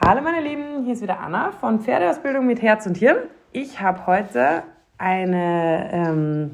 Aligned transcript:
Hallo 0.00 0.22
meine 0.22 0.40
Lieben, 0.40 0.84
hier 0.84 0.94
ist 0.94 1.02
wieder 1.02 1.20
Anna 1.20 1.52
von 1.52 1.80
Pferdeausbildung 1.80 2.46
mit 2.46 2.62
Herz 2.62 2.86
und 2.86 2.96
Hirn. 2.96 3.16
Ich 3.52 3.80
habe 3.80 4.06
heute 4.06 4.62
eine 4.98 5.90
ähm, 5.92 6.50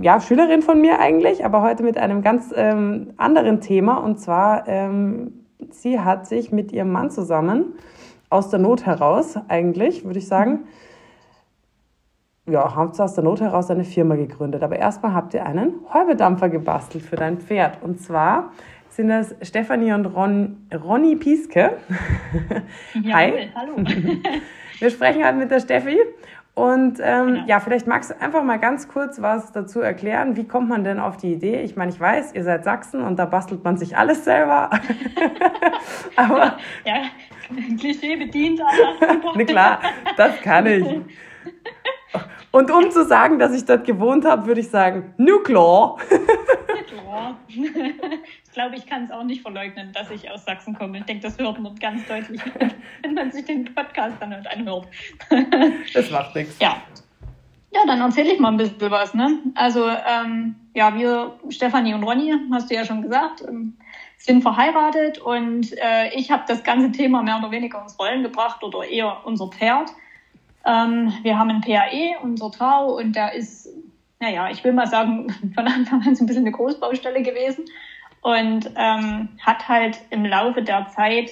ja, 0.00 0.20
Schülerin 0.20 0.62
von 0.62 0.80
mir 0.80 0.98
eigentlich, 1.00 1.44
aber 1.44 1.62
heute 1.62 1.82
mit 1.82 1.98
einem 1.98 2.22
ganz 2.22 2.52
ähm, 2.56 3.12
anderen 3.16 3.60
Thema. 3.60 3.98
Und 3.98 4.18
zwar, 4.18 4.66
ähm, 4.66 5.44
sie 5.70 6.00
hat 6.00 6.26
sich 6.26 6.52
mit 6.52 6.72
ihrem 6.72 6.90
Mann 6.90 7.10
zusammen, 7.10 7.74
aus 8.30 8.50
der 8.50 8.60
Not 8.60 8.86
heraus 8.86 9.38
eigentlich, 9.48 10.04
würde 10.04 10.18
ich 10.18 10.26
sagen, 10.26 10.66
ja, 12.46 12.74
haben 12.74 12.92
sie 12.92 13.02
aus 13.02 13.14
der 13.14 13.24
Not 13.24 13.40
heraus 13.40 13.70
eine 13.70 13.84
Firma 13.84 14.16
gegründet. 14.16 14.62
Aber 14.62 14.76
erstmal 14.76 15.14
habt 15.14 15.34
ihr 15.34 15.46
einen 15.46 15.74
Heubedampfer 15.92 16.48
gebastelt 16.48 17.04
für 17.04 17.16
dein 17.16 17.38
Pferd. 17.38 17.82
Und 17.82 18.00
zwar 18.00 18.50
sind 18.94 19.08
das 19.08 19.34
Stefanie 19.42 19.92
und 19.92 20.06
Ron, 20.06 20.68
Ronny 20.72 21.16
Pieske. 21.16 21.78
Ja, 23.02 23.16
Hi. 23.16 23.50
hallo. 23.54 23.76
Wir 24.78 24.90
sprechen 24.90 25.24
heute 25.24 25.36
mit 25.36 25.50
der 25.50 25.60
Steffi. 25.60 25.98
Und 26.54 27.00
ähm, 27.02 27.26
genau. 27.26 27.46
ja, 27.46 27.58
vielleicht 27.58 27.88
magst 27.88 28.10
du 28.10 28.20
einfach 28.20 28.44
mal 28.44 28.58
ganz 28.60 28.86
kurz 28.86 29.20
was 29.20 29.50
dazu 29.50 29.80
erklären. 29.80 30.36
Wie 30.36 30.46
kommt 30.46 30.68
man 30.68 30.84
denn 30.84 31.00
auf 31.00 31.16
die 31.16 31.32
Idee? 31.32 31.62
Ich 31.62 31.74
meine, 31.74 31.90
ich 31.90 31.98
weiß, 31.98 32.32
ihr 32.34 32.44
seid 32.44 32.62
Sachsen 32.62 33.00
und 33.00 33.18
da 33.18 33.24
bastelt 33.24 33.64
man 33.64 33.76
sich 33.76 33.96
alles 33.96 34.24
selber. 34.24 34.70
aber 36.16 36.58
ja, 36.84 37.06
Klischee 37.80 38.14
bedient. 38.14 38.60
Na 39.34 39.44
klar, 39.44 39.80
das 40.16 40.40
kann 40.42 40.66
ich. 40.66 40.86
Und 42.52 42.70
um 42.70 42.88
zu 42.92 43.04
sagen, 43.04 43.40
dass 43.40 43.52
ich 43.52 43.64
dort 43.64 43.84
gewohnt 43.84 44.24
habe, 44.24 44.46
würde 44.46 44.60
ich 44.60 44.70
sagen, 44.70 45.12
Nuclear. 45.16 45.96
Glaube, 48.54 48.76
ich 48.76 48.86
kann 48.86 49.02
es 49.02 49.10
auch 49.10 49.24
nicht 49.24 49.42
verleugnen, 49.42 49.92
dass 49.92 50.12
ich 50.12 50.30
aus 50.30 50.44
Sachsen 50.44 50.78
komme. 50.78 50.98
Ich 50.98 51.04
denke, 51.04 51.24
das 51.24 51.36
hört 51.38 51.58
man 51.58 51.74
ganz 51.74 52.06
deutlich, 52.06 52.40
wenn 53.02 53.14
man 53.14 53.32
sich 53.32 53.44
den 53.44 53.64
Podcast 53.74 54.14
dann 54.20 54.32
halt 54.32 54.46
anhört. 54.46 54.86
Das 55.92 56.08
macht 56.12 56.36
nichts. 56.36 56.56
Ja. 56.60 56.76
Ja, 57.72 57.80
dann 57.84 58.00
erzähle 58.00 58.32
ich 58.32 58.38
mal 58.38 58.52
ein 58.52 58.56
bisschen 58.56 58.92
was. 58.92 59.12
Ne? 59.12 59.40
Also, 59.56 59.88
ähm, 59.88 60.54
ja, 60.72 60.94
wir, 60.94 61.36
Stefanie 61.48 61.94
und 61.94 62.04
Ronny, 62.04 62.32
hast 62.52 62.70
du 62.70 62.76
ja 62.76 62.84
schon 62.84 63.02
gesagt, 63.02 63.42
ähm, 63.42 63.76
sind 64.18 64.42
verheiratet 64.42 65.18
und 65.18 65.76
äh, 65.78 66.14
ich 66.14 66.30
habe 66.30 66.44
das 66.46 66.62
ganze 66.62 66.92
Thema 66.92 67.24
mehr 67.24 67.38
oder 67.38 67.50
weniger 67.50 67.82
ins 67.82 67.98
Rollen 67.98 68.22
gebracht 68.22 68.62
oder 68.62 68.84
eher 68.84 69.16
unser 69.24 69.48
Pferd. 69.48 69.90
Ähm, 70.64 71.12
wir 71.22 71.36
haben 71.36 71.50
ein 71.50 71.60
PAE, 71.60 72.20
unser 72.22 72.52
Tau, 72.52 72.98
und 72.98 73.16
der 73.16 73.34
ist, 73.34 73.68
naja, 74.20 74.48
ich 74.48 74.62
will 74.62 74.72
mal 74.72 74.86
sagen, 74.86 75.34
von 75.56 75.66
Anfang 75.66 76.06
an 76.06 76.14
so 76.14 76.22
ein 76.22 76.28
bisschen 76.28 76.44
eine 76.44 76.52
Großbaustelle 76.52 77.22
gewesen 77.22 77.64
und 78.24 78.70
ähm, 78.74 79.28
hat 79.38 79.68
halt 79.68 80.00
im 80.08 80.24
Laufe 80.24 80.62
der 80.62 80.88
Zeit, 80.88 81.30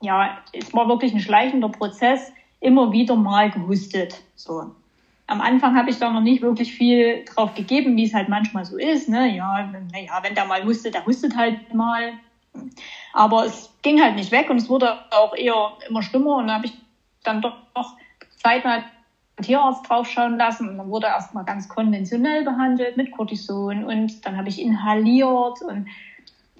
ja, 0.00 0.38
es 0.52 0.72
war 0.72 0.88
wirklich 0.88 1.12
ein 1.12 1.18
schleichender 1.18 1.68
Prozess, 1.68 2.32
immer 2.60 2.92
wieder 2.92 3.16
mal 3.16 3.50
gehustet. 3.50 4.22
So. 4.36 4.70
Am 5.26 5.40
Anfang 5.40 5.76
habe 5.76 5.90
ich 5.90 5.98
da 5.98 6.12
noch 6.12 6.20
nicht 6.20 6.40
wirklich 6.40 6.72
viel 6.72 7.24
drauf 7.24 7.52
gegeben, 7.54 7.96
wie 7.96 8.04
es 8.04 8.14
halt 8.14 8.28
manchmal 8.28 8.64
so 8.64 8.78
ist. 8.78 9.08
Ne? 9.08 9.34
Ja, 9.34 9.72
naja, 9.92 10.20
wenn 10.22 10.36
der 10.36 10.44
mal 10.44 10.64
hustet, 10.64 10.94
der 10.94 11.04
hustet 11.04 11.36
halt 11.36 11.74
mal. 11.74 12.12
Aber 13.12 13.46
es 13.46 13.74
ging 13.82 14.00
halt 14.00 14.14
nicht 14.14 14.30
weg 14.30 14.48
und 14.50 14.58
es 14.58 14.68
wurde 14.68 15.00
auch 15.10 15.34
eher 15.34 15.72
immer 15.88 16.02
schlimmer 16.02 16.36
und 16.36 16.46
da 16.46 16.54
habe 16.54 16.66
ich 16.66 16.72
dann 17.24 17.42
doch 17.42 17.56
zeitnah 18.40 18.74
einen 18.74 18.84
Tierarzt 19.42 19.88
draufschauen 19.88 20.36
lassen 20.36 20.68
und 20.68 20.78
dann 20.78 20.88
wurde 20.88 21.06
erstmal 21.06 21.44
ganz 21.44 21.68
konventionell 21.68 22.44
behandelt 22.44 22.96
mit 22.96 23.10
Cortison 23.10 23.84
und 23.84 24.24
dann 24.24 24.36
habe 24.36 24.48
ich 24.48 24.60
inhaliert 24.60 25.62
und 25.62 25.86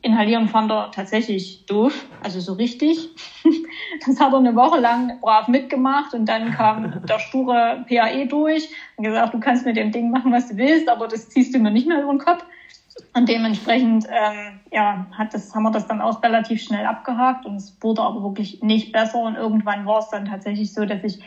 Inhalieren 0.03 0.47
fand 0.47 0.71
er 0.71 0.91
tatsächlich 0.91 1.61
doof, 1.67 2.07
also 2.23 2.41
so 2.41 2.53
richtig. 2.53 3.09
Das 4.07 4.21
hat 4.21 4.33
er 4.33 4.39
eine 4.39 4.55
Woche 4.55 4.79
lang 4.79 5.13
brav 5.21 5.49
mitgemacht 5.49 6.13
und 6.15 6.27
dann 6.27 6.53
kam 6.53 7.01
der 7.07 7.19
sture 7.19 7.83
PAE 7.89 8.27
durch 8.27 8.69
und 8.97 9.05
gesagt, 9.05 9.33
du 9.33 9.41
kannst 9.41 9.65
mit 9.65 9.77
dem 9.77 9.91
Ding 9.91 10.11
machen, 10.11 10.31
was 10.31 10.47
du 10.47 10.57
willst, 10.57 10.89
aber 10.89 11.09
das 11.09 11.29
ziehst 11.29 11.55
du 11.55 11.59
mir 11.59 11.71
nicht 11.71 11.87
mehr 11.87 12.03
über 12.03 12.13
den 12.13 12.19
Kopf. 12.19 12.45
Und 13.15 13.29
dementsprechend 13.29 14.07
ähm, 14.11 14.61
ja, 14.71 15.07
hat 15.13 15.33
das, 15.33 15.55
haben 15.55 15.63
wir 15.63 15.71
das 15.71 15.87
dann 15.87 16.01
auch 16.01 16.23
relativ 16.23 16.61
schnell 16.61 16.85
abgehakt 16.85 17.47
und 17.47 17.57
es 17.57 17.77
wurde 17.81 18.03
aber 18.03 18.23
wirklich 18.23 18.59
nicht 18.61 18.93
besser 18.93 19.21
und 19.21 19.37
irgendwann 19.37 19.87
war 19.87 19.99
es 19.99 20.09
dann 20.09 20.27
tatsächlich 20.27 20.73
so, 20.73 20.85
dass 20.85 21.03
ich 21.03 21.19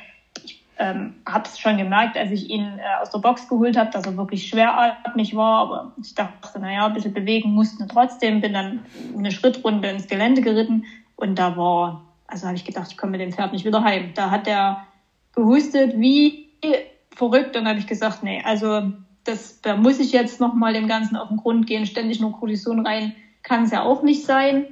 ähm, 0.82 1.14
habe 1.28 1.48
es 1.48 1.60
schon 1.60 1.78
gemerkt, 1.78 2.18
als 2.18 2.32
ich 2.32 2.50
ihn 2.50 2.80
äh, 2.80 3.02
aus 3.02 3.12
der 3.12 3.20
Box 3.20 3.48
geholt 3.48 3.78
habe, 3.78 3.92
dass 3.92 4.06
er 4.06 4.18
wirklich 4.18 4.48
schweratmig 4.48 5.36
war. 5.36 5.62
Aber 5.62 5.92
ich 6.02 6.16
dachte, 6.16 6.60
naja, 6.60 6.88
ein 6.88 6.94
bisschen 6.94 7.14
bewegen 7.14 7.52
mussten 7.52 7.88
trotzdem. 7.88 8.42
Bin 8.42 8.54
dann 8.54 8.80
eine 9.16 9.32
Schrittrunde 9.32 9.90
ins 9.90 10.08
Gelände 10.08 10.42
geritten 10.42 10.86
und 11.16 11.38
da 11.38 11.56
war, 11.56 12.04
also 12.26 12.48
habe 12.48 12.58
ich 12.58 12.66
gedacht, 12.66 12.88
ich 12.92 12.98
komme 12.98 13.12
mit 13.12 13.22
dem 13.22 13.32
Pferd 13.32 13.54
nicht 13.54 13.64
wieder 13.64 13.84
heim. 13.84 14.12
Da 14.16 14.32
hat 14.32 14.48
er 14.48 14.86
gehustet 15.34 15.94
wie 15.98 16.50
verrückt 17.16 17.56
und 17.56 17.68
habe 17.68 17.78
ich 17.78 17.88
gesagt, 17.88 18.24
nee, 18.24 18.42
also 18.44 18.92
das, 19.24 19.62
da 19.62 19.76
muss 19.76 20.00
ich 20.00 20.12
jetzt 20.12 20.40
nochmal 20.40 20.74
dem 20.74 20.88
Ganzen 20.88 21.16
auf 21.16 21.28
den 21.28 21.38
Grund 21.38 21.68
gehen, 21.68 21.86
ständig 21.86 22.20
nur 22.20 22.32
Kortison 22.32 22.86
rein, 22.86 23.14
kann 23.44 23.64
es 23.64 23.72
ja 23.72 23.84
auch 23.84 24.02
nicht 24.02 24.26
sein. 24.26 24.66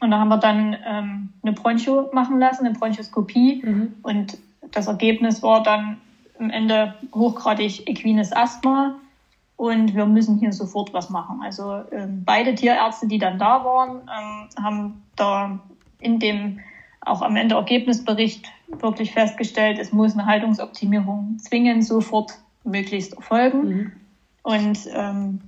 Und 0.00 0.10
da 0.10 0.18
haben 0.18 0.28
wir 0.28 0.38
dann 0.38 0.76
ähm, 0.86 1.28
eine 1.42 1.52
Broncho 1.52 2.10
machen 2.12 2.38
lassen, 2.38 2.66
eine 2.66 2.74
Bronchoskopie. 2.74 3.62
Mhm. 3.64 3.94
Und 4.02 4.38
das 4.72 4.86
Ergebnis 4.86 5.42
war 5.42 5.62
dann 5.62 5.98
am 6.38 6.50
Ende 6.50 6.94
hochgradig 7.14 7.88
equines 7.88 8.32
Asthma 8.32 8.94
und 9.56 9.94
wir 9.94 10.06
müssen 10.06 10.38
hier 10.38 10.52
sofort 10.52 10.92
was 10.92 11.10
machen. 11.10 11.40
Also 11.42 11.82
ähm, 11.90 12.22
beide 12.24 12.54
Tierärzte, 12.54 13.08
die 13.08 13.18
dann 13.18 13.38
da 13.38 13.64
waren, 13.64 14.02
ähm, 14.02 14.48
haben 14.62 15.02
da 15.16 15.58
in 16.00 16.18
dem 16.18 16.60
auch 17.00 17.22
am 17.22 17.36
Ende 17.36 17.54
Ergebnisbericht 17.54 18.46
wirklich 18.68 19.12
festgestellt, 19.12 19.78
es 19.78 19.92
muss 19.92 20.12
eine 20.12 20.26
Haltungsoptimierung 20.26 21.38
zwingend 21.38 21.84
sofort 21.84 22.38
möglichst 22.64 23.14
erfolgen. 23.14 23.68
Mhm. 23.68 23.92
Und 24.42 24.78
ähm, 24.94 25.40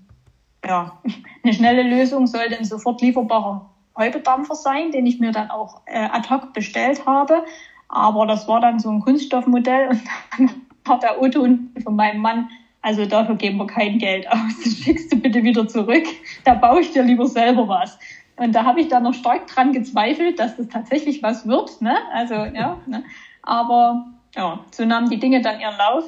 ja, 0.65 0.99
eine 1.45 1.53
schnelle 1.53 1.83
Lösung 1.83 2.27
sollte 2.27 2.59
ein 2.59 2.65
sofort 2.65 3.01
lieferbarer 3.03 3.71
Heubedampfer 3.97 4.55
sein, 4.55 4.91
den 4.93 5.07
ich 5.07 5.21
mir 5.21 5.33
dann 5.33 5.51
auch 5.51 5.83
äh, 5.87 5.99
ad 5.99 6.29
hoc 6.31 6.53
bestellt 6.53 7.07
habe. 7.07 7.45
Aber 7.91 8.27
das 8.27 8.47
war 8.47 8.61
dann 8.61 8.79
so 8.79 8.89
ein 8.89 9.01
Kunststoffmodell 9.01 9.89
und 9.89 10.01
dann 10.37 10.51
hat 10.89 11.03
der 11.03 11.21
Otto 11.21 11.47
von 11.83 11.97
meinem 11.97 12.23
Mann, 12.23 12.49
also 12.83 13.05
dafür 13.05 13.35
geben 13.35 13.59
wir 13.59 13.67
kein 13.67 13.99
Geld 13.99 14.31
aus, 14.31 14.61
das 14.65 14.75
schickst 14.75 15.13
du 15.13 15.17
bitte 15.17 15.43
wieder 15.43 15.69
zurück, 15.69 16.05
da 16.45 16.55
baue 16.55 16.81
ich 16.81 16.93
dir 16.93 17.03
lieber 17.03 17.27
selber 17.27 17.69
was. 17.69 17.99
Und 18.37 18.55
da 18.55 18.65
habe 18.65 18.81
ich 18.81 18.89
dann 18.89 19.03
noch 19.03 19.13
stark 19.13 19.49
dran 19.49 19.73
gezweifelt, 19.73 20.39
dass 20.39 20.57
das 20.57 20.69
tatsächlich 20.69 21.23
was 21.23 21.47
wird. 21.47 21.83
Ne? 21.83 21.95
Also 22.15 22.35
ja, 22.35 22.79
ne? 22.87 23.05
aber 23.43 24.07
ja, 24.35 24.61
so 24.71 24.87
nahmen 24.87 25.11
die 25.11 25.19
Dinge 25.19 25.43
dann 25.43 25.61
ihren 25.61 25.77
Lauf. 25.77 26.05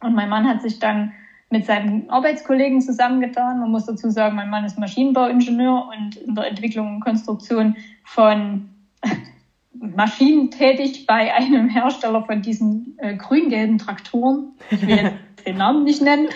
Und 0.00 0.14
mein 0.14 0.28
Mann 0.28 0.46
hat 0.46 0.60
sich 0.60 0.80
dann 0.80 1.12
mit 1.48 1.64
seinem 1.64 2.10
Arbeitskollegen 2.10 2.82
zusammengetan. 2.82 3.60
Man 3.60 3.70
muss 3.70 3.86
dazu 3.86 4.10
sagen, 4.10 4.36
mein 4.36 4.50
Mann 4.50 4.64
ist 4.64 4.78
Maschinenbauingenieur 4.78 5.88
und 5.96 6.16
in 6.16 6.34
der 6.34 6.48
Entwicklung 6.48 6.96
und 6.96 7.00
Konstruktion 7.00 7.76
von 8.04 8.68
Maschinen 9.74 10.50
tätig 10.50 11.06
bei 11.06 11.34
einem 11.34 11.68
Hersteller 11.68 12.24
von 12.24 12.42
diesen 12.42 12.96
äh, 12.98 13.16
grün-gelben 13.16 13.78
Traktoren. 13.78 14.52
Ich 14.70 14.82
will 14.82 14.96
jetzt 15.36 15.46
den 15.46 15.56
Namen 15.56 15.84
nicht 15.84 16.02
nennen. 16.02 16.28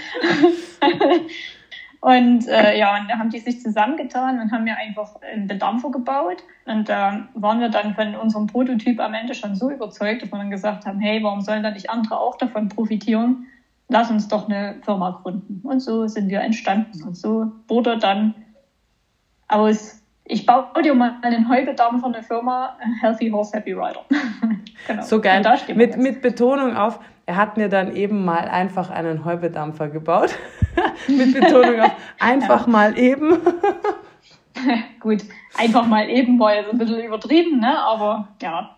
und 2.01 2.49
äh, 2.49 2.79
ja, 2.79 2.99
und 2.99 3.09
da 3.09 3.19
haben 3.19 3.31
die 3.31 3.39
sich 3.39 3.61
zusammengetan 3.61 4.41
und 4.41 4.53
haben 4.53 4.65
mir 4.65 4.77
einfach 4.77 5.21
einen 5.21 5.47
Bedampfer 5.47 5.91
gebaut. 5.91 6.43
Und 6.65 6.89
da 6.89 7.17
äh, 7.17 7.21
waren 7.35 7.61
wir 7.61 7.69
dann 7.69 7.95
von 7.95 8.15
unserem 8.17 8.47
Prototyp 8.47 8.99
am 9.01 9.15
Ende 9.15 9.35
schon 9.35 9.55
so 9.55 9.71
überzeugt, 9.71 10.23
dass 10.23 10.33
wir 10.33 10.39
dann 10.39 10.51
gesagt 10.51 10.87
haben, 10.87 11.01
hey, 11.01 11.23
warum 11.23 11.43
sollen 11.43 11.63
da 11.63 11.71
nicht 11.71 11.91
andere 11.91 12.19
auch 12.19 12.39
davon 12.39 12.69
profitieren? 12.69 13.47
Lass 13.89 14.11
uns 14.11 14.29
doch 14.29 14.49
eine 14.49 14.77
Firma 14.83 15.21
gründen. 15.23 15.61
Und 15.63 15.81
so 15.81 16.09
sind 16.09 16.29
wir 16.29 16.41
entstanden. 16.41 17.03
Und 17.05 17.17
so 17.17 17.53
wurde 17.69 17.99
dann 17.99 18.35
aus 19.49 20.03
ich 20.29 20.45
baue 20.45 20.83
dir 20.83 20.95
mal 20.95 21.17
einen 21.23 21.49
Heubedarm 21.49 22.01
von 22.01 22.13
der 22.13 22.23
Firma 22.23 22.77
Healthy 23.01 23.31
Horse 23.31 23.57
Happy 23.57 23.73
Rider. 23.73 24.05
genau. 24.87 25.03
So 25.03 25.21
geil. 25.21 25.43
Mit, 25.75 25.97
mit 25.97 26.21
Betonung 26.21 26.77
auf, 26.77 26.99
er 27.27 27.37
hat 27.37 27.57
mir 27.57 27.69
dann 27.69 27.95
eben 27.95 28.25
mal 28.25 28.49
einfach 28.49 28.91
einen 28.91 29.25
Heubedampfer 29.25 29.89
gebaut. 29.89 30.37
mit 31.09 31.34
Betonung 31.34 31.81
auf 31.81 31.93
einfach 32.19 32.67
ja. 32.67 32.73
mal 32.73 32.99
eben. 32.99 33.39
Gut, 35.01 35.23
einfach 35.57 35.87
mal 35.87 36.09
eben 36.09 36.39
war 36.39 36.55
jetzt 36.55 36.71
ein 36.71 36.79
bisschen 36.79 37.05
übertrieben, 37.05 37.61
ne? 37.61 37.79
aber 37.79 38.29
ja, 38.41 38.76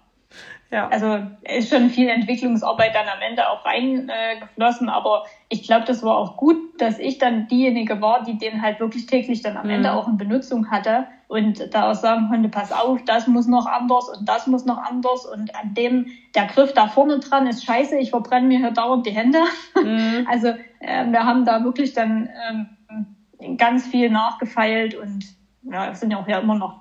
ja. 0.70 0.88
Also 0.88 1.18
ist 1.42 1.70
schon 1.70 1.88
viel 1.88 2.08
Entwicklungsarbeit 2.08 2.94
dann 2.94 3.08
am 3.08 3.22
Ende 3.22 3.48
auch 3.48 3.64
reingeflossen, 3.64 4.88
äh, 4.88 4.90
aber 4.90 5.24
ich 5.48 5.62
glaube, 5.62 5.86
das 5.86 6.02
war 6.02 6.16
auch 6.16 6.36
gut, 6.36 6.56
dass 6.78 6.98
ich 6.98 7.18
dann 7.18 7.48
diejenige 7.48 8.00
war, 8.02 8.22
die 8.22 8.36
den 8.36 8.60
halt 8.60 8.78
wirklich 8.78 9.06
täglich 9.06 9.40
dann 9.40 9.56
am 9.56 9.64
mhm. 9.64 9.72
Ende 9.72 9.92
auch 9.92 10.06
in 10.08 10.18
Benutzung 10.18 10.70
hatte 10.70 11.06
und 11.26 11.74
da 11.74 11.90
auch 11.90 11.94
sagen 11.94 12.28
konnte, 12.28 12.50
pass 12.50 12.70
auf, 12.70 13.02
das 13.06 13.26
muss 13.26 13.46
noch 13.46 13.66
anders 13.66 14.10
und 14.10 14.28
das 14.28 14.46
muss 14.46 14.66
noch 14.66 14.78
anders 14.78 15.24
und 15.24 15.54
an 15.54 15.72
dem, 15.72 16.06
der 16.34 16.46
Griff 16.46 16.74
da 16.74 16.88
vorne 16.88 17.18
dran 17.20 17.46
ist 17.46 17.64
scheiße, 17.64 17.96
ich 17.96 18.10
verbrenne 18.10 18.46
mir 18.46 18.58
hier 18.58 18.70
dauernd 18.70 19.06
die 19.06 19.12
Hände. 19.12 19.38
Mhm. 19.74 20.26
Also 20.30 20.48
äh, 20.80 21.06
wir 21.06 21.24
haben 21.24 21.44
da 21.44 21.64
wirklich 21.64 21.94
dann 21.94 22.28
ähm, 22.50 23.56
ganz 23.56 23.86
viel 23.86 24.10
nachgefeilt 24.10 24.94
und 24.94 25.24
ja, 25.62 25.94
sind 25.94 26.10
ja 26.10 26.18
auch 26.18 26.28
ja 26.28 26.38
immer 26.38 26.56
noch 26.56 26.80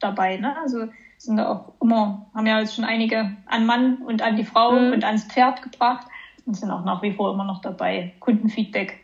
dabei. 0.00 0.36
Ne? 0.36 0.56
Also 0.62 0.86
sind 1.26 1.40
auch 1.40 1.72
immer, 1.80 2.26
haben 2.34 2.46
ja 2.46 2.60
jetzt 2.60 2.74
schon 2.74 2.84
einige 2.84 3.32
an 3.46 3.66
Mann 3.66 3.98
und 4.06 4.22
an 4.22 4.36
die 4.36 4.44
Frau 4.44 4.72
mhm. 4.72 4.92
und 4.92 5.04
ans 5.04 5.24
Pferd 5.24 5.62
gebracht 5.62 6.06
und 6.46 6.54
sind 6.54 6.70
auch 6.70 6.84
nach 6.84 7.02
wie 7.02 7.12
vor 7.12 7.34
immer 7.34 7.44
noch 7.44 7.60
dabei. 7.60 8.14
Kundenfeedback 8.20 8.98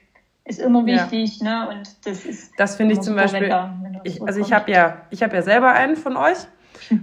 ist 0.44 0.60
immer 0.60 0.84
wichtig, 0.86 1.40
ja. 1.40 1.66
ne? 1.66 1.68
Und 1.68 2.06
das 2.06 2.24
ist. 2.24 2.52
Das 2.56 2.76
finde 2.76 2.94
ich 2.94 3.00
zum 3.00 3.14
Beispiel. 3.14 3.48
Da, 3.48 3.74
ich, 4.04 4.22
also 4.22 4.40
ich 4.40 4.52
habe 4.52 4.70
ja, 4.70 5.02
ich 5.10 5.22
habe 5.22 5.34
ja 5.34 5.42
selber 5.42 5.72
einen 5.72 5.96
von 5.96 6.16
euch. 6.16 6.38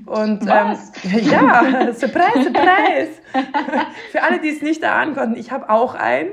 Und 0.06 0.42
ähm, 0.42 0.78
ja, 1.30 1.94
Surprise, 1.94 2.44
Surprise. 2.44 3.12
Für 4.12 4.24
alle, 4.24 4.40
die 4.42 4.50
es 4.50 4.62
nicht 4.62 4.84
erahnen 4.84 5.16
konnten, 5.16 5.36
ich 5.38 5.52
habe 5.52 5.70
auch 5.70 5.96
einen. 5.96 6.32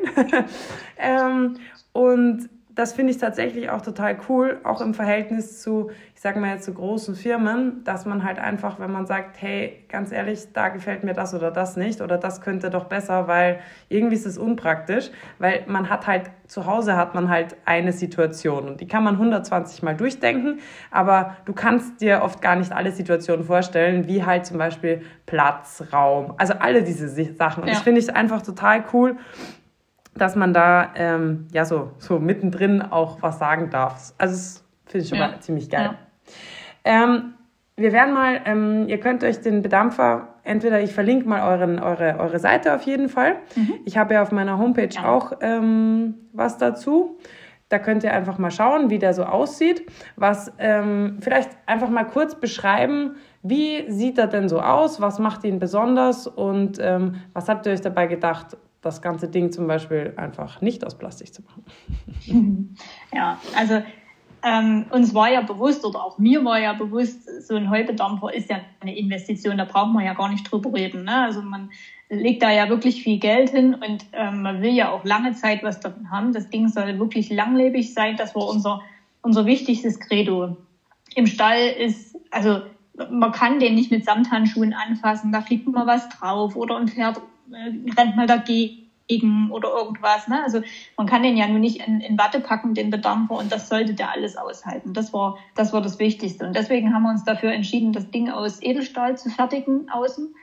ähm, 0.99 1.57
und 1.93 2.49
das 2.75 2.93
finde 2.93 3.13
ich 3.13 3.19
tatsächlich 3.19 3.71
auch 3.71 3.83
total 3.83 4.19
cool, 4.29 4.61
auch 4.65 4.81
im 4.81 4.95
Verhältnis 4.95 5.63
zu, 5.63 5.91
ich 6.17 6.23
sage 6.23 6.41
mal 6.41 6.55
jetzt 6.55 6.65
zu 6.65 6.73
großen 6.73 7.15
Firmen, 7.15 7.85
dass 7.85 8.07
man 8.07 8.25
halt 8.25 8.39
einfach, 8.39 8.81
wenn 8.81 8.91
man 8.91 9.05
sagt, 9.05 9.37
hey, 9.43 9.85
ganz 9.91 10.13
ehrlich, 10.13 10.51
da 10.55 10.71
gefällt 10.71 11.05
mir 11.05 11.13
das 11.13 11.35
oder 11.35 11.51
das 11.51 11.77
nicht 11.77 12.01
oder 12.01 12.17
das 12.17 12.41
könnte 12.41 12.71
doch 12.71 12.87
besser, 12.87 13.29
weil 13.29 13.61
irgendwie 13.91 14.15
ist 14.15 14.25
es 14.25 14.39
unpraktisch, 14.39 15.11
weil 15.39 15.65
man 15.67 15.91
hat 15.91 16.07
halt, 16.07 16.31
zu 16.47 16.65
Hause 16.65 16.97
hat 16.97 17.15
man 17.15 17.29
halt 17.29 17.57
eine 17.67 17.93
Situation 17.93 18.67
und 18.67 18.81
die 18.81 18.89
kann 18.89 19.05
man 19.05 19.17
120 19.17 19.83
Mal 19.83 19.95
durchdenken, 19.95 20.61
aber 20.91 21.37
du 21.45 21.53
kannst 21.53 22.01
dir 22.01 22.23
oft 22.23 22.41
gar 22.41 22.57
nicht 22.57 22.73
alle 22.73 22.93
Situationen 22.93 23.45
vorstellen, 23.45 24.09
wie 24.09 24.25
halt 24.25 24.47
zum 24.47 24.57
Beispiel 24.57 25.03
Platz, 25.27 25.85
Raum, 25.93 26.33
also 26.39 26.55
alle 26.55 26.83
diese 26.83 27.09
Sachen. 27.35 27.65
Und 27.65 27.69
ja. 27.69 27.75
das 27.75 27.83
finde 27.83 28.01
ich 28.01 28.17
einfach 28.17 28.41
total 28.41 28.85
cool 28.95 29.17
dass 30.15 30.35
man 30.35 30.55
da 30.55 30.95
ähm, 30.95 31.47
ja 31.53 31.67
so, 31.67 31.91
so 31.99 32.19
mittendrin 32.19 32.81
auch 32.81 33.21
was 33.21 33.39
sagen 33.39 33.69
darf. 33.69 34.15
Also 34.17 34.35
das 34.35 34.65
finde 34.87 35.05
ich 35.05 35.11
schon 35.11 35.19
ja. 35.19 35.29
mal 35.29 35.41
ziemlich 35.41 35.69
geil. 35.69 35.91
Ja. 35.93 36.06
Ähm, 36.87 37.35
wir 37.77 37.93
werden 37.93 38.15
mal, 38.15 38.41
ähm, 38.47 38.89
ihr 38.89 38.99
könnt 38.99 39.23
euch 39.23 39.41
den 39.41 39.61
Bedampfer, 39.61 40.29
entweder 40.45 40.81
ich 40.81 40.95
verlinke 40.95 41.29
mal 41.29 41.43
euren, 41.43 41.79
eure, 41.79 42.19
eure 42.19 42.39
Seite 42.39 42.75
auf 42.75 42.83
jeden 42.83 43.11
Fall. 43.11 43.37
Mhm. 43.55 43.75
Ich 43.85 43.99
habe 43.99 44.15
ja 44.15 44.23
auf 44.23 44.33
meiner 44.33 44.57
Homepage 44.57 44.89
ja. 44.89 45.05
auch 45.05 45.33
ähm, 45.43 46.15
was 46.33 46.57
dazu. 46.57 47.19
Da 47.69 47.81
könnt 47.81 48.05
ihr 48.05 48.13
einfach 48.13 48.39
mal 48.39 48.53
schauen, 48.53 48.91
wie 48.91 49.01
der 49.01 49.13
so 49.13 49.25
aussieht. 49.25 49.91
Was 50.15 50.53
ähm, 50.59 51.19
vielleicht 51.21 51.51
einfach 51.67 51.91
mal 51.91 52.05
kurz 52.05 52.37
beschreiben, 52.37 53.17
wie 53.43 53.91
sieht 53.91 54.19
er 54.19 54.29
denn 54.29 54.49
so 54.49 54.61
aus? 54.61 55.01
Was 55.01 55.19
macht 55.19 55.43
ihn 55.43 55.59
besonders? 55.59 56.29
Und 56.29 56.79
ähm, 56.81 57.17
was 57.33 57.49
habt 57.49 57.67
ihr 57.67 57.73
euch 57.73 57.81
dabei 57.81 58.07
gedacht, 58.07 58.57
das 58.87 59.03
ganze 59.03 59.29
Ding 59.29 59.51
zum 59.51 59.67
Beispiel 59.67 60.15
einfach 60.17 60.61
nicht 60.61 60.87
aus 60.87 60.97
Plastik 60.97 61.35
zu 61.35 61.43
machen. 61.43 61.65
Ja, 63.13 63.39
also 63.59 63.83
ähm, 64.47 64.87
uns 64.91 65.13
war 65.13 65.29
ja 65.29 65.41
bewusst 65.41 65.85
oder 65.85 66.05
auch 66.05 66.19
mir 66.19 66.45
war 66.45 66.61
ja 66.61 66.73
bewusst, 66.73 67.29
so 67.45 67.57
ein 67.57 67.69
Heubedampfer 67.69 68.33
ist 68.33 68.49
ja 68.49 68.61
eine 68.79 68.97
Investition, 68.97 69.59
da 69.59 69.65
braucht 69.65 69.93
man 69.93 70.05
ja 70.05 70.15
gar 70.15 70.29
nicht 70.29 70.51
drüber 70.51 70.73
reden. 70.73 71.03
Ne? 71.03 71.23
Also 71.25 71.43
man 71.43 71.69
legt 72.09 72.43
da 72.45 72.53
ja 72.53 72.69
wirklich 72.69 73.03
viel 73.03 73.19
Geld 73.19 73.51
hin 73.51 73.75
und 73.75 74.07
ähm, 74.13 74.43
man 74.43 74.63
will 74.63 74.71
ja 74.71 74.91
auch 74.91 75.05
lange 75.05 75.33
Zeit 75.33 75.65
was 75.65 75.81
davon 75.81 76.13
haben. 76.13 76.33
Das 76.33 76.49
Ding 76.49 76.69
soll 76.69 77.01
wirklich 77.01 77.29
langlebig 77.29 77.93
sein. 77.93 78.15
Das 78.17 78.37
war 78.37 78.47
unser, 78.47 78.81
unser 79.21 79.47
wichtigstes 79.47 79.99
Credo. 79.99 80.57
Im 81.17 81.27
Stall 81.27 81.67
ist, 81.67 82.17
also 82.31 82.61
man 83.11 83.33
kann 83.33 83.59
den 83.59 83.75
nicht 83.75 83.91
mit 83.91 84.05
Samthandschuhen 84.05 84.73
anfassen, 84.73 85.33
da 85.33 85.41
fliegt 85.41 85.67
mal 85.67 85.89
was 85.89 86.09
drauf 86.09 86.55
oder 86.55 86.77
ein 86.77 86.87
Pferd 86.87 87.21
äh, 87.51 87.73
rennt 87.99 88.15
mal 88.15 88.29
dagegen 88.29 88.86
oder 89.51 89.69
irgendwas. 89.71 90.29
Ne? 90.29 90.43
Also 90.43 90.63
man 90.97 91.07
kann 91.07 91.23
den 91.23 91.37
ja 91.37 91.47
nur 91.47 91.59
nicht 91.59 91.87
in, 91.87 92.01
in 92.01 92.19
Watte 92.19 92.41
packen, 92.41 92.75
den 92.75 92.91
Bedampfer, 92.91 93.37
und 93.37 93.53
das 93.53 93.69
sollte 93.69 93.95
der 93.95 94.11
alles 94.11 94.37
aushalten. 94.37 94.93
Das 94.93 95.13
war, 95.13 95.39
das 95.55 95.73
war 95.73 95.81
das 95.81 95.99
Wichtigste. 95.99 96.47
Und 96.47 96.57
deswegen 96.57 96.93
haben 96.93 97.03
wir 97.03 97.11
uns 97.11 97.25
dafür 97.25 97.53
entschieden, 97.53 97.93
das 97.93 98.11
Ding 98.11 98.31
aus 98.31 98.63
Edelstahl 98.63 99.17
zu 99.17 99.31
fertigen 99.31 99.89
außen. 99.91 100.35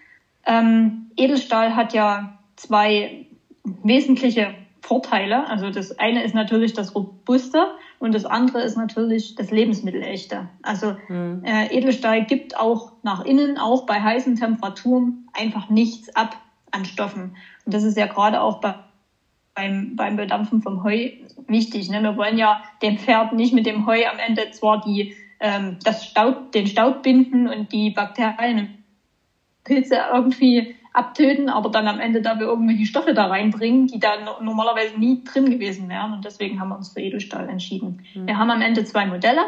Ähm, 0.46 1.12
Edelstahl 1.18 1.76
hat 1.76 1.94
ja 1.94 2.40
zwei 2.56 3.28
wesentliche 3.64 4.54
Vorteile. 4.82 5.48
Also 5.48 5.70
das 5.70 5.98
eine 5.98 6.24
ist 6.24 6.36
natürlich 6.36 6.74
das 6.74 6.94
Robuste 6.94 7.68
und 8.00 8.14
das 8.14 8.26
andere 8.26 8.62
ist 8.62 8.76
natürlich 8.76 9.36
das 9.36 9.50
Lebensmittelechte. 9.50 10.50
Also 10.62 10.98
mhm. 11.08 11.42
äh, 11.46 11.74
Edelstahl 11.76 12.26
gibt 12.26 12.58
auch 12.58 12.92
nach 13.02 13.24
innen, 13.24 13.58
auch 13.58 13.86
bei 13.86 14.02
heißen 14.02 14.36
Temperaturen, 14.36 15.30
einfach 15.34 15.70
nichts 15.70 16.14
ab 16.16 16.38
an 16.72 16.86
Stoffen. 16.86 17.38
Und 17.66 17.74
das 17.74 17.84
ist 17.84 17.98
ja 17.98 18.08
gerade 18.08 18.42
auch 18.42 18.60
bei, 18.60 18.76
beim, 19.56 19.96
beim 19.96 20.16
Bedampfen 20.16 20.62
vom 20.62 20.84
Heu 20.84 21.10
wichtig. 21.48 21.90
Ne? 21.90 22.02
Wir 22.02 22.18
wollen 22.18 22.38
ja 22.38 22.62
dem 22.82 22.98
Pferd 22.98 23.34
nicht 23.34 23.54
mit 23.54 23.66
dem 23.66 23.86
Heu 23.86 24.06
am 24.06 24.20
Ende 24.20 24.52
zwar 24.52 24.82
die, 24.82 25.16
ähm, 25.40 25.78
das 25.84 26.06
Staub, 26.06 26.52
den 26.52 26.68
Staub 26.68 27.04
binden 27.04 27.48
und 27.48 27.72
die 27.72 27.92
Bakterien 27.92 28.60
und 28.60 28.70
Pilze 29.64 29.98
irgendwie 30.14 30.76
abtöten, 30.94 31.50
aber 31.50 31.70
dann 31.70 31.88
am 31.88 32.00
Ende 32.00 32.22
dafür 32.22 32.48
irgendwelche 32.48 32.86
Stoffe 32.86 33.14
da 33.14 33.26
reinbringen, 33.26 33.88
die 33.88 34.00
da 34.00 34.40
normalerweise 34.42 34.98
nie 35.00 35.24
drin 35.24 35.50
gewesen 35.50 35.90
wären. 35.90 36.14
Und 36.14 36.24
deswegen 36.24 36.60
haben 36.60 36.70
wir 36.70 36.78
uns 36.78 36.90
für 36.90 37.02
Edelstahl 37.02 37.50
entschieden. 37.50 38.04
Mhm. 38.14 38.28
Wir 38.28 38.38
haben 38.38 38.52
am 38.52 38.62
Ende 38.62 38.86
zwei 38.86 39.06
Modelle. 39.06 39.42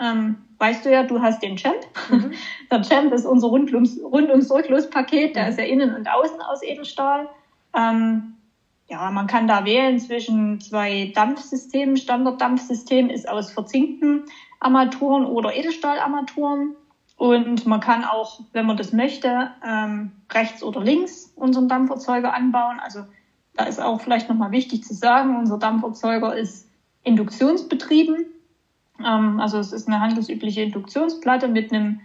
Ähm, 0.00 0.36
weißt 0.58 0.84
du 0.84 0.92
ja, 0.92 1.02
du 1.02 1.20
hast 1.20 1.42
den 1.42 1.56
Champ. 1.56 1.80
Mhm. 2.10 2.32
Der 2.70 2.82
Champ 2.82 3.12
ist 3.12 3.26
unser 3.26 3.48
Rundums, 3.48 4.00
Rundumsorglospaket, 4.02 5.36
der 5.36 5.44
mhm. 5.44 5.48
ist 5.50 5.58
ja 5.58 5.64
innen 5.64 5.94
und 5.94 6.08
außen 6.08 6.40
aus 6.40 6.62
Edelstahl. 6.62 7.28
Ähm, 7.74 8.34
ja, 8.88 9.10
man 9.10 9.26
kann 9.26 9.48
da 9.48 9.64
wählen 9.64 9.98
zwischen 9.98 10.60
zwei 10.60 11.12
Dampfsystemen. 11.14 11.96
Standarddampfsystem 11.96 13.08
ist 13.08 13.28
aus 13.28 13.50
verzinkten 13.50 14.24
Armaturen 14.60 15.24
oder 15.24 15.54
Edelstahlarmaturen. 15.54 16.76
Und 17.16 17.66
man 17.66 17.80
kann 17.80 18.04
auch, 18.04 18.40
wenn 18.52 18.66
man 18.66 18.76
das 18.76 18.92
möchte, 18.92 19.50
ähm, 19.64 20.12
rechts 20.32 20.62
oder 20.62 20.82
links 20.82 21.32
unseren 21.36 21.68
Dampferzeuger 21.68 22.34
anbauen. 22.34 22.80
Also 22.80 23.04
da 23.54 23.64
ist 23.64 23.80
auch 23.80 24.00
vielleicht 24.00 24.28
nochmal 24.28 24.50
wichtig 24.50 24.82
zu 24.84 24.94
sagen, 24.94 25.36
unser 25.36 25.58
Dampferzeuger 25.58 26.36
ist 26.36 26.68
induktionsbetrieben. 27.04 28.26
Ähm, 29.04 29.40
also 29.40 29.58
es 29.58 29.72
ist 29.72 29.88
eine 29.88 30.00
handelsübliche 30.00 30.62
Induktionsplatte 30.62 31.48
mit 31.48 31.72
einem, 31.72 32.00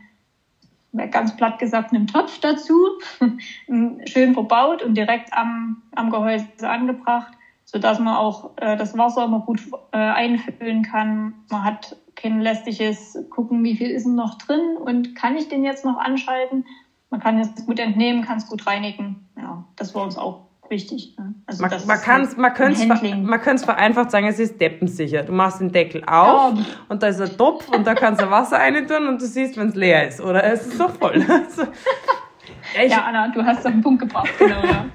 ganz 1.11 1.35
platt 1.35 1.59
gesagt, 1.59 1.94
einem 1.94 2.07
Topf 2.07 2.39
dazu, 2.39 2.89
schön 4.05 4.33
verbaut 4.33 4.81
und 4.81 4.95
direkt 4.95 5.33
am, 5.33 5.77
am 5.95 6.09
Gehäuse 6.09 6.47
angebracht, 6.61 7.33
sodass 7.63 7.99
man 7.99 8.15
auch 8.15 8.51
äh, 8.57 8.75
das 8.75 8.97
Wasser 8.97 9.25
immer 9.25 9.41
gut 9.41 9.61
äh, 9.91 9.97
einfüllen 9.97 10.81
kann. 10.83 11.35
Man 11.49 11.63
hat 11.63 11.95
kein 12.15 12.41
lästiges 12.41 13.17
Gucken, 13.29 13.63
wie 13.63 13.75
viel 13.75 13.91
ist 13.91 14.05
denn 14.05 14.15
noch 14.15 14.35
drin 14.35 14.77
und 14.77 15.15
kann 15.15 15.35
ich 15.38 15.47
den 15.47 15.63
jetzt 15.63 15.85
noch 15.85 15.97
anschalten? 15.97 16.65
Man 17.09 17.19
kann 17.19 17.38
es 17.39 17.65
gut 17.65 17.79
entnehmen, 17.79 18.23
kann 18.23 18.37
es 18.37 18.47
gut 18.47 18.66
reinigen. 18.68 19.18
Ja, 19.37 19.63
das 19.75 19.94
war 19.94 20.04
uns 20.04 20.18
auch 20.18 20.46
wichtig. 20.69 21.16
Ne? 21.18 21.33
Also 21.45 21.64
man, 21.64 21.71
man, 21.86 22.02
kann's, 22.02 22.38
man, 22.38 22.54
könnte 22.54 22.86
man 22.88 23.42
könnte 23.42 23.56
es 23.56 23.66
vereinfacht 23.66 24.12
sagen, 24.12 24.28
es 24.28 24.40
ist 24.40 24.59
deppensicher. 24.59 25.24
Du 25.24 25.31
machst 25.31 25.59
den 25.59 25.71
Deckel 25.71 26.04
auf 26.06 26.57
ja. 26.57 26.66
und 26.90 27.04
da 27.04 27.07
ist 27.07 27.21
ein 27.21 27.38
Topf 27.38 27.69
und 27.69 27.86
da 27.86 27.95
kannst 27.95 28.21
du 28.21 28.30
Wasser 28.30 28.57
rein 28.57 28.88
tun 28.88 29.07
und 29.07 29.21
du 29.21 29.26
siehst, 29.26 29.57
wenn 29.57 29.69
es 29.69 29.76
leer 29.76 30.07
ist. 30.07 30.21
Oder 30.21 30.44
es 30.44 30.68
ist 30.68 30.80
doch 30.80 30.92
voll. 30.92 31.19
ja, 32.76 32.83
ich, 32.83 32.92
ja, 32.92 33.04
Anna, 33.04 33.30
du 33.30 33.44
hast 33.44 33.66
auf 33.66 33.71
den 33.71 33.81
Punkt 33.81 34.02
gebracht. 34.02 34.30
Genau, 34.38 34.62
ja. 34.64 34.86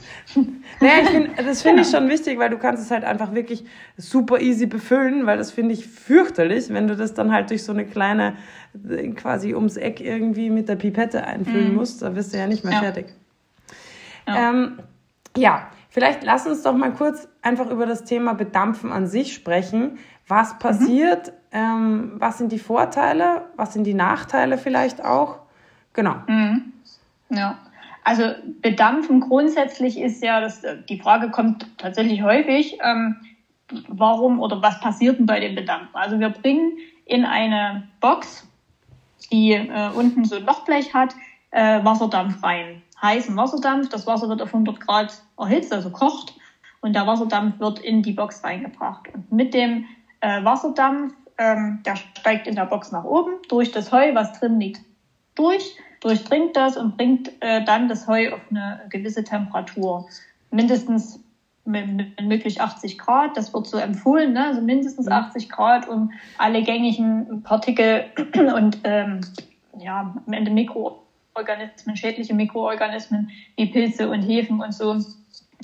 naja, 0.80 0.94
ich 1.02 1.08
find, 1.08 1.30
das 1.38 1.62
finde 1.62 1.82
ich 1.82 1.88
schon 1.88 2.08
wichtig, 2.08 2.38
weil 2.38 2.50
du 2.50 2.58
kannst 2.58 2.82
es 2.82 2.90
halt 2.90 3.04
einfach 3.04 3.34
wirklich 3.34 3.64
super 3.96 4.40
easy 4.40 4.66
befüllen, 4.66 5.26
weil 5.26 5.38
das 5.38 5.50
finde 5.50 5.74
ich 5.74 5.86
fürchterlich, 5.86 6.68
wenn 6.70 6.88
du 6.88 6.96
das 6.96 7.14
dann 7.14 7.32
halt 7.32 7.50
durch 7.50 7.64
so 7.64 7.72
eine 7.72 7.86
kleine, 7.86 8.36
quasi 9.16 9.54
ums 9.54 9.76
Eck 9.76 10.00
irgendwie 10.00 10.50
mit 10.50 10.68
der 10.68 10.76
Pipette 10.76 11.26
einfüllen 11.26 11.70
mhm. 11.70 11.76
musst. 11.76 12.02
Da 12.02 12.14
wirst 12.14 12.32
du 12.32 12.38
ja 12.38 12.46
nicht 12.46 12.64
mehr 12.64 12.80
fertig. 12.80 13.06
Ja. 14.26 14.50
Ähm, 14.50 14.78
ja, 15.36 15.68
vielleicht 15.90 16.22
lass 16.22 16.46
uns 16.46 16.62
doch 16.62 16.74
mal 16.74 16.92
kurz 16.92 17.28
einfach 17.42 17.70
über 17.70 17.86
das 17.86 18.04
Thema 18.04 18.34
Bedampfen 18.34 18.92
an 18.92 19.06
sich 19.06 19.34
sprechen. 19.34 19.98
Was 20.28 20.54
mhm. 20.54 20.58
passiert? 20.58 21.28
Mhm. 21.28 21.32
Ähm, 21.52 22.12
was 22.16 22.38
sind 22.38 22.52
die 22.52 22.58
Vorteile? 22.58 23.46
Was 23.56 23.72
sind 23.72 23.84
die 23.84 23.94
Nachteile 23.94 24.58
vielleicht 24.58 25.04
auch? 25.04 25.40
Genau. 25.92 26.16
Mhm. 26.26 26.72
Ja. 27.30 27.58
Also 28.04 28.24
Bedampfen 28.60 29.20
grundsätzlich 29.20 29.98
ist 29.98 30.22
ja, 30.22 30.40
das, 30.40 30.62
die 30.88 30.98
Frage 30.98 31.30
kommt 31.30 31.66
tatsächlich 31.78 32.22
häufig, 32.22 32.78
ähm, 32.82 33.16
warum 33.88 34.40
oder 34.40 34.60
was 34.60 34.80
passiert 34.80 35.18
denn 35.18 35.26
bei 35.26 35.40
dem 35.40 35.54
Bedampfen? 35.54 35.94
Also 35.94 36.18
wir 36.18 36.30
bringen 36.30 36.78
in 37.04 37.24
eine 37.24 37.88
Box, 38.00 38.46
die 39.30 39.52
äh, 39.52 39.90
unten 39.94 40.24
so 40.24 40.36
ein 40.36 40.44
Lochblech 40.44 40.92
hat, 40.94 41.14
äh, 41.52 41.84
Wasserdampf 41.84 42.42
rein 42.42 42.82
heißen 43.02 43.36
Wasserdampf. 43.36 43.88
Das 43.88 44.06
Wasser 44.06 44.28
wird 44.28 44.42
auf 44.42 44.54
100 44.54 44.80
Grad 44.80 45.22
erhitzt, 45.38 45.72
also 45.72 45.90
kocht. 45.90 46.34
Und 46.80 46.94
der 46.94 47.06
Wasserdampf 47.06 47.58
wird 47.60 47.78
in 47.80 48.02
die 48.02 48.12
Box 48.12 48.42
reingebracht. 48.42 49.08
Und 49.12 49.30
mit 49.30 49.54
dem 49.54 49.86
äh, 50.20 50.44
Wasserdampf, 50.44 51.14
ähm, 51.38 51.80
der 51.84 51.96
steigt 51.96 52.46
in 52.46 52.54
der 52.54 52.66
Box 52.66 52.92
nach 52.92 53.04
oben, 53.04 53.34
durch 53.48 53.70
das 53.70 53.92
Heu, 53.92 54.14
was 54.14 54.32
drin 54.32 54.58
liegt, 54.58 54.80
durch, 55.34 55.76
durchdringt 56.00 56.56
das 56.56 56.76
und 56.76 56.96
bringt 56.96 57.32
äh, 57.40 57.64
dann 57.64 57.88
das 57.88 58.06
Heu 58.06 58.32
auf 58.32 58.40
eine 58.50 58.80
gewisse 58.90 59.24
Temperatur. 59.24 60.06
Mindestens 60.50 61.20
möglich 61.64 62.60
80 62.60 62.98
Grad, 62.98 63.36
das 63.36 63.54
wird 63.54 63.66
so 63.66 63.78
empfohlen, 63.78 64.32
ne? 64.32 64.46
also 64.46 64.60
mindestens 64.60 65.08
80 65.08 65.46
mhm. 65.46 65.52
Grad, 65.52 65.88
um 65.88 66.10
alle 66.38 66.62
gängigen 66.62 67.42
Partikel 67.42 68.06
und 68.56 68.80
ähm, 68.84 69.20
ja, 69.78 70.14
am 70.26 70.32
Ende 70.32 70.50
Mikroorganismen, 71.34 71.96
schädliche 71.96 72.34
Mikroorganismen 72.34 73.30
wie 73.56 73.66
Pilze 73.66 74.08
und 74.08 74.22
Hefen 74.22 74.60
und 74.60 74.74
so 74.74 74.98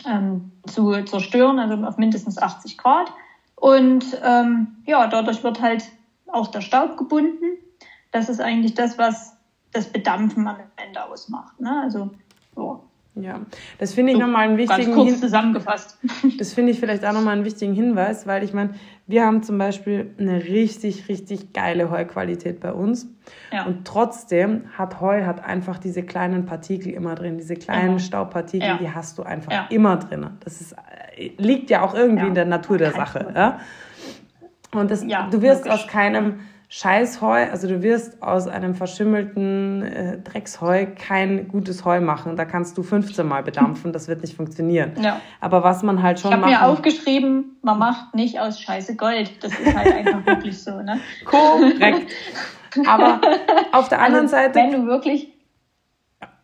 ähm, 0.07 0.53
zu 0.67 1.03
zerstören, 1.05 1.59
also 1.59 1.85
auf 1.85 1.99
mindestens 1.99 2.39
80 2.39 2.79
Grad. 2.79 3.13
Und 3.57 4.05
ähm, 4.25 4.77
ja, 4.87 5.07
dadurch 5.07 5.43
wird 5.43 5.61
halt 5.61 5.85
auch 6.29 6.49
der 6.49 6.61
Staub 6.61 6.97
gebunden. 6.97 7.59
Das 8.13 8.29
ist 8.29 8.41
eigentlich 8.41 8.75
das, 8.75 8.97
was 8.97 9.37
das 9.73 9.93
Bedampfen 9.93 10.47
am 10.47 10.57
Ende 10.77 11.05
ausmacht. 11.05 11.61
Ne? 11.61 11.83
Also 11.83 12.11
so. 12.55 12.88
Ja, 13.23 13.41
das 13.79 13.95
finde 13.95 14.13
ich 14.13 14.19
so, 14.19 14.25
nochmal 14.25 14.49
einen 14.49 14.59
wichtigen 14.59 14.95
ganz 14.95 14.95
kurz 14.95 15.21
zusammengefasst. 15.21 15.99
Das 16.39 16.53
finde 16.53 16.73
ich 16.73 16.81
vielleicht 16.81 17.05
auch 17.05 17.13
nochmal 17.13 17.35
einen 17.35 17.45
wichtigen 17.45 17.75
Hinweis, 17.75 18.27
weil 18.27 18.45
ich 18.45 18.53
meine, 18.53 18.71
wir 19.07 19.25
haben 19.25 19.43
zum 19.43 19.59
Beispiel 19.59 20.15
eine 20.19 20.45
richtig, 20.45 21.09
richtig 21.09 21.53
geile 21.53 21.91
Heuqualität 21.91 22.61
bei 22.61 22.73
uns. 22.73 23.09
Ja. 23.53 23.65
Und 23.67 23.87
trotzdem 23.87 24.65
hat 24.77 25.01
Heu 25.01 25.25
hat 25.25 25.45
einfach 25.45 25.79
diese 25.79 26.03
kleinen 26.03 26.47
Partikel 26.47 26.93
immer 26.93 27.15
drin, 27.15 27.39
diese 27.39 27.57
kleinen 27.57 27.95
ja. 27.95 27.99
Staubpartikel, 27.99 28.69
ja. 28.69 28.77
die 28.79 28.91
hast 28.91 29.19
du 29.19 29.23
einfach 29.23 29.71
immer 29.71 29.97
drin. 29.97 30.31
Das 30.45 30.61
ist, 30.61 30.75
äh, 31.17 31.31
liegt 31.39 31.71
ja 31.71 31.83
auch 31.83 31.95
irgendwie 31.95 32.27
in 32.27 32.35
der 32.35 32.45
Natur 32.45 32.79
der 32.79 32.93
Sache. 32.93 33.33
Ja? 33.35 33.61
Und 34.73 34.91
das, 34.91 35.01
du 35.01 35.43
wirst 35.43 35.65
logisch. 35.65 35.83
aus 35.83 35.87
keinem 35.87 36.41
Scheißheu, 36.71 37.51
also 37.51 37.67
du 37.67 37.83
wirst 37.83 38.23
aus 38.23 38.47
einem 38.47 38.75
verschimmelten 38.75 39.83
äh, 39.83 40.19
Drecksheu 40.19 40.87
kein 40.95 41.49
gutes 41.49 41.87
Heu 41.87 42.01
machen. 42.03 42.37
Da 42.37 42.45
kannst 42.45 42.77
du 42.77 42.83
15 42.83 43.27
Mal 43.27 43.43
bedampfen, 43.43 43.95
das 43.95 44.07
wird 44.07 44.21
nicht 44.21 44.37
funktionieren. 44.37 44.93
Ja. 45.01 45.23
Aber 45.41 45.65
was 45.65 45.83
man 45.83 46.03
halt 46.03 46.21
schon 46.21 46.31
Ich 46.31 46.37
habe 46.37 46.47
mir 46.47 46.67
aufgeschrieben, 46.67 47.57
man 47.63 47.79
macht 47.79 48.15
nicht 48.15 48.39
aus 48.39 48.61
Scheiße 48.61 48.97
Gold. 48.97 49.43
Das 49.43 49.59
ist 49.59 49.75
halt 49.75 49.95
einfach 49.95 50.27
wirklich 50.27 50.63
so, 50.63 50.83
ne? 50.83 51.01
Korrekt. 51.25 52.13
Aber 52.87 53.21
auf 53.73 53.89
der 53.89 54.03
anderen 54.03 54.27
also, 54.27 54.37
Seite... 54.37 54.55
Wenn 54.57 54.73
du 54.73 54.87
wirklich 54.87 55.33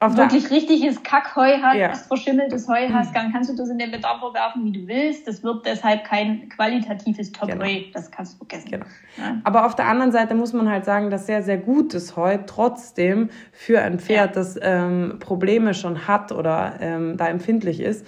auf 0.04 0.16
wirklich 0.16 0.50
richtiges 0.50 1.02
Kackheu 1.02 1.60
hast, 1.62 1.76
ja. 1.76 1.94
verschimmeltes 1.94 2.68
Heu 2.68 2.88
hast, 2.92 3.14
dann 3.14 3.32
kannst 3.32 3.50
du 3.50 3.56
das 3.56 3.68
in 3.68 3.78
den 3.78 3.90
Bedarfer 3.90 4.32
werfen, 4.34 4.64
wie 4.64 4.72
du 4.72 4.86
willst. 4.86 5.26
Das 5.26 5.42
wird 5.42 5.66
deshalb 5.66 6.04
kein 6.04 6.48
qualitatives 6.48 7.32
Top-Heu. 7.32 7.56
Genau. 7.56 7.90
Das 7.92 8.10
kannst 8.10 8.34
du 8.34 8.38
vergessen. 8.38 8.70
Genau. 8.70 8.86
Ja. 9.16 9.40
Aber 9.44 9.66
auf 9.66 9.74
der 9.74 9.86
anderen 9.86 10.12
Seite 10.12 10.34
muss 10.34 10.52
man 10.52 10.68
halt 10.68 10.84
sagen, 10.84 11.10
dass 11.10 11.26
sehr, 11.26 11.42
sehr 11.42 11.58
gutes 11.58 12.16
Heu 12.16 12.38
trotzdem 12.46 13.30
für 13.52 13.80
ein 13.80 13.98
Pferd, 13.98 14.36
ja. 14.36 14.42
das 14.42 14.58
ähm, 14.60 15.16
Probleme 15.20 15.74
schon 15.74 16.06
hat 16.06 16.32
oder 16.32 16.74
ähm, 16.80 17.16
da 17.16 17.28
empfindlich 17.28 17.80
ist, 17.80 18.06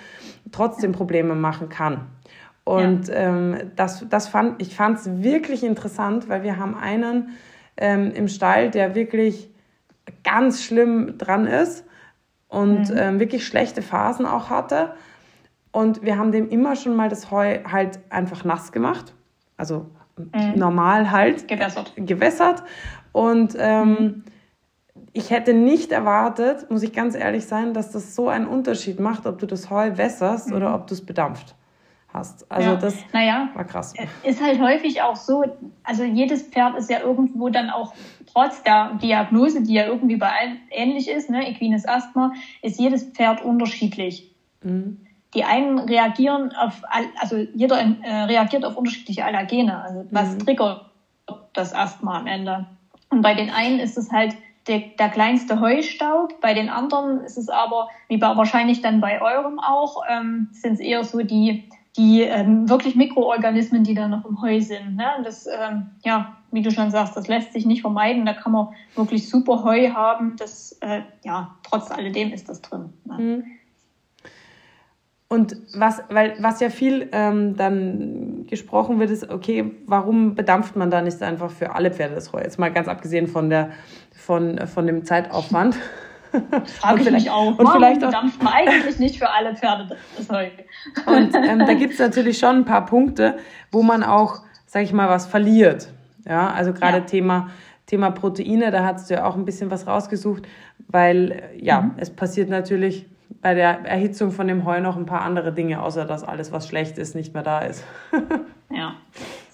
trotzdem 0.52 0.92
Probleme 0.92 1.34
machen 1.34 1.68
kann. 1.68 2.06
Und 2.64 3.10
ähm, 3.12 3.56
das, 3.76 4.04
das 4.08 4.28
fand, 4.28 4.60
ich 4.60 4.74
fand 4.74 4.98
es 4.98 5.22
wirklich 5.22 5.62
interessant, 5.62 6.28
weil 6.28 6.42
wir 6.42 6.58
haben 6.58 6.74
einen 6.74 7.30
ähm, 7.76 8.10
im 8.12 8.28
Stall, 8.28 8.70
der 8.70 8.94
wirklich 8.94 9.48
ganz 10.24 10.64
schlimm 10.64 11.16
dran 11.18 11.46
ist 11.46 11.85
und 12.56 12.88
mhm. 12.88 12.96
ähm, 12.96 13.20
wirklich 13.20 13.46
schlechte 13.46 13.82
Phasen 13.82 14.24
auch 14.24 14.48
hatte. 14.48 14.92
Und 15.72 16.02
wir 16.02 16.16
haben 16.16 16.32
dem 16.32 16.48
immer 16.48 16.74
schon 16.74 16.96
mal 16.96 17.10
das 17.10 17.30
Heu 17.30 17.58
halt 17.70 17.98
einfach 18.08 18.44
nass 18.44 18.72
gemacht. 18.72 19.12
Also 19.58 19.84
mhm. 20.16 20.54
normal 20.58 21.10
halt. 21.10 21.48
Gewässert. 21.48 21.92
Gewässert. 21.96 22.62
Und 23.12 23.54
ähm, 23.58 23.88
mhm. 23.88 24.24
ich 25.12 25.30
hätte 25.30 25.52
nicht 25.52 25.92
erwartet, 25.92 26.70
muss 26.70 26.82
ich 26.82 26.94
ganz 26.94 27.14
ehrlich 27.14 27.44
sein, 27.44 27.74
dass 27.74 27.90
das 27.90 28.14
so 28.14 28.30
einen 28.30 28.46
Unterschied 28.46 29.00
macht, 29.00 29.26
ob 29.26 29.38
du 29.38 29.46
das 29.46 29.68
Heu 29.68 29.98
wässerst 29.98 30.50
oder 30.50 30.70
mhm. 30.70 30.74
ob 30.76 30.86
du 30.86 30.94
es 30.94 31.04
bedampft 31.04 31.54
hast. 32.16 32.50
Also 32.50 32.70
ja. 32.70 32.76
das 32.76 32.96
naja, 33.12 33.48
war 33.54 33.64
krass. 33.64 33.94
Ist 34.24 34.42
halt 34.42 34.60
häufig 34.60 35.02
auch 35.02 35.14
so, 35.14 35.44
also 35.84 36.02
jedes 36.02 36.42
Pferd 36.42 36.76
ist 36.76 36.90
ja 36.90 37.00
irgendwo 37.00 37.48
dann 37.48 37.70
auch 37.70 37.94
trotz 38.32 38.62
der 38.62 38.94
Diagnose, 39.00 39.62
die 39.62 39.74
ja 39.74 39.86
irgendwie 39.86 40.16
bei 40.16 40.28
allen 40.28 40.58
ähnlich 40.70 41.08
ist, 41.08 41.30
ne, 41.30 41.48
equines 41.48 41.86
Asthma, 41.86 42.32
ist 42.62 42.80
jedes 42.80 43.04
Pferd 43.04 43.44
unterschiedlich. 43.44 44.34
Mhm. 44.62 45.06
Die 45.34 45.44
einen 45.44 45.78
reagieren 45.78 46.52
auf, 46.56 46.82
also 47.20 47.36
jeder 47.54 47.78
äh, 47.78 48.22
reagiert 48.22 48.64
auf 48.64 48.76
unterschiedliche 48.76 49.24
Allergene. 49.24 49.82
Also 49.82 50.06
was 50.10 50.34
mhm. 50.34 50.38
triggert 50.40 50.90
das 51.52 51.74
Asthma 51.74 52.18
am 52.18 52.26
Ende? 52.26 52.66
Und 53.10 53.22
bei 53.22 53.34
den 53.34 53.50
einen 53.50 53.78
ist 53.78 53.96
es 53.96 54.10
halt 54.10 54.34
der, 54.66 54.80
der 54.98 55.08
kleinste 55.08 55.60
Heustaub. 55.60 56.40
Bei 56.40 56.54
den 56.54 56.68
anderen 56.68 57.20
ist 57.20 57.38
es 57.38 57.48
aber, 57.48 57.88
wie 58.08 58.16
bei, 58.16 58.36
wahrscheinlich 58.36 58.82
dann 58.82 59.00
bei 59.00 59.20
eurem 59.20 59.58
auch, 59.60 60.02
ähm, 60.08 60.48
sind 60.52 60.74
es 60.74 60.80
eher 60.80 61.04
so 61.04 61.22
die 61.22 61.68
die 61.96 62.22
ähm, 62.22 62.68
wirklich 62.68 62.94
Mikroorganismen, 62.94 63.82
die 63.82 63.94
da 63.94 64.08
noch 64.08 64.24
im 64.24 64.40
Heu 64.42 64.60
sind. 64.60 64.96
Ne? 64.96 65.06
Das, 65.24 65.46
ähm, 65.46 65.90
ja, 66.04 66.36
wie 66.50 66.62
du 66.62 66.70
schon 66.70 66.90
sagst, 66.90 67.16
das 67.16 67.28
lässt 67.28 67.52
sich 67.52 67.64
nicht 67.64 67.80
vermeiden. 67.80 68.26
Da 68.26 68.34
kann 68.34 68.52
man 68.52 68.68
wirklich 68.94 69.28
super 69.28 69.64
Heu 69.64 69.90
haben. 69.90 70.36
Das, 70.36 70.72
äh, 70.80 71.02
ja, 71.24 71.56
trotz 71.62 71.90
alledem 71.90 72.32
ist 72.32 72.48
das 72.48 72.60
drin. 72.60 72.92
Ne? 73.04 73.18
Mhm. 73.18 73.44
Und 75.28 75.56
was, 75.74 76.02
weil, 76.08 76.36
was 76.38 76.60
ja 76.60 76.70
viel 76.70 77.08
ähm, 77.10 77.56
dann 77.56 78.46
gesprochen 78.46 79.00
wird, 79.00 79.10
ist, 79.10 79.28
okay, 79.28 79.72
warum 79.86 80.36
bedampft 80.36 80.76
man 80.76 80.90
da 80.90 81.02
nicht 81.02 81.20
einfach 81.20 81.50
für 81.50 81.74
alle 81.74 81.90
Pferde 81.90 82.14
das 82.14 82.32
Heu? 82.32 82.40
Jetzt 82.40 82.60
mal 82.60 82.72
ganz 82.72 82.86
abgesehen 82.86 83.26
von, 83.26 83.50
der, 83.50 83.70
von, 84.14 84.66
von 84.68 84.86
dem 84.86 85.04
Zeitaufwand. 85.04 85.76
Frage 86.80 87.02
ich 87.02 87.10
mich 87.10 87.30
auch. 87.30 87.58
Und 87.58 87.58
Warum 87.58 87.72
vielleicht 87.72 88.04
auch, 88.04 88.10
dampft 88.10 88.42
man 88.42 88.52
eigentlich 88.52 88.98
nicht 88.98 89.18
für 89.18 89.30
alle 89.30 89.54
Pferde 89.54 89.96
das 90.16 90.28
Heu? 90.28 90.48
Und 91.06 91.34
ähm, 91.34 91.58
da 91.60 91.74
gibt 91.74 91.94
es 91.94 91.98
natürlich 91.98 92.38
schon 92.38 92.56
ein 92.56 92.64
paar 92.64 92.86
Punkte, 92.86 93.36
wo 93.70 93.82
man 93.82 94.02
auch, 94.02 94.42
sag 94.66 94.82
ich 94.82 94.92
mal, 94.92 95.08
was 95.08 95.26
verliert. 95.26 95.88
Ja, 96.26 96.50
also 96.50 96.72
gerade 96.72 96.98
ja. 96.98 97.04
Thema, 97.04 97.50
Thema 97.86 98.10
Proteine, 98.10 98.70
da 98.70 98.84
hast 98.84 99.08
du 99.10 99.14
ja 99.14 99.24
auch 99.26 99.36
ein 99.36 99.44
bisschen 99.44 99.70
was 99.70 99.86
rausgesucht, 99.86 100.42
weil 100.88 101.42
ja, 101.56 101.82
mhm. 101.82 101.92
es 101.98 102.10
passiert 102.10 102.48
natürlich 102.48 103.06
bei 103.42 103.54
der 103.54 103.84
Erhitzung 103.84 104.32
von 104.32 104.48
dem 104.48 104.64
Heu 104.64 104.80
noch 104.80 104.96
ein 104.96 105.06
paar 105.06 105.20
andere 105.20 105.52
Dinge, 105.52 105.82
außer 105.82 106.04
dass 106.04 106.24
alles, 106.24 106.52
was 106.52 106.66
schlecht 106.66 106.98
ist, 106.98 107.14
nicht 107.14 107.34
mehr 107.34 107.42
da 107.42 107.60
ist. 107.60 107.84
ja, 108.70 108.94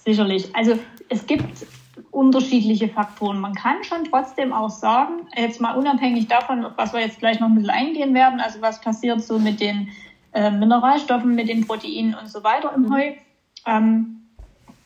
sicherlich. 0.03 0.49
Also 0.55 0.79
es 1.09 1.25
gibt 1.27 1.65
unterschiedliche 2.11 2.89
Faktoren. 2.89 3.39
Man 3.39 3.53
kann 3.53 3.83
schon 3.83 4.05
trotzdem 4.05 4.53
auch 4.53 4.69
sagen, 4.69 5.27
jetzt 5.35 5.61
mal 5.61 5.75
unabhängig 5.77 6.27
davon, 6.27 6.65
was 6.75 6.93
wir 6.93 7.01
jetzt 7.01 7.19
gleich 7.19 7.39
noch 7.39 7.47
ein 7.47 7.55
bisschen 7.55 7.69
eingehen 7.69 8.13
werden, 8.13 8.39
also 8.39 8.61
was 8.61 8.81
passiert 8.81 9.21
so 9.21 9.39
mit 9.39 9.59
den 9.59 9.89
äh, 10.33 10.49
Mineralstoffen, 10.51 11.35
mit 11.35 11.49
den 11.49 11.65
Proteinen 11.65 12.15
und 12.15 12.27
so 12.27 12.43
weiter 12.43 12.73
im 12.75 12.83
mhm. 12.83 12.93
Heu. 12.93 13.11
Ähm, 13.65 14.21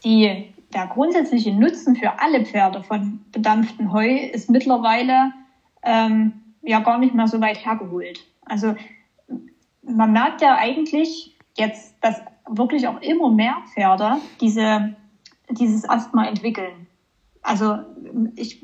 die, 0.03 0.53
der 0.73 0.87
grundsätzliche 0.87 1.53
Nutzen 1.53 1.95
für 1.95 2.19
alle 2.19 2.45
Pferde 2.45 2.83
von 2.83 3.25
bedampftem 3.31 3.91
Heu 3.91 4.07
ist 4.07 4.49
mittlerweile 4.49 5.31
ähm, 5.83 6.33
ja 6.61 6.79
gar 6.81 6.97
nicht 6.97 7.15
mehr 7.15 7.27
so 7.27 7.39
weit 7.39 7.65
hergeholt. 7.65 8.19
Also 8.45 8.75
man 9.81 10.11
merkt 10.11 10.41
ja 10.41 10.55
eigentlich 10.55 11.37
jetzt, 11.57 11.95
dass 12.01 12.21
wirklich 12.49 12.87
auch 12.87 13.01
immer 13.01 13.31
mehr 13.31 13.55
Pferde 13.73 14.17
diese, 14.41 14.95
dieses 15.49 15.89
Asthma 15.89 16.25
entwickeln. 16.27 16.87
Also 17.47 17.79
ich 18.35 18.61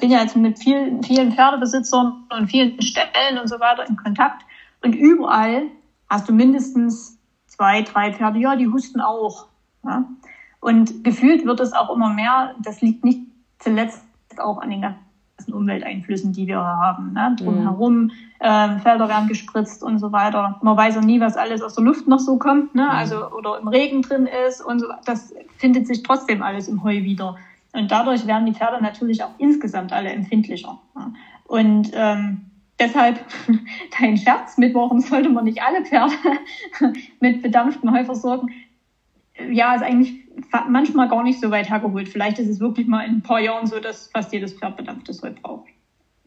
bin 0.00 0.10
ja 0.10 0.22
jetzt 0.22 0.34
mit 0.34 0.58
vielen, 0.58 1.02
vielen 1.02 1.32
Pferdebesitzern 1.32 2.24
und 2.30 2.46
vielen 2.46 2.80
Stellen 2.80 3.38
und 3.38 3.48
so 3.48 3.60
weiter 3.60 3.86
in 3.86 3.96
Kontakt. 3.96 4.44
Und 4.82 4.94
überall 4.94 5.64
hast 6.08 6.26
du 6.26 6.32
mindestens 6.32 7.18
zwei, 7.46 7.82
drei 7.82 8.14
Pferde, 8.14 8.38
ja, 8.38 8.56
die 8.56 8.68
husten 8.68 9.02
auch. 9.02 9.48
Ja? 9.84 10.04
Und 10.60 11.04
gefühlt 11.04 11.44
wird 11.44 11.60
es 11.60 11.74
auch 11.74 11.94
immer 11.94 12.08
mehr. 12.08 12.54
Das 12.62 12.80
liegt 12.80 13.04
nicht 13.04 13.20
zuletzt 13.58 14.02
auch 14.38 14.56
an 14.56 14.70
den 14.70 14.80
ganzen 14.80 15.52
Umwelteinflüssen, 15.52 16.32
die 16.32 16.46
wir 16.46 16.60
haben. 16.60 17.12
Ne? 17.12 17.36
Drumherum, 17.38 18.04
mhm. 18.04 18.12
äh, 18.38 18.78
Felder 18.78 19.10
werden 19.10 19.28
gespritzt 19.28 19.82
und 19.82 19.98
so 19.98 20.12
weiter. 20.12 20.58
Man 20.62 20.78
weiß 20.78 20.96
auch 20.96 21.02
nie, 21.02 21.20
was 21.20 21.36
alles 21.36 21.60
aus 21.60 21.74
der 21.74 21.84
Luft 21.84 22.08
noch 22.08 22.20
so 22.20 22.38
kommt, 22.38 22.74
ne? 22.74 22.84
Mhm. 22.84 22.88
also 22.88 23.30
oder 23.32 23.58
im 23.58 23.68
Regen 23.68 24.00
drin 24.00 24.26
ist 24.48 24.62
und 24.62 24.78
so. 24.78 24.86
Das 25.04 25.34
findet 25.58 25.86
sich 25.86 26.02
trotzdem 26.02 26.42
alles 26.42 26.68
im 26.68 26.82
Heu 26.82 27.02
wieder. 27.02 27.36
Und 27.72 27.90
dadurch 27.90 28.26
werden 28.26 28.46
die 28.46 28.54
Pferde 28.54 28.82
natürlich 28.82 29.22
auch 29.22 29.34
insgesamt 29.38 29.92
alle 29.92 30.10
empfindlicher. 30.10 30.80
Und 31.44 31.90
ähm, 31.94 32.46
deshalb 32.78 33.24
dein 34.00 34.16
Scherz 34.16 34.56
mit, 34.58 34.74
warum 34.74 35.00
sollte 35.00 35.28
man 35.28 35.44
nicht 35.44 35.62
alle 35.62 35.84
Pferde 35.84 36.14
mit 37.20 37.42
bedampftem 37.42 37.92
Heu 37.92 38.04
versorgen? 38.04 38.50
Ja, 39.50 39.74
ist 39.74 39.82
eigentlich 39.82 40.14
manchmal 40.68 41.08
gar 41.08 41.22
nicht 41.22 41.40
so 41.40 41.50
weit 41.50 41.68
hergeholt. 41.70 42.08
Vielleicht 42.08 42.38
ist 42.38 42.48
es 42.48 42.60
wirklich 42.60 42.86
mal 42.88 43.04
in 43.04 43.16
ein 43.16 43.22
paar 43.22 43.40
Jahren 43.40 43.66
so, 43.66 43.78
dass 43.80 44.08
fast 44.08 44.32
jedes 44.32 44.54
Pferd 44.54 44.76
bedampftes 44.76 45.22
Heu 45.22 45.30
braucht. 45.30 45.68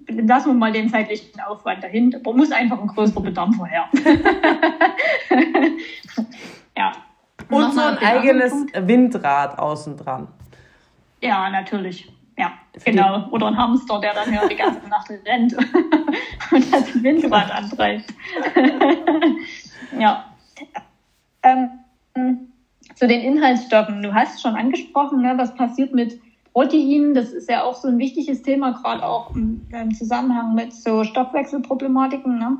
Lassen 0.07 0.49
wir 0.49 0.53
mal 0.53 0.71
den 0.71 0.89
zeitlichen 0.89 1.39
Aufwand 1.41 1.83
dahin. 1.83 2.11
Da 2.11 2.19
muss 2.31 2.51
einfach 2.51 2.79
ein 2.79 2.87
größerer 2.87 3.21
Bedampfer 3.21 3.65
her. 3.65 3.89
ja. 6.77 6.91
Und 7.49 7.73
so 7.73 7.81
ein 7.81 7.97
eigenes 7.97 8.53
Windrad 8.73 9.59
außen 9.59 9.97
dran. 9.97 10.27
Ja, 11.21 11.49
natürlich. 11.49 12.11
Ja, 12.37 12.53
genau. 12.83 13.27
Oder 13.31 13.47
ein 13.47 13.57
Hamster, 13.57 13.99
der 13.99 14.13
dann 14.13 14.33
ja 14.33 14.47
die 14.47 14.55
ganze 14.55 14.87
Nacht 14.87 15.09
rennt 15.25 15.55
und 16.51 16.73
das 16.73 17.03
Windrad 17.03 17.51
antreibt. 17.51 18.13
ja. 19.99 20.25
Ähm, 21.43 21.69
zu 22.95 23.07
den 23.07 23.21
Inhaltsstoffen. 23.21 24.01
Du 24.01 24.13
hast 24.13 24.41
schon 24.41 24.55
angesprochen, 24.55 25.21
ne, 25.21 25.33
was 25.37 25.55
passiert 25.55 25.93
mit 25.93 26.19
Protein, 26.53 27.13
das 27.13 27.31
ist 27.31 27.49
ja 27.49 27.63
auch 27.63 27.75
so 27.75 27.87
ein 27.87 27.97
wichtiges 27.97 28.41
Thema, 28.41 28.71
gerade 28.71 29.05
auch 29.05 29.33
im, 29.35 29.65
im 29.71 29.93
Zusammenhang 29.93 30.53
mit 30.53 30.73
so 30.73 31.03
Stoffwechselproblematiken. 31.03 32.37
Ne? 32.37 32.57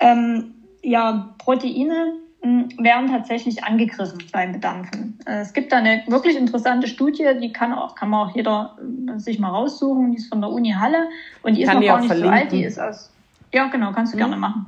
Ähm, 0.00 0.54
ja, 0.82 1.34
Proteine 1.38 2.14
werden 2.40 3.10
tatsächlich 3.10 3.64
angegriffen 3.64 4.18
beim 4.32 4.52
Bedampfen. 4.52 5.18
Äh, 5.26 5.40
es 5.40 5.52
gibt 5.52 5.72
da 5.72 5.78
eine 5.78 6.02
wirklich 6.06 6.36
interessante 6.36 6.86
Studie, 6.86 7.26
die 7.40 7.52
kann 7.52 7.72
auch, 7.72 7.94
kann 7.94 8.10
man 8.10 8.28
auch 8.28 8.36
jeder 8.36 8.76
äh, 9.08 9.18
sich 9.18 9.38
mal 9.38 9.50
raussuchen, 9.50 10.12
die 10.12 10.18
ist 10.18 10.28
von 10.28 10.40
der 10.40 10.50
Uni 10.50 10.72
Halle 10.72 11.08
und 11.42 11.56
die 11.56 11.62
ist 11.62 11.68
kann 11.68 11.80
noch 11.80 11.86
gar 11.86 11.98
nicht 11.98 12.06
verlinken. 12.06 12.32
so 12.32 12.40
alt, 12.40 12.52
die 12.52 12.64
ist 12.64 12.78
aus, 12.78 13.12
ja 13.52 13.66
genau, 13.66 13.92
kannst 13.92 14.12
du 14.12 14.16
mhm. 14.16 14.20
gerne 14.20 14.36
machen. 14.36 14.66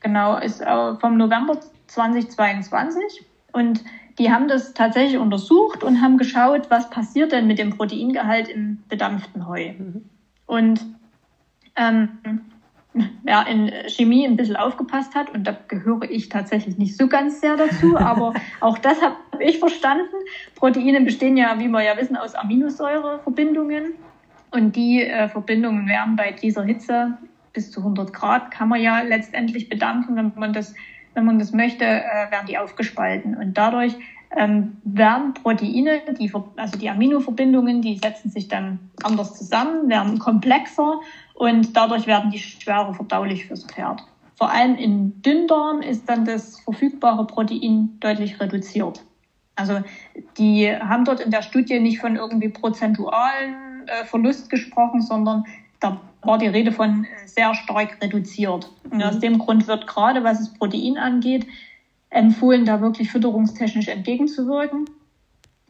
Genau, 0.00 0.38
ist 0.38 0.62
vom 1.00 1.16
November 1.16 1.58
2022 1.88 3.24
und 3.52 3.82
die 4.18 4.30
haben 4.30 4.48
das 4.48 4.74
tatsächlich 4.74 5.18
untersucht 5.18 5.82
und 5.82 6.00
haben 6.00 6.18
geschaut, 6.18 6.70
was 6.70 6.90
passiert 6.90 7.32
denn 7.32 7.46
mit 7.46 7.58
dem 7.58 7.76
Proteingehalt 7.76 8.48
im 8.48 8.82
bedampften 8.88 9.46
Heu. 9.46 9.72
Mhm. 9.72 10.04
Und 10.46 10.86
ähm, 11.76 12.18
wer 13.22 13.46
in 13.46 13.70
Chemie 13.88 14.26
ein 14.26 14.36
bisschen 14.36 14.56
aufgepasst 14.56 15.14
hat, 15.14 15.32
und 15.34 15.44
da 15.44 15.56
gehöre 15.68 16.10
ich 16.10 16.28
tatsächlich 16.28 16.78
nicht 16.78 16.96
so 16.96 17.08
ganz 17.08 17.40
sehr 17.40 17.56
dazu, 17.56 17.96
aber 17.98 18.34
auch 18.60 18.78
das 18.78 19.00
habe 19.02 19.16
ich 19.40 19.58
verstanden. 19.58 20.14
Proteine 20.54 21.00
bestehen 21.00 21.36
ja, 21.36 21.58
wie 21.58 21.68
wir 21.68 21.82
ja 21.82 21.96
wissen, 21.96 22.16
aus 22.16 22.34
Aminosäureverbindungen. 22.34 23.94
Und 24.50 24.76
die 24.76 25.02
äh, 25.02 25.28
Verbindungen 25.28 25.86
werden 25.86 26.16
bei 26.16 26.32
dieser 26.32 26.64
Hitze 26.64 27.18
bis 27.52 27.70
zu 27.70 27.80
100 27.80 28.12
Grad, 28.12 28.50
kann 28.50 28.68
man 28.68 28.80
ja 28.80 29.02
letztendlich 29.02 29.68
bedampfen, 29.68 30.16
wenn 30.16 30.32
man 30.36 30.52
das, 30.52 30.74
wenn 31.14 31.24
man 31.24 31.38
das 31.38 31.52
möchte, 31.52 31.84
äh, 31.84 32.30
werden 32.30 32.46
die 32.46 32.56
aufgespalten. 32.56 33.36
Und 33.36 33.58
dadurch 33.58 33.94
ähm, 34.36 34.76
werden 34.84 35.34
Proteine, 35.34 36.02
die, 36.18 36.32
also 36.56 36.78
die 36.78 36.90
Aminoverbindungen, 36.90 37.80
die 37.80 37.96
setzen 37.96 38.30
sich 38.30 38.48
dann 38.48 38.78
anders 39.02 39.34
zusammen, 39.34 39.88
werden 39.88 40.18
komplexer 40.18 41.00
und 41.38 41.76
dadurch 41.76 42.08
werden 42.08 42.32
die 42.32 42.40
schwerer 42.40 42.92
verdaulich 42.92 43.46
fürs 43.46 43.64
Pferd. 43.64 44.02
Vor 44.34 44.50
allem 44.50 44.74
im 44.74 45.22
Dünndarm 45.22 45.82
ist 45.82 46.08
dann 46.08 46.24
das 46.24 46.58
verfügbare 46.60 47.26
Protein 47.28 47.96
deutlich 48.00 48.40
reduziert. 48.40 49.04
Also 49.54 49.80
die 50.36 50.68
haben 50.68 51.04
dort 51.04 51.20
in 51.20 51.30
der 51.30 51.42
Studie 51.42 51.78
nicht 51.78 52.00
von 52.00 52.16
irgendwie 52.16 52.48
prozentualen 52.48 53.86
äh, 53.86 54.04
Verlust 54.04 54.50
gesprochen, 54.50 55.00
sondern 55.00 55.44
da 55.78 56.00
war 56.22 56.38
die 56.38 56.48
Rede 56.48 56.72
von 56.72 57.04
äh, 57.04 57.28
sehr 57.28 57.54
stark 57.54 58.02
reduziert. 58.02 58.68
Und 58.90 59.02
aus 59.02 59.16
mhm. 59.16 59.20
dem 59.20 59.38
Grund 59.38 59.68
wird 59.68 59.86
gerade, 59.86 60.24
was 60.24 60.38
das 60.38 60.54
Protein 60.54 60.98
angeht, 60.98 61.46
empfohlen, 62.10 62.64
da 62.64 62.80
wirklich 62.80 63.12
fütterungstechnisch 63.12 63.86
entgegenzuwirken 63.86 64.86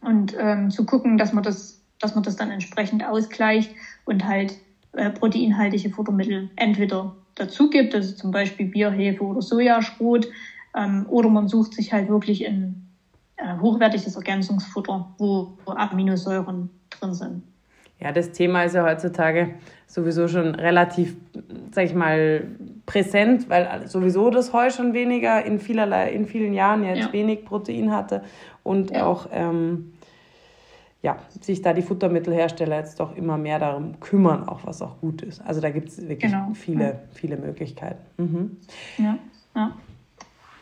und 0.01 0.35
ähm, 0.39 0.71
zu 0.71 0.87
gucken, 0.87 1.19
dass 1.19 1.35
man 1.35 1.45
das, 1.45 1.83
dass 1.99 2.15
man 2.15 2.25
das 2.25 2.37
dann 2.37 2.51
entsprechend 2.51 3.05
ausgleicht 3.05 3.71
und 4.07 4.27
halt 4.27 4.59
äh, 4.99 5.11
proteinhaltige 5.11 5.90
Futtermittel 5.90 6.50
entweder 6.57 7.14
dazu 7.35 7.71
gibt, 7.71 7.95
also 7.95 8.14
zum 8.14 8.31
Beispiel 8.31 8.67
Bier, 8.67 8.90
Hefe 8.90 9.23
oder 9.23 9.40
Sojaschrot, 9.40 10.28
ähm, 10.76 11.07
oder 11.09 11.28
man 11.28 11.49
sucht 11.49 11.75
sich 11.75 11.93
halt 11.93 12.09
wirklich 12.09 12.47
ein 12.47 12.88
äh, 13.37 13.59
hochwertiges 13.61 14.17
Ergänzungsfutter, 14.17 15.14
wo, 15.19 15.57
wo 15.64 15.73
Aminosäuren 15.73 16.71
drin 16.90 17.14
sind. 17.14 17.43
Ja, 18.00 18.12
das 18.12 18.31
Thema 18.31 18.62
ist 18.62 18.75
ja 18.75 18.85
heutzutage 18.85 19.55
sowieso 19.87 20.28
schon 20.28 20.55
relativ, 20.55 21.17
sag 21.73 21.85
ich 21.85 21.95
mal, 21.95 22.47
präsent, 22.87 23.49
weil 23.49 23.88
sowieso 23.88 24.31
das 24.31 24.52
Heu 24.52 24.71
schon 24.71 24.93
weniger 24.93 25.45
in 25.45 25.59
vielerlei, 25.59 26.12
in 26.12 26.26
vielen 26.26 26.55
Jahren 26.55 26.85
jetzt 26.85 27.07
ja. 27.07 27.12
wenig 27.12 27.45
Protein 27.45 27.90
hatte 27.90 28.23
und 28.62 28.93
ja. 28.93 29.05
auch 29.05 29.28
ähm, 29.33 29.93
ja, 31.02 31.17
sich 31.40 31.62
da 31.62 31.73
die 31.73 31.83
Futtermittelhersteller 31.83 32.76
jetzt 32.76 32.99
doch 32.99 33.14
immer 33.17 33.38
mehr 33.38 33.59
darum 33.59 34.00
kümmern, 34.00 34.49
auch 34.49 34.61
was 34.64 34.83
auch 34.83 35.00
gut 35.00 35.23
ist. 35.23 35.40
Also 35.40 35.61
da 35.61 35.71
gibt 35.71 35.88
es 35.88 35.99
wirklich 36.09 36.33
genau. 36.33 36.50
viele, 36.55 36.85
ja. 36.85 36.99
viele 37.12 37.37
Möglichkeiten. 37.37 38.00
Mhm. 38.17 38.57
Ja, 38.99 39.19
ja. 39.55 39.73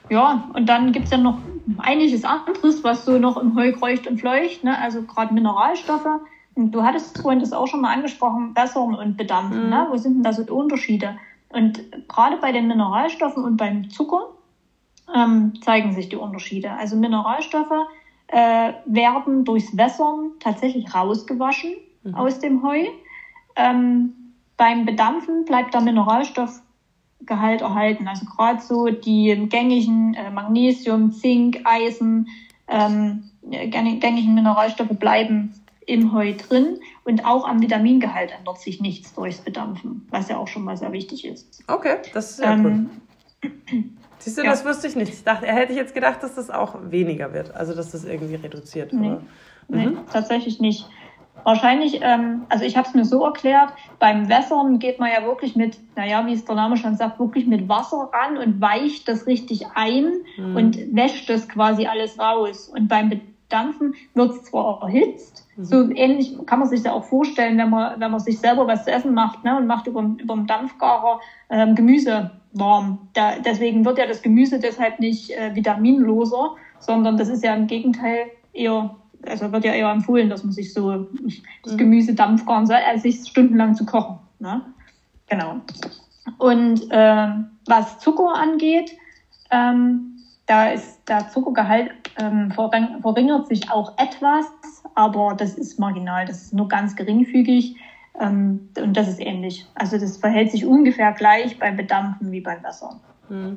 Ja, 0.08 0.50
und 0.54 0.68
dann 0.68 0.92
gibt 0.92 1.06
es 1.06 1.10
ja 1.10 1.18
noch 1.18 1.38
einiges 1.78 2.24
anderes, 2.24 2.84
was 2.84 3.04
so 3.04 3.18
noch 3.18 3.36
im 3.36 3.56
Heu 3.56 3.72
kreucht 3.72 4.06
und 4.06 4.20
fleucht, 4.20 4.62
ne? 4.62 4.78
also 4.78 5.02
gerade 5.02 5.34
Mineralstoffe. 5.34 6.20
Und 6.54 6.70
du 6.70 6.82
hattest 6.82 7.18
vorhin 7.18 7.40
das 7.40 7.52
auch 7.52 7.66
schon 7.66 7.80
mal 7.80 7.92
angesprochen, 7.92 8.54
Bessern 8.54 8.94
und 8.94 9.16
Bedampfen. 9.16 9.64
Mhm. 9.64 9.70
Ne? 9.70 9.86
Wo 9.90 9.96
sind 9.96 10.14
denn 10.14 10.22
da 10.22 10.32
so 10.32 10.44
die 10.44 10.50
Unterschiede? 10.50 11.16
Und 11.48 11.82
gerade 12.08 12.36
bei 12.36 12.52
den 12.52 12.68
Mineralstoffen 12.68 13.42
und 13.44 13.56
beim 13.56 13.90
Zucker 13.90 14.30
ähm, 15.14 15.54
zeigen 15.62 15.92
sich 15.92 16.08
die 16.08 16.16
Unterschiede. 16.16 16.70
Also 16.70 16.96
Mineralstoffe 16.96 17.88
äh, 18.28 18.72
werden 18.84 19.44
durchs 19.44 19.76
Wässern 19.76 20.32
tatsächlich 20.40 20.94
rausgewaschen 20.94 21.74
mhm. 22.02 22.14
aus 22.14 22.38
dem 22.38 22.62
Heu. 22.62 22.84
Ähm, 23.56 24.14
beim 24.56 24.84
Bedampfen 24.84 25.44
bleibt 25.44 25.74
der 25.74 25.80
Mineralstoffgehalt 25.80 27.60
erhalten. 27.60 28.08
Also 28.08 28.26
gerade 28.26 28.60
so 28.60 28.86
die 28.86 29.46
gängigen 29.48 30.14
äh, 30.14 30.30
Magnesium, 30.30 31.12
Zink, 31.12 31.60
Eisen, 31.64 32.28
ähm, 32.68 33.24
gängigen 33.42 34.34
Mineralstoffe 34.34 34.98
bleiben 34.98 35.52
im 35.86 36.12
Heu 36.12 36.32
drin 36.32 36.80
und 37.04 37.24
auch 37.24 37.46
am 37.46 37.60
Vitamingehalt 37.62 38.32
ändert 38.36 38.58
sich 38.60 38.80
nichts 38.80 39.14
durchs 39.14 39.38
Bedampfen, 39.38 40.06
was 40.10 40.28
ja 40.28 40.36
auch 40.36 40.48
schon 40.48 40.64
mal 40.64 40.76
sehr 40.76 40.90
wichtig 40.90 41.24
ist. 41.24 41.62
Okay, 41.68 41.98
das 42.12 42.30
ist 42.30 42.36
sehr 42.38 42.50
ähm, 42.50 42.90
cool. 43.42 43.84
Siehst 44.18 44.38
du, 44.38 44.42
ja. 44.42 44.50
das 44.50 44.64
wusste 44.64 44.86
ich 44.86 44.96
nicht. 44.96 45.12
Ich 45.12 45.24
dachte, 45.24 45.46
hätte 45.46 45.72
ich 45.72 45.78
jetzt 45.78 45.94
gedacht, 45.94 46.22
dass 46.22 46.34
das 46.34 46.50
auch 46.50 46.76
weniger 46.90 47.32
wird, 47.32 47.54
also 47.54 47.74
dass 47.74 47.92
das 47.92 48.04
irgendwie 48.04 48.34
reduziert. 48.34 48.92
Nee, 48.92 49.10
mhm. 49.10 49.18
nee 49.68 49.88
tatsächlich 50.12 50.60
nicht. 50.60 50.88
Wahrscheinlich, 51.44 52.00
ähm, 52.02 52.42
also 52.48 52.64
ich 52.64 52.76
habe 52.76 52.88
es 52.88 52.94
mir 52.94 53.04
so 53.04 53.24
erklärt, 53.24 53.72
beim 53.98 54.28
Wässern 54.28 54.78
geht 54.78 54.98
man 54.98 55.10
ja 55.10 55.24
wirklich 55.24 55.54
mit, 55.54 55.78
naja, 55.94 56.26
wie 56.26 56.32
es 56.32 56.44
der 56.44 56.56
Name 56.56 56.76
schon 56.76 56.96
sagt, 56.96 57.20
wirklich 57.20 57.46
mit 57.46 57.68
Wasser 57.68 58.10
ran 58.12 58.36
und 58.38 58.60
weicht 58.60 59.06
das 59.06 59.26
richtig 59.26 59.66
ein 59.74 60.12
mhm. 60.36 60.56
und 60.56 60.96
wäscht 60.96 61.28
das 61.30 61.48
quasi 61.48 61.86
alles 61.86 62.18
raus. 62.18 62.68
Und 62.68 62.88
beim 62.88 63.10
Bedampfen 63.10 63.94
wird 64.14 64.32
es 64.32 64.42
zwar 64.44 64.82
erhitzt, 64.82 65.46
so 65.58 65.88
ähnlich 65.90 66.36
kann 66.46 66.58
man 66.58 66.68
sich 66.68 66.82
ja 66.82 66.92
auch 66.92 67.04
vorstellen, 67.04 67.56
wenn 67.58 67.70
man, 67.70 67.98
wenn 68.00 68.10
man 68.10 68.20
sich 68.20 68.38
selber 68.38 68.66
was 68.66 68.84
zu 68.84 68.90
essen 68.90 69.14
macht 69.14 69.42
ne, 69.44 69.56
und 69.56 69.66
macht 69.66 69.86
über, 69.86 70.02
über 70.18 70.34
den 70.34 70.46
Dampfgarer 70.46 71.20
ähm, 71.48 71.74
Gemüse 71.74 72.32
warm. 72.58 73.08
Da, 73.14 73.38
deswegen 73.38 73.84
wird 73.84 73.98
ja 73.98 74.06
das 74.06 74.22
Gemüse 74.22 74.58
deshalb 74.58 74.98
nicht 75.00 75.30
äh, 75.30 75.54
vitaminloser, 75.54 76.56
sondern 76.78 77.16
das 77.16 77.28
ist 77.28 77.44
ja 77.44 77.54
im 77.54 77.66
Gegenteil 77.66 78.26
eher, 78.52 78.94
also 79.26 79.52
wird 79.52 79.64
ja 79.64 79.72
eher 79.72 79.90
empfohlen, 79.90 80.30
dass 80.30 80.44
man 80.44 80.52
sich 80.52 80.72
so 80.72 81.06
das 81.62 81.72
mhm. 81.72 81.78
Gemüse 81.78 82.14
dampfgaren 82.14 82.66
soll, 82.66 82.76
als 82.76 83.02
sich 83.02 83.26
stundenlang 83.26 83.74
zu 83.74 83.84
kochen. 83.84 84.18
Ne? 84.38 84.62
Genau. 85.28 85.56
Und 86.38 86.82
ähm, 86.90 87.46
was 87.66 87.98
Zucker 87.98 88.34
angeht, 88.34 88.92
ähm, 89.50 90.16
da 90.46 90.68
ist 90.68 91.00
der 91.08 91.28
Zuckergehalt 91.28 91.90
ähm, 92.18 92.52
verringert 92.52 93.48
sich 93.48 93.70
auch 93.70 93.98
etwas, 93.98 94.46
aber 94.94 95.34
das 95.36 95.54
ist 95.54 95.78
marginal, 95.78 96.24
das 96.26 96.42
ist 96.42 96.54
nur 96.54 96.68
ganz 96.68 96.94
geringfügig 96.96 97.76
ähm, 98.20 98.68
und 98.78 98.96
das 98.96 99.08
ist 99.08 99.20
ähnlich. 99.20 99.66
Also 99.74 99.98
das 99.98 100.16
verhält 100.16 100.50
sich 100.50 100.64
ungefähr 100.64 101.12
gleich 101.12 101.58
beim 101.58 101.76
Bedampfen 101.76 102.32
wie 102.32 102.40
beim 102.40 102.62
Wässern. 102.62 103.00
Hm. 103.28 103.56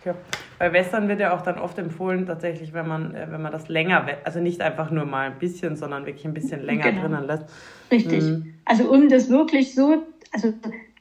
Okay. 0.00 0.14
Bei 0.58 0.72
Wässern 0.72 1.08
wird 1.08 1.20
ja 1.20 1.34
auch 1.36 1.42
dann 1.42 1.58
oft 1.58 1.78
empfohlen, 1.78 2.26
tatsächlich, 2.26 2.72
wenn 2.72 2.86
man, 2.86 3.14
äh, 3.14 3.26
wenn 3.30 3.42
man 3.42 3.52
das 3.52 3.68
länger, 3.68 4.06
also 4.24 4.40
nicht 4.40 4.60
einfach 4.60 4.90
nur 4.90 5.04
mal 5.04 5.26
ein 5.26 5.38
bisschen, 5.38 5.76
sondern 5.76 6.06
wirklich 6.06 6.24
ein 6.24 6.34
bisschen 6.34 6.62
länger 6.62 6.90
genau. 6.90 7.02
drinnen 7.02 7.26
lässt. 7.26 7.44
Richtig. 7.90 8.22
Hm. 8.22 8.54
Also 8.64 8.90
um 8.90 9.08
das 9.08 9.28
wirklich 9.28 9.74
so, 9.74 10.04
also 10.32 10.52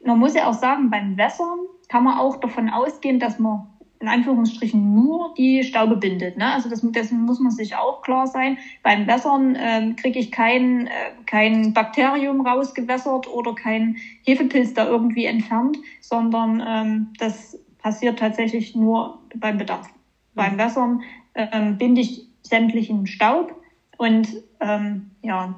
man 0.04 0.20
muss 0.20 0.36
ja 0.36 0.48
auch 0.48 0.54
sagen, 0.54 0.90
beim 0.90 1.18
Wässern 1.18 1.60
kann 1.90 2.04
man 2.04 2.18
auch 2.18 2.40
davon 2.40 2.70
ausgehen, 2.70 3.20
dass 3.20 3.40
man 3.40 3.68
in 4.00 4.08
Anführungsstrichen 4.08 4.94
nur 4.94 5.34
die 5.38 5.64
Staube 5.64 5.98
bindet. 5.98 6.38
Ne? 6.38 6.54
Also 6.54 6.70
das, 6.70 6.82
dessen 6.84 7.22
muss 7.22 7.40
man 7.40 7.52
sich 7.52 7.76
auch 7.76 8.02
klar 8.02 8.28
sein. 8.28 8.58
Beim 8.84 9.08
Wässern 9.08 9.58
ähm, 9.60 9.96
kriege 9.96 10.20
ich 10.20 10.32
kein, 10.32 10.88
äh, 10.88 10.92
kein 11.26 11.74
Bakterium 11.74 12.46
rausgewässert 12.46 13.28
oder 13.28 13.56
kein 13.56 13.98
Hefepilz 14.24 14.74
da 14.74 14.88
irgendwie 14.88 15.26
entfernt, 15.26 15.78
sondern 16.02 16.64
ähm, 16.66 17.14
das 17.18 17.60
passiert 17.80 18.20
tatsächlich 18.20 18.76
nur 18.76 19.20
beim 19.36 19.58
Bedarf. 19.58 19.88
Mhm. 19.88 19.94
Beim 20.36 20.58
Wässern 20.58 21.02
ähm, 21.34 21.78
binde 21.78 22.02
ich 22.02 22.28
sämtlichen 22.44 23.08
Staub 23.08 23.56
und 23.98 24.28
ähm, 24.60 25.12
ja, 25.24 25.56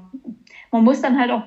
man 0.71 0.83
muss 0.83 1.01
dann 1.01 1.17
halt 1.17 1.31
auch 1.31 1.43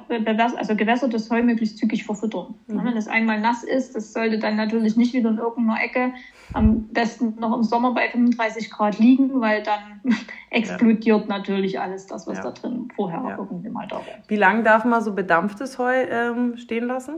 also 0.57 0.75
gewässertes 0.75 1.31
Heu 1.31 1.43
möglichst 1.43 1.79
zügig 1.79 2.05
verfüttern. 2.05 2.55
Mhm. 2.67 2.85
Wenn 2.85 2.97
es 2.97 3.07
einmal 3.07 3.41
nass 3.41 3.63
ist, 3.63 3.95
das 3.95 4.13
sollte 4.13 4.39
dann 4.39 4.57
natürlich 4.57 4.97
nicht 4.97 5.13
wieder 5.15 5.31
in 5.31 5.39
irgendeiner 5.39 5.83
Ecke 5.83 6.13
am 6.55 6.89
besten 6.89 7.37
noch 7.39 7.57
im 7.57 7.63
Sommer 7.63 7.95
bei 7.95 8.09
35 8.11 8.71
Grad 8.71 8.99
liegen, 8.99 9.41
weil 9.41 9.63
dann 9.63 10.01
explodiert 10.51 11.23
ja. 11.23 11.27
natürlich 11.27 11.81
alles 11.81 12.07
das, 12.07 12.27
was 12.27 12.39
ja. 12.39 12.45
da 12.45 12.51
drin 12.51 12.89
vorher 12.95 13.23
ja. 13.27 13.37
irgendwie 13.39 13.71
mal 13.71 13.87
da 13.87 13.97
war. 13.97 14.05
Wie 14.29 14.37
lange 14.37 14.63
darf 14.63 14.85
man 14.85 15.03
so 15.03 15.15
bedampftes 15.15 15.79
Heu 15.79 16.05
ähm, 16.11 16.57
stehen 16.57 16.87
lassen? 16.87 17.15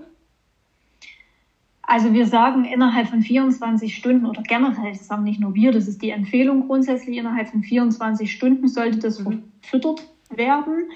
Also 1.86 2.12
wir 2.14 2.26
sagen 2.26 2.64
innerhalb 2.64 3.08
von 3.08 3.20
24 3.20 3.94
Stunden 3.94 4.24
oder 4.24 4.42
generell, 4.42 4.92
das 4.92 5.06
sagen 5.06 5.24
nicht 5.24 5.40
nur 5.40 5.54
wir, 5.54 5.70
das 5.70 5.86
ist 5.86 6.00
die 6.00 6.10
Empfehlung 6.10 6.66
grundsätzlich, 6.66 7.18
innerhalb 7.18 7.48
von 7.48 7.62
24 7.62 8.30
Stunden 8.32 8.68
sollte 8.68 8.98
das 8.98 9.20
mhm. 9.20 9.44
verfüttert 9.60 10.06
werden. 10.30 10.88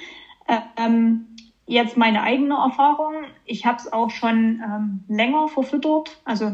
Ähm, 0.76 1.36
jetzt 1.66 1.96
meine 1.96 2.22
eigene 2.22 2.54
Erfahrung. 2.54 3.14
Ich 3.44 3.66
habe 3.66 3.78
es 3.78 3.92
auch 3.92 4.10
schon 4.10 4.62
ähm, 4.64 5.04
länger 5.08 5.48
verfüttert, 5.48 6.18
also 6.24 6.52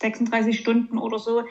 36 0.00 0.58
Stunden 0.58 0.98
oder 0.98 1.18
so. 1.18 1.42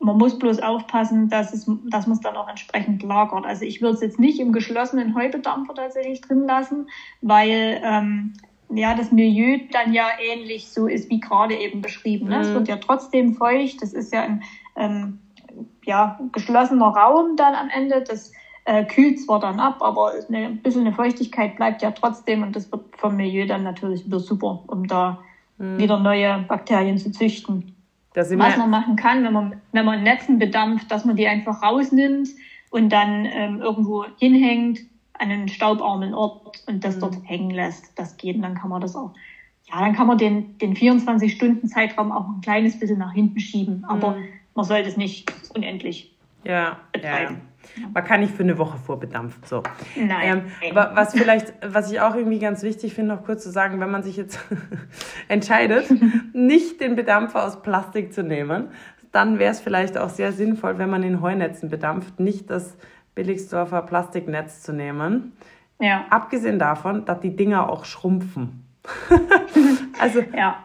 Man 0.00 0.16
muss 0.16 0.38
bloß 0.38 0.60
aufpassen, 0.60 1.28
dass, 1.28 1.52
es, 1.52 1.66
dass 1.84 2.06
man 2.06 2.14
es 2.14 2.20
dann 2.20 2.36
auch 2.36 2.48
entsprechend 2.48 3.02
lagert. 3.02 3.44
Also 3.44 3.64
ich 3.64 3.80
würde 3.80 3.94
es 3.94 4.00
jetzt 4.00 4.18
nicht 4.18 4.38
im 4.38 4.52
geschlossenen 4.52 5.14
Heubedampfer 5.14 5.74
tatsächlich 5.74 6.20
drin 6.20 6.46
lassen, 6.46 6.88
weil 7.20 7.80
ähm, 7.82 8.32
ja 8.70 8.94
das 8.94 9.10
Milieu 9.10 9.58
dann 9.72 9.92
ja 9.92 10.06
ähnlich 10.20 10.68
so 10.68 10.86
ist 10.86 11.10
wie 11.10 11.20
gerade 11.20 11.56
eben 11.56 11.82
beschrieben. 11.82 12.28
Ne? 12.28 12.36
Mhm. 12.36 12.42
Es 12.42 12.54
wird 12.54 12.68
ja 12.68 12.76
trotzdem 12.76 13.34
feucht. 13.34 13.82
Das 13.82 13.92
ist 13.92 14.12
ja 14.12 14.22
ein 14.22 14.42
ähm, 14.76 15.18
ja, 15.84 16.18
geschlossener 16.32 16.88
Raum 16.88 17.36
dann 17.36 17.54
am 17.54 17.68
Ende. 17.68 18.02
Das 18.02 18.32
äh, 18.68 18.84
kühlt 18.84 19.18
zwar 19.18 19.40
dann 19.40 19.60
ab, 19.60 19.78
aber 19.80 20.12
eine, 20.28 20.46
ein 20.46 20.58
bisschen 20.58 20.82
eine 20.82 20.94
Feuchtigkeit 20.94 21.56
bleibt 21.56 21.80
ja 21.80 21.90
trotzdem 21.90 22.42
und 22.42 22.54
das 22.54 22.70
wird 22.70 22.84
vom 22.98 23.16
Milieu 23.16 23.46
dann 23.46 23.62
natürlich 23.62 24.04
wieder 24.04 24.20
super, 24.20 24.62
um 24.66 24.86
da 24.86 25.20
mhm. 25.56 25.78
wieder 25.78 25.98
neue 25.98 26.44
Bakterien 26.46 26.98
zu 26.98 27.10
züchten. 27.10 27.74
Was 28.14 28.58
man 28.58 28.70
machen 28.70 28.96
kann, 28.96 29.24
wenn 29.24 29.32
man, 29.32 29.60
wenn 29.72 29.86
man 29.86 30.02
Netzen 30.02 30.38
bedampft, 30.38 30.90
dass 30.90 31.06
man 31.06 31.16
die 31.16 31.26
einfach 31.26 31.62
rausnimmt 31.62 32.28
und 32.70 32.90
dann 32.90 33.24
ähm, 33.24 33.62
irgendwo 33.62 34.04
hinhängt 34.18 34.80
an 35.14 35.30
einen 35.30 35.48
staubarmen 35.48 36.12
Ort 36.12 36.62
und 36.66 36.84
das 36.84 36.96
mhm. 36.96 37.00
dort 37.00 37.16
hängen 37.24 37.50
lässt. 37.50 37.98
Das 37.98 38.18
geht 38.18 38.36
und 38.36 38.42
dann 38.42 38.54
kann 38.54 38.68
man 38.68 38.82
das 38.82 38.94
auch. 38.94 39.14
Ja, 39.70 39.80
dann 39.80 39.94
kann 39.94 40.06
man 40.06 40.18
den, 40.18 40.58
den 40.58 40.74
24-Stunden-Zeitraum 40.74 42.12
auch 42.12 42.28
ein 42.28 42.42
kleines 42.42 42.78
bisschen 42.78 42.98
nach 42.98 43.12
hinten 43.14 43.40
schieben, 43.40 43.86
aber 43.86 44.10
mhm. 44.10 44.24
man 44.54 44.64
sollte 44.66 44.90
es 44.90 44.98
nicht 44.98 45.32
unendlich 45.54 46.14
ja, 46.44 46.78
betreiben. 46.92 47.36
Ja. 47.36 47.47
Man 47.92 48.04
kann 48.04 48.20
nicht 48.20 48.34
für 48.34 48.42
eine 48.42 48.58
Woche 48.58 48.78
vorbedampfen. 48.78 49.42
So. 49.44 49.62
Nein. 49.96 50.44
Ähm, 50.62 50.74
was 50.74 51.12
vielleicht, 51.12 51.52
was 51.66 51.90
ich 51.90 52.00
auch 52.00 52.14
irgendwie 52.14 52.38
ganz 52.38 52.62
wichtig 52.62 52.94
finde, 52.94 53.14
noch 53.14 53.24
kurz 53.24 53.42
zu 53.42 53.50
sagen, 53.50 53.80
wenn 53.80 53.90
man 53.90 54.02
sich 54.02 54.16
jetzt 54.16 54.38
entscheidet, 55.28 55.86
nicht 56.32 56.80
den 56.80 56.96
Bedampfer 56.96 57.44
aus 57.44 57.62
Plastik 57.62 58.12
zu 58.12 58.22
nehmen, 58.22 58.68
dann 59.12 59.38
wäre 59.38 59.50
es 59.50 59.60
vielleicht 59.60 59.96
auch 59.96 60.10
sehr 60.10 60.32
sinnvoll, 60.32 60.78
wenn 60.78 60.90
man 60.90 61.02
in 61.02 61.20
Heunetzen 61.20 61.70
bedampft, 61.70 62.20
nicht 62.20 62.50
das 62.50 62.76
Billigsdorfer 63.14 63.82
Plastiknetz 63.82 64.62
zu 64.62 64.72
nehmen. 64.72 65.32
Ja. 65.80 66.06
Abgesehen 66.10 66.58
davon, 66.58 67.04
dass 67.04 67.20
die 67.20 67.34
Dinger 67.34 67.68
auch 67.68 67.84
schrumpfen. 67.84 68.64
also 70.00 70.20
ja. 70.36 70.62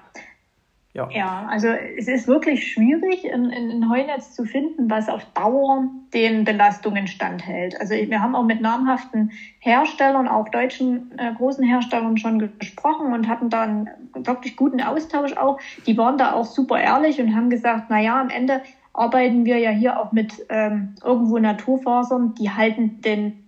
Ja. 0.95 1.09
ja, 1.11 1.47
also 1.49 1.69
es 1.69 2.07
ist 2.07 2.27
wirklich 2.27 2.71
schwierig, 2.71 3.25
ein, 3.33 3.89
Heunetz 3.89 4.35
zu 4.35 4.45
finden, 4.45 4.91
was 4.91 5.09
auf 5.09 5.25
Dauer 5.33 5.87
den 6.13 6.43
Belastungen 6.43 7.07
standhält. 7.07 7.79
Also 7.81 7.95
wir 7.95 8.21
haben 8.21 8.35
auch 8.35 8.43
mit 8.43 8.61
namhaften 8.61 9.31
Herstellern, 9.57 10.27
auch 10.27 10.49
deutschen 10.49 11.17
äh, 11.17 11.33
großen 11.33 11.63
Herstellern 11.63 12.17
schon 12.17 12.37
gesprochen 12.59 13.11
und 13.11 13.27
hatten 13.27 13.49
da 13.49 13.63
einen 13.63 13.89
wirklich 14.13 14.55
guten 14.55 14.81
Austausch 14.81 15.35
auch. 15.35 15.59
Die 15.87 15.97
waren 15.97 16.19
da 16.19 16.33
auch 16.33 16.45
super 16.45 16.79
ehrlich 16.79 17.19
und 17.19 17.35
haben 17.35 17.49
gesagt, 17.49 17.85
na 17.89 17.99
ja, 17.99 18.21
am 18.21 18.29
Ende 18.29 18.61
arbeiten 18.93 19.45
wir 19.45 19.57
ja 19.57 19.71
hier 19.71 19.99
auch 19.99 20.11
mit 20.11 20.45
ähm, 20.49 20.93
irgendwo 21.03 21.39
Naturfasern, 21.39 22.35
die 22.35 22.51
halten 22.51 23.01
den 23.01 23.42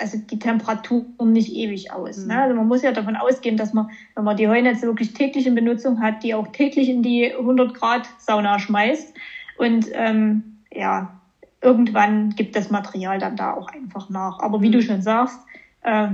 also 0.00 0.18
die 0.18 0.38
Temperaturen 0.38 1.32
nicht 1.32 1.52
ewig 1.52 1.92
aus. 1.92 2.18
Ne? 2.18 2.34
Mhm. 2.34 2.40
Also 2.40 2.54
man 2.54 2.68
muss 2.68 2.82
ja 2.82 2.92
davon 2.92 3.16
ausgehen, 3.16 3.56
dass 3.56 3.72
man, 3.72 3.90
wenn 4.14 4.24
man 4.24 4.36
die 4.36 4.48
Heunetze 4.48 4.86
wirklich 4.86 5.14
täglich 5.14 5.46
in 5.46 5.54
Benutzung 5.54 6.00
hat, 6.00 6.22
die 6.22 6.34
auch 6.34 6.48
täglich 6.48 6.88
in 6.88 7.02
die 7.02 7.32
100 7.32 7.74
Grad 7.74 8.08
Sauna 8.18 8.58
schmeißt. 8.58 9.14
Und 9.58 9.86
ähm, 9.92 10.58
ja, 10.72 11.20
irgendwann 11.60 12.30
gibt 12.30 12.54
das 12.54 12.70
Material 12.70 13.18
dann 13.18 13.36
da 13.36 13.54
auch 13.54 13.68
einfach 13.68 14.08
nach. 14.10 14.38
Aber 14.40 14.62
wie 14.62 14.70
du 14.70 14.78
mhm. 14.78 14.82
schon 14.82 15.02
sagst, 15.02 15.40
äh, 15.82 16.08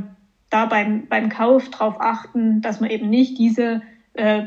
da 0.51 0.67
beim, 0.67 1.07
beim 1.09 1.29
Kauf 1.29 1.69
drauf 1.69 1.97
achten, 1.99 2.63
dass 2.63 2.81
man 2.81 2.91
eben 2.91 3.11
nicht 3.11 3.39
diese 3.39 3.83
äh, 4.15 4.45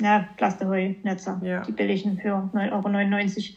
ja, 0.00 0.26
Plasteheunetze, 0.36 1.40
ja. 1.44 1.62
die 1.62 1.72
billigen 1.72 2.18
für 2.18 2.50
9,99 2.54 2.72
Euro 2.72 3.56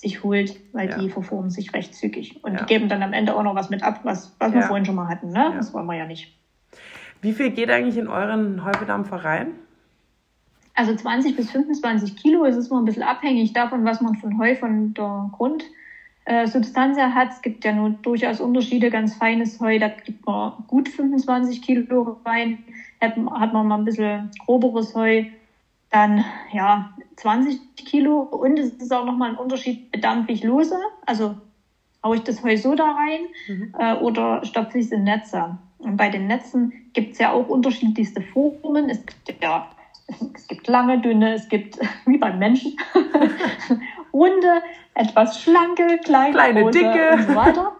sich 0.00 0.22
holt, 0.22 0.60
weil 0.72 0.90
ja. 0.90 0.98
die 0.98 1.08
verformen 1.08 1.50
sich 1.50 1.72
recht 1.72 1.94
zügig. 1.94 2.42
Und 2.42 2.54
ja. 2.54 2.58
die 2.60 2.66
geben 2.66 2.88
dann 2.88 3.02
am 3.02 3.12
Ende 3.12 3.34
auch 3.34 3.42
noch 3.42 3.54
was 3.54 3.70
mit 3.70 3.82
ab, 3.82 4.00
was, 4.02 4.34
was 4.38 4.52
wir 4.52 4.62
vorhin 4.62 4.84
schon 4.84 4.96
mal 4.96 5.08
hatten. 5.08 5.30
Ne? 5.30 5.52
Das 5.56 5.72
wollen 5.72 5.86
wir 5.86 5.96
ja 5.96 6.06
nicht. 6.06 6.36
Wie 7.20 7.32
viel 7.32 7.50
geht 7.50 7.70
eigentlich 7.70 7.96
in 7.96 8.08
euren 8.08 8.64
Heubedampfer 8.64 9.16
rein? 9.16 9.54
Also 10.74 10.94
20 10.94 11.36
bis 11.36 11.50
25 11.52 12.16
Kilo. 12.16 12.44
Es 12.44 12.56
ist 12.56 12.70
mal 12.70 12.80
ein 12.80 12.84
bisschen 12.84 13.04
abhängig 13.04 13.52
davon, 13.52 13.84
was 13.84 14.00
man 14.00 14.16
von 14.16 14.38
Heu 14.38 14.56
von 14.56 14.92
der 14.92 15.30
Grundsubstanz 15.32 16.98
her 16.98 17.14
hat. 17.14 17.30
Es 17.30 17.40
gibt 17.40 17.64
ja 17.64 17.72
nur 17.72 17.90
durchaus 17.90 18.40
Unterschiede. 18.40 18.90
Ganz 18.90 19.14
feines 19.14 19.60
Heu, 19.60 19.78
da 19.78 19.88
gibt 19.88 20.26
man 20.26 20.64
gut 20.66 20.88
25 20.88 21.62
Kilo 21.62 22.20
rein. 22.24 22.58
Hat, 23.00 23.16
hat 23.16 23.52
man 23.52 23.68
mal 23.68 23.78
ein 23.78 23.84
bisschen 23.84 24.30
groberes 24.44 24.94
Heu, 24.94 25.24
dann 25.94 26.24
ja 26.52 26.92
20 27.16 27.76
Kilo 27.76 28.20
und 28.20 28.58
es 28.58 28.72
ist 28.72 28.92
auch 28.92 29.04
nochmal 29.04 29.30
ein 29.30 29.36
Unterschied, 29.36 29.92
bedampfe 29.92 30.32
ich 30.32 30.42
lose, 30.42 30.76
also 31.06 31.36
haue 32.02 32.16
ich 32.16 32.22
das 32.22 32.42
Heu 32.42 32.56
so 32.56 32.74
da 32.74 32.90
rein 32.90 33.20
mhm. 33.46 33.74
äh, 33.78 33.94
oder 33.94 34.44
stopfe 34.44 34.78
ich 34.78 34.86
es 34.86 34.92
in 34.92 35.04
Netze. 35.04 35.56
Und 35.78 35.96
bei 35.96 36.08
den 36.08 36.26
Netzen 36.26 36.72
gibt 36.94 37.12
es 37.12 37.18
ja 37.18 37.30
auch 37.30 37.48
unterschiedlichste 37.48 38.22
Formen. 38.22 38.90
Es 38.90 39.04
gibt 39.06 39.42
ja 39.42 39.68
es 40.36 40.48
gibt 40.48 40.66
lange, 40.66 41.00
dünne, 41.00 41.34
es 41.34 41.48
gibt 41.48 41.78
wie 42.06 42.18
beim 42.18 42.38
Menschen 42.38 42.76
runde, 44.12 44.62
etwas 44.94 45.40
schlanke, 45.40 45.98
kleine, 46.04 46.32
kleine 46.32 46.62
große 46.62 46.78
dicke 46.78 47.10
und 47.12 47.22
so 47.22 47.34
weiter. 47.34 47.72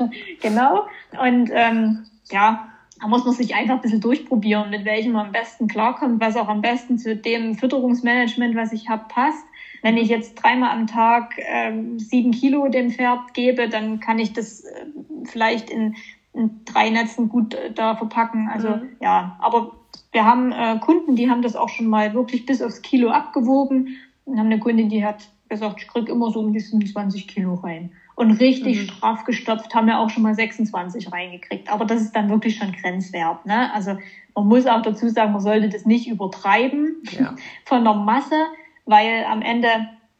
genau. 0.40 0.86
Und 1.20 1.50
ähm, 1.52 2.06
ja, 2.30 2.68
da 3.04 3.08
muss 3.10 3.26
man 3.26 3.34
sich 3.34 3.54
einfach 3.54 3.74
ein 3.74 3.80
bisschen 3.82 4.00
durchprobieren, 4.00 4.70
mit 4.70 4.86
welchem 4.86 5.12
man 5.12 5.26
am 5.26 5.32
besten 5.32 5.68
klarkommt, 5.68 6.22
was 6.22 6.38
auch 6.38 6.48
am 6.48 6.62
besten 6.62 6.96
zu 6.96 7.14
dem 7.14 7.54
Fütterungsmanagement, 7.54 8.56
was 8.56 8.72
ich 8.72 8.88
habe, 8.88 9.04
passt. 9.08 9.44
Wenn 9.82 9.98
ich 9.98 10.08
jetzt 10.08 10.36
dreimal 10.36 10.70
am 10.70 10.86
Tag 10.86 11.34
ähm, 11.36 11.98
sieben 11.98 12.30
Kilo 12.30 12.66
dem 12.68 12.90
Pferd 12.90 13.34
gebe, 13.34 13.68
dann 13.68 14.00
kann 14.00 14.18
ich 14.18 14.32
das 14.32 14.60
äh, 14.60 14.86
vielleicht 15.24 15.68
in, 15.68 15.96
in, 16.32 16.64
drei 16.64 16.88
Netzen 16.88 17.28
gut 17.28 17.52
äh, 17.52 17.72
da 17.74 17.94
verpacken. 17.94 18.48
Also 18.50 18.68
mhm. 18.68 18.88
ja, 19.02 19.36
aber 19.38 19.72
wir 20.12 20.24
haben 20.24 20.52
äh, 20.52 20.78
Kunden, 20.78 21.14
die 21.14 21.28
haben 21.28 21.42
das 21.42 21.56
auch 21.56 21.68
schon 21.68 21.88
mal 21.88 22.14
wirklich 22.14 22.46
bis 22.46 22.62
aufs 22.62 22.80
Kilo 22.80 23.10
abgewogen 23.10 23.98
und 24.24 24.38
haben 24.38 24.46
eine 24.46 24.60
Kundin, 24.60 24.88
die 24.88 25.04
hat 25.04 25.28
gesagt, 25.50 25.82
ich 25.82 25.88
krieg 25.88 26.08
immer 26.08 26.30
so 26.30 26.40
um 26.40 26.54
die 26.54 26.60
27 26.60 27.28
Kilo 27.28 27.52
rein. 27.52 27.92
Und 28.16 28.32
richtig 28.32 28.80
mhm. 28.80 28.86
straff 28.86 29.24
gestopft 29.24 29.74
haben 29.74 29.86
wir 29.86 29.98
auch 29.98 30.08
schon 30.08 30.22
mal 30.22 30.34
26 30.34 31.12
reingekriegt. 31.12 31.68
Aber 31.68 31.84
das 31.84 32.00
ist 32.00 32.14
dann 32.14 32.28
wirklich 32.30 32.56
schon 32.56 32.72
grenzwert. 32.72 33.44
Ne? 33.44 33.72
Also 33.72 33.98
man 34.34 34.46
muss 34.46 34.66
auch 34.66 34.82
dazu 34.82 35.08
sagen, 35.08 35.32
man 35.32 35.40
sollte 35.40 35.68
das 35.68 35.84
nicht 35.84 36.08
übertreiben 36.08 37.02
ja. 37.10 37.34
von 37.64 37.84
der 37.84 37.94
Masse, 37.94 38.46
weil 38.84 39.24
am 39.24 39.42
Ende 39.42 39.68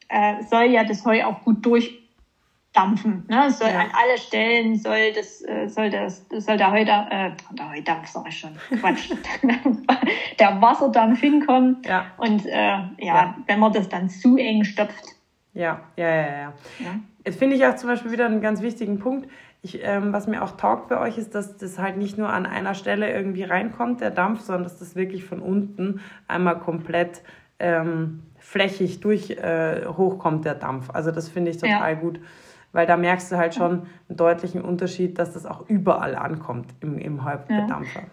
äh, 0.09 0.43
soll 0.43 0.65
ja 0.65 0.85
das 0.85 1.05
Heu 1.05 1.25
auch 1.25 1.43
gut 1.43 1.65
durchdampfen. 1.65 3.27
Ne? 3.29 3.47
Es 3.47 3.59
soll 3.59 3.69
ja. 3.69 3.81
an 3.81 3.91
alle 3.93 4.19
Stellen 4.19 4.77
soll 4.77 5.13
das 5.13 5.43
äh, 5.43 5.69
soll 5.69 5.91
das 5.91 6.27
soll 6.29 6.57
der 6.57 6.73
Heu 6.73 6.81
äh, 6.81 6.87
der 6.87 7.71
Heudampf 7.71 8.09
sag 8.09 8.29
ich 8.29 8.39
schon 8.39 8.57
Quatsch 8.81 9.11
der 10.39 10.61
Wasserdampf 10.61 11.21
hinkommen. 11.21 11.77
Ja. 11.85 12.07
Und 12.17 12.45
äh, 12.47 12.57
ja, 12.57 12.91
ja, 12.99 13.35
wenn 13.47 13.61
man 13.61 13.73
das 13.73 13.89
dann 13.89 14.09
zu 14.09 14.37
eng 14.37 14.65
stopft. 14.65 15.13
Ja, 15.55 15.81
ja, 15.97 16.09
ja, 16.09 16.27
ja. 16.27 16.53
ja. 16.81 16.95
Jetzt 17.25 17.38
finde 17.38 17.57
ich 17.57 17.64
auch 17.64 17.77
zum 17.77 17.88
Beispiel 17.88 18.11
wieder 18.11 18.27
einen 18.27 18.40
ganz 18.40 18.61
wichtigen 18.61 18.99
Punkt. 18.99 19.31
Ich, 19.62 19.83
ähm, 19.83 20.12
was 20.12 20.27
mir 20.27 20.43
auch 20.43 20.57
taugt 20.59 20.88
bei 20.88 21.01
euch 21.01 21.17
ist, 21.17 21.35
dass 21.35 21.57
das 21.57 21.79
halt 21.79 21.97
nicht 21.97 22.19
nur 22.19 22.29
an 22.29 22.45
einer 22.45 22.75
Stelle 22.75 23.11
irgendwie 23.11 23.45
reinkommt, 23.45 24.03
der 24.03 24.11
Dampf, 24.11 24.40
sondern 24.40 24.64
dass 24.64 24.79
das 24.79 24.95
wirklich 24.95 25.25
von 25.25 25.40
unten 25.40 26.01
einmal 26.29 26.59
komplett 26.59 27.23
ähm, 27.59 28.25
flächig 28.38 29.01
durch 29.01 29.31
äh, 29.31 29.87
hochkommt, 29.87 30.45
der 30.45 30.55
Dampf. 30.55 30.90
Also 30.90 31.11
das 31.12 31.31
finde 31.31 31.51
ich 31.51 31.57
total 31.57 31.95
ja. 31.95 31.99
gut, 31.99 32.21
weil 32.73 32.87
da 32.87 32.99
merkst 32.99 33.33
du 33.33 33.37
halt 33.37 33.55
schon 33.55 33.87
einen 34.09 34.17
deutlichen 34.19 34.61
Unterschied, 34.61 35.19
dass 35.19 35.33
das 35.33 35.47
auch 35.47 35.67
überall 35.69 36.14
ankommt 36.14 36.75
im, 36.81 36.99
im 36.99 37.25
Halbdampfer. 37.25 38.01
Ja. 38.01 38.07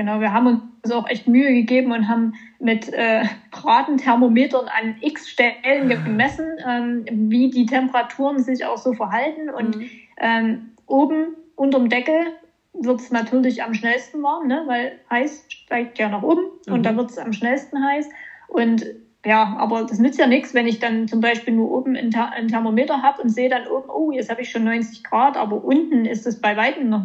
Genau, 0.00 0.18
wir 0.18 0.32
haben 0.32 0.46
uns 0.82 0.92
auch 0.92 1.06
echt 1.10 1.28
Mühe 1.28 1.52
gegeben 1.52 1.92
und 1.92 2.08
haben 2.08 2.32
mit 2.58 2.90
äh, 2.90 3.24
Bratenthermometern 3.50 4.66
an 4.66 4.96
x 5.02 5.28
Stellen 5.28 5.90
gemessen, 5.90 6.46
ähm, 6.66 7.04
wie 7.30 7.50
die 7.50 7.66
Temperaturen 7.66 8.38
sich 8.38 8.64
auch 8.64 8.78
so 8.78 8.94
verhalten. 8.94 9.50
Und 9.50 9.76
mhm. 9.76 9.90
ähm, 10.16 10.70
oben 10.86 11.36
unterm 11.54 11.90
Deckel 11.90 12.32
wird 12.72 12.98
es 12.98 13.10
natürlich 13.10 13.62
am 13.62 13.74
schnellsten 13.74 14.22
warm, 14.22 14.46
ne? 14.46 14.62
weil 14.64 14.98
heiß 15.10 15.44
steigt 15.50 15.98
ja 15.98 16.08
nach 16.08 16.22
oben 16.22 16.44
mhm. 16.66 16.72
und 16.72 16.86
da 16.86 16.96
wird 16.96 17.10
es 17.10 17.18
am 17.18 17.34
schnellsten 17.34 17.84
heiß. 17.84 18.08
Und 18.48 18.86
ja, 19.26 19.54
aber 19.58 19.84
das 19.84 19.98
nützt 19.98 20.18
ja 20.18 20.26
nichts, 20.26 20.54
wenn 20.54 20.66
ich 20.66 20.78
dann 20.78 21.08
zum 21.08 21.20
Beispiel 21.20 21.52
nur 21.52 21.70
oben 21.70 21.94
ein, 21.94 22.14
ein 22.14 22.48
Thermometer 22.48 23.02
habe 23.02 23.20
und 23.20 23.28
sehe 23.28 23.50
dann 23.50 23.66
oben, 23.66 23.90
oh, 23.90 24.12
jetzt 24.12 24.30
habe 24.30 24.40
ich 24.40 24.50
schon 24.50 24.64
90 24.64 25.04
Grad, 25.04 25.36
aber 25.36 25.62
unten 25.62 26.06
ist 26.06 26.26
es 26.26 26.40
bei 26.40 26.56
weitem 26.56 26.88
noch 26.88 27.04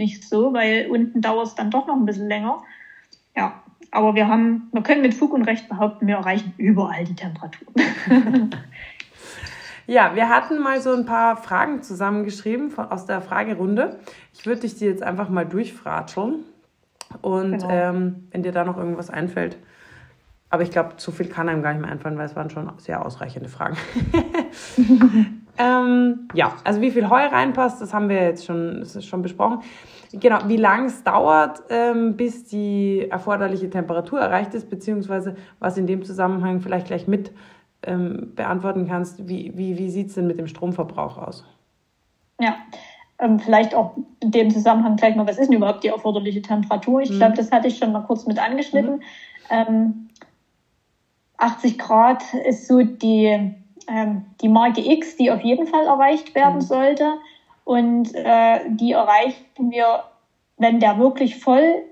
nicht 0.00 0.28
so, 0.28 0.52
weil 0.52 0.88
unten 0.90 1.20
dauert 1.20 1.46
es 1.46 1.54
dann 1.54 1.70
doch 1.70 1.86
noch 1.86 1.94
ein 1.94 2.06
bisschen 2.06 2.26
länger. 2.26 2.62
Ja, 3.36 3.62
aber 3.92 4.16
wir 4.16 4.26
haben, 4.26 4.68
wir 4.72 4.82
können 4.82 5.02
mit 5.02 5.14
Fug 5.14 5.32
und 5.32 5.44
Recht 5.44 5.68
behaupten, 5.68 6.08
wir 6.08 6.16
erreichen 6.16 6.54
überall 6.56 7.04
die 7.04 7.14
Temperaturen. 7.14 8.50
Ja, 9.90 10.14
wir 10.14 10.28
hatten 10.28 10.60
mal 10.60 10.80
so 10.80 10.92
ein 10.92 11.04
paar 11.04 11.36
Fragen 11.36 11.82
zusammengeschrieben 11.82 12.70
von, 12.70 12.92
aus 12.92 13.06
der 13.06 13.20
Fragerunde. 13.20 13.98
Ich 14.32 14.46
würde 14.46 14.60
dich 14.60 14.76
die 14.76 14.84
jetzt 14.84 15.02
einfach 15.02 15.28
mal 15.28 15.44
durchfratscheln. 15.44 16.44
Und 17.22 17.58
genau. 17.58 17.68
ähm, 17.68 18.28
wenn 18.30 18.44
dir 18.44 18.52
da 18.52 18.64
noch 18.64 18.76
irgendwas 18.76 19.10
einfällt. 19.10 19.56
Aber 20.48 20.62
ich 20.62 20.70
glaube, 20.70 20.96
zu 20.98 21.10
viel 21.10 21.26
kann 21.26 21.48
einem 21.48 21.64
gar 21.64 21.72
nicht 21.72 21.82
mehr 21.82 21.90
einfallen, 21.90 22.16
weil 22.18 22.26
es 22.26 22.36
waren 22.36 22.50
schon 22.50 22.70
sehr 22.78 23.04
ausreichende 23.04 23.48
Fragen. 23.48 23.76
ähm, 25.60 26.28
ja, 26.32 26.54
also 26.64 26.80
wie 26.80 26.90
viel 26.90 27.10
Heu 27.10 27.22
reinpasst, 27.22 27.82
das 27.82 27.92
haben 27.92 28.08
wir 28.08 28.22
jetzt 28.22 28.46
schon, 28.46 28.80
das 28.80 28.96
ist 28.96 29.04
schon 29.04 29.20
besprochen. 29.20 29.60
Genau, 30.10 30.38
wie 30.46 30.56
lange 30.56 30.86
es 30.86 31.04
dauert, 31.04 31.62
ähm, 31.68 32.16
bis 32.16 32.46
die 32.46 33.06
erforderliche 33.10 33.68
Temperatur 33.68 34.20
erreicht 34.20 34.54
ist, 34.54 34.70
beziehungsweise 34.70 35.36
was 35.58 35.76
in 35.76 35.86
dem 35.86 36.02
Zusammenhang 36.02 36.60
vielleicht 36.60 36.86
gleich 36.86 37.06
mit 37.06 37.32
ähm, 37.82 38.32
beantworten 38.34 38.88
kannst, 38.88 39.28
wie, 39.28 39.52
wie, 39.54 39.76
wie 39.76 39.90
sieht 39.90 40.08
es 40.08 40.14
denn 40.14 40.26
mit 40.26 40.38
dem 40.38 40.46
Stromverbrauch 40.46 41.18
aus? 41.18 41.44
Ja, 42.40 42.56
ähm, 43.18 43.38
vielleicht 43.38 43.74
auch 43.74 43.98
in 44.20 44.30
dem 44.30 44.50
Zusammenhang 44.50 44.96
gleich 44.96 45.14
mal, 45.14 45.26
was 45.26 45.38
ist 45.38 45.48
denn 45.48 45.56
überhaupt 45.56 45.84
die 45.84 45.88
erforderliche 45.88 46.40
Temperatur? 46.40 47.02
Ich 47.02 47.10
mhm. 47.10 47.18
glaube, 47.18 47.36
das 47.36 47.52
hatte 47.52 47.68
ich 47.68 47.76
schon 47.76 47.92
mal 47.92 48.00
kurz 48.00 48.26
mit 48.26 48.38
angeschnitten. 48.38 49.02
Mhm. 49.50 50.08
80 51.36 51.78
Grad 51.78 52.22
ist 52.48 52.66
so 52.66 52.82
die, 52.82 53.54
ähm, 53.88 54.26
die 54.40 54.48
Marke 54.48 54.80
X, 54.80 55.16
die 55.16 55.30
auf 55.30 55.40
jeden 55.40 55.66
Fall 55.66 55.86
erreicht 55.86 56.34
werden 56.34 56.56
mhm. 56.56 56.60
sollte. 56.60 57.14
Und 57.64 58.14
äh, 58.14 58.60
die 58.68 58.92
erreichen 58.92 59.70
wir, 59.70 60.04
wenn 60.56 60.80
der 60.80 60.98
wirklich 60.98 61.38
voll 61.38 61.84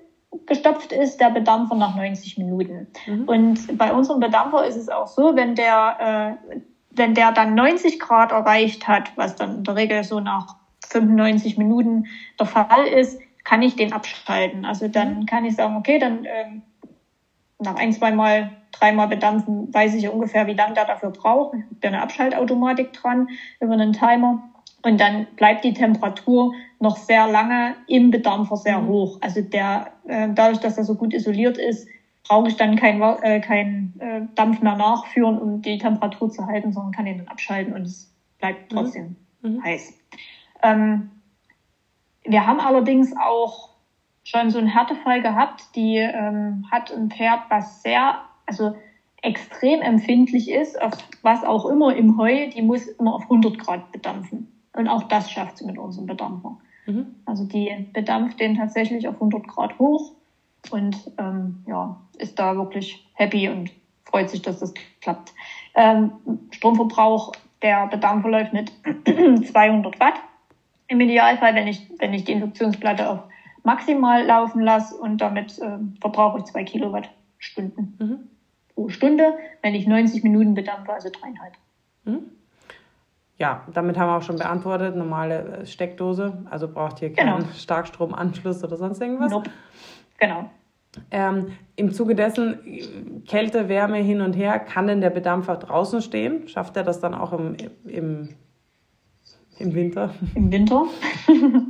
gestopft 0.47 0.93
ist, 0.93 1.21
der 1.21 1.31
Bedampfer 1.31 1.75
nach 1.75 1.97
90 1.97 2.39
Minuten. 2.39 2.89
Mhm. 3.07 3.25
Und 3.25 3.79
bei 3.79 3.93
unserem 3.93 4.21
Bedampfer 4.21 4.67
ist 4.67 4.77
es 4.77 4.89
auch 4.89 5.07
so, 5.07 5.37
wenn 5.37 5.55
der, 5.55 6.39
äh, 6.43 6.55
wenn 6.91 7.15
der 7.15 7.33
dann 7.33 7.55
90 7.55 7.99
Grad 7.99 8.33
erreicht 8.33 8.89
hat, 8.89 9.13
was 9.17 9.37
dann 9.37 9.59
in 9.59 9.65
der 9.65 9.77
Regel 9.77 10.05
so 10.05 10.21
nach 10.21 10.57
95 10.89 11.59
Minuten 11.59 12.07
der 12.39 12.47
Fall 12.47 12.87
ist, 12.87 13.21
kann 13.45 13.63
ich 13.63 13.77
den 13.77 13.93
abschalten. 13.93 14.65
Also 14.65 14.89
dann 14.89 15.21
mhm. 15.21 15.27
kann 15.27 15.45
ich 15.45 15.57
sagen, 15.57 15.77
okay, 15.77 15.99
dann 15.99 16.25
ähm, 16.25 16.63
nach 17.59 17.77
ein, 17.77 17.93
zwei 17.93 18.13
Mal, 18.13 18.51
dreimal 18.73 19.09
bedampfen, 19.09 19.73
weiß 19.73 19.95
ich 19.95 20.09
ungefähr, 20.09 20.47
wie 20.47 20.55
lange 20.55 20.75
der 20.75 20.85
dafür 20.85 21.11
braucht. 21.11 21.55
Ich 21.55 21.63
habe 21.63 21.77
da 21.81 21.89
eine 21.89 22.03
Abschaltautomatik 22.03 22.93
dran 22.93 23.29
über 23.61 23.73
einen 23.73 23.93
Timer. 23.93 24.43
Und 24.83 25.01
dann 25.01 25.27
bleibt 25.35 25.65
die 25.65 25.73
Temperatur 25.73 26.55
noch 26.79 26.97
sehr 26.97 27.27
lange 27.27 27.75
im 27.89 28.11
Bedampfer 28.11 28.57
sehr 28.57 28.79
mhm. 28.79 28.89
hoch. 28.89 29.19
Also 29.21 29.41
der, 29.41 29.89
äh, 30.07 30.29
dadurch, 30.33 30.59
dass 30.59 30.79
er 30.79 30.85
so 30.85 30.95
gut 30.95 31.13
isoliert 31.13 31.59
ist, 31.59 31.89
brauche 32.29 32.49
ich 32.49 32.57
dann 32.57 32.77
keinen 32.77 33.03
äh, 33.23 33.41
kein, 33.41 33.95
äh, 33.99 34.21
Dampf 34.35 34.61
mehr 34.61 34.77
nachführen, 34.77 35.39
um 35.39 35.63
die 35.63 35.79
Temperatur 35.79 36.31
zu 36.31 36.47
halten, 36.47 36.73
sondern 36.73 36.93
kann 36.93 37.07
ihn 37.07 37.19
dann 37.19 37.29
abschalten 37.29 37.73
und 37.73 37.83
es 37.83 38.15
bleibt 38.39 38.71
mhm. 38.71 38.77
trotzdem 38.77 39.17
mhm. 39.43 39.65
heiß. 39.65 39.95
Ähm, 40.63 41.11
wir 42.25 42.47
haben 42.47 42.61
allerdings 42.61 43.15
auch 43.17 43.71
schon 44.29 44.51
so 44.51 44.59
einen 44.59 44.69
Härtefall 44.69 45.23
gehabt, 45.23 45.75
die 45.75 45.97
ähm, 45.97 46.67
hat 46.71 46.93
ein 46.93 47.11
Pferd, 47.11 47.41
was 47.49 47.83
sehr, 47.83 48.21
also 48.45 48.77
extrem 49.23 49.81
empfindlich 49.81 50.51
ist, 50.51 50.81
auf 50.81 50.93
was 51.23 51.45
auch 51.45 51.65
immer 51.67 51.97
im 51.97 52.19
Heu, 52.19 52.49
die 52.51 52.63
muss 52.63 52.87
immer 52.87 53.15
auf 53.15 53.23
100 53.23 53.59
Grad 53.59 53.91
bedampfen. 53.91 54.53
Und 54.75 54.87
auch 54.87 55.05
das 55.05 55.31
schafft 55.31 55.57
sie 55.57 55.65
mit 55.65 55.79
unserem 55.79 56.07
Bedampfer. 56.07 56.59
Mhm. 56.87 57.15
Also 57.25 57.45
die 57.45 57.87
bedampft 57.95 58.39
den 58.39 58.55
tatsächlich 58.55 59.09
auf 59.09 59.15
100 59.15 59.49
Grad 59.49 59.79
hoch 59.79 60.13
und 60.71 61.11
ähm, 61.19 61.65
ja, 61.67 61.99
ist 62.19 62.39
da 62.39 62.55
wirklich 62.55 63.07
happy 63.15 63.49
und 63.49 63.73
freut 64.05 64.29
sich, 64.29 64.43
dass 64.43 64.61
das 64.61 64.75
klappt. 65.01 65.33
Ähm, 65.75 66.13
Stromverbrauch, 66.51 67.33
der 67.63 67.87
Bedampfer 67.87 68.29
läuft 68.29 68.53
mit 68.53 68.73
200 69.49 69.99
Watt. 69.99 70.21
Im 70.87 71.01
Idealfall, 71.01 71.55
wenn 71.55 71.67
ich, 71.67 71.91
wenn 71.99 72.13
ich 72.13 72.25
die 72.25 72.33
Induktionsplatte 72.33 73.09
auf 73.09 73.21
maximal 73.65 74.25
laufen 74.25 74.63
lasse 74.63 74.97
und 74.97 75.21
damit 75.21 75.59
äh, 75.59 75.79
verbrauche 76.01 76.39
ich 76.39 76.45
zwei 76.45 76.65
Kilowattstunden 76.65 77.97
mhm. 77.99 78.19
pro 78.75 78.89
Stunde. 78.89 79.35
Wenn 79.63 79.75
ich 79.75 79.87
90 79.87 80.23
Minuten 80.25 80.55
bedampfe, 80.55 80.93
also 80.93 81.09
dreieinhalb. 81.11 81.55
Mhm. 82.05 82.31
Ja, 83.39 83.63
damit 83.73 83.97
haben 83.97 84.09
wir 84.09 84.17
auch 84.17 84.23
schon 84.23 84.37
beantwortet. 84.37 84.97
Normale 84.97 85.61
äh, 85.61 85.67
Steckdose, 85.67 86.45
also 86.51 86.69
braucht 86.69 86.99
hier 86.99 87.13
keinen 87.13 87.39
genau. 87.39 87.53
Starkstromanschluss 87.57 88.65
oder 88.65 88.77
sonst 88.77 89.01
irgendwas. 89.01 89.31
Nope. 89.31 89.51
Genau. 90.19 90.51
Ähm, 91.11 91.53
Im 91.77 91.93
Zuge 91.93 92.15
dessen, 92.17 93.23
Kälte, 93.27 93.69
Wärme 93.69 93.99
hin 93.99 94.21
und 94.21 94.33
her, 94.35 94.59
kann 94.59 94.89
denn 94.89 95.01
der 95.01 95.11
Bedampfer 95.11 95.57
draußen 95.57 96.03
stehen? 96.03 96.49
Schafft 96.49 96.77
er 96.77 96.83
das 96.83 96.99
dann 96.99 97.15
auch 97.15 97.33
im, 97.33 97.57
im 97.85 98.31
im 99.59 99.75
Winter. 99.75 100.15
Im 100.35 100.53
Winter. 100.53 100.87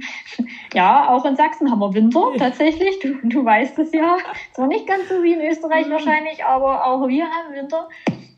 ja, 0.74 1.08
auch 1.08 1.24
in 1.24 1.36
Sachsen 1.36 1.70
haben 1.70 1.80
wir 1.80 1.94
Winter 1.94 2.32
tatsächlich. 2.38 2.98
Du, 3.00 3.14
du 3.22 3.44
weißt 3.44 3.78
es 3.78 3.92
ja. 3.92 4.18
Zwar 4.52 4.66
nicht 4.66 4.86
ganz 4.86 5.08
so 5.08 5.22
wie 5.22 5.32
in 5.32 5.40
Österreich 5.40 5.88
wahrscheinlich, 5.90 6.44
aber 6.44 6.84
auch 6.86 7.08
wir 7.08 7.24
haben 7.24 7.54
Winter. 7.54 7.88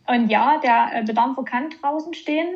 Und 0.07 0.31
ja, 0.31 0.59
der 0.59 1.01
äh, 1.01 1.05
Bedampfer 1.05 1.45
kann 1.45 1.71
draußen 1.81 2.15
stehen. 2.15 2.49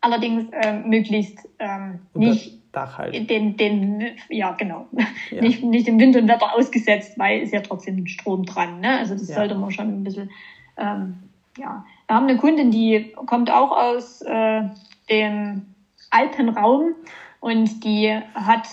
Allerdings 0.00 0.52
äh, 0.52 0.72
möglichst 0.72 1.48
ähm, 1.58 2.00
nicht 2.14 2.60
Dach 2.72 2.98
halt. 2.98 3.30
den, 3.30 3.56
den, 3.56 4.04
ja 4.28 4.52
genau, 4.52 4.86
ja. 5.30 5.40
Nicht, 5.40 5.64
nicht 5.64 5.86
dem 5.86 5.98
Wind 5.98 6.14
und 6.14 6.28
Wetter 6.28 6.54
ausgesetzt, 6.54 7.18
weil 7.18 7.40
ist 7.40 7.52
ja 7.52 7.60
trotzdem 7.60 8.06
Strom 8.06 8.44
dran. 8.44 8.80
Ne? 8.80 8.98
Also 8.98 9.14
das 9.14 9.28
ja. 9.28 9.36
sollte 9.36 9.54
man 9.54 9.70
schon 9.70 9.88
ein 9.88 10.04
bisschen, 10.04 10.30
ähm, 10.76 11.16
ja. 11.56 11.84
Wir 12.06 12.14
haben 12.14 12.28
eine 12.28 12.36
Kundin, 12.36 12.70
die 12.70 13.14
kommt 13.26 13.50
auch 13.50 13.72
aus 13.72 14.22
äh, 14.22 14.62
dem 15.10 15.74
Alpenraum 16.16 16.94
und 17.40 17.84
die 17.84 18.12
hat 18.34 18.68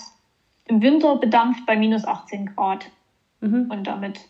im 0.65 0.81
Winter 0.81 1.17
bedampft 1.17 1.65
bei 1.65 1.75
minus 1.75 2.05
18 2.05 2.55
Grad. 2.55 2.89
Mhm. 3.41 3.69
Und 3.69 3.85
damit 3.85 4.21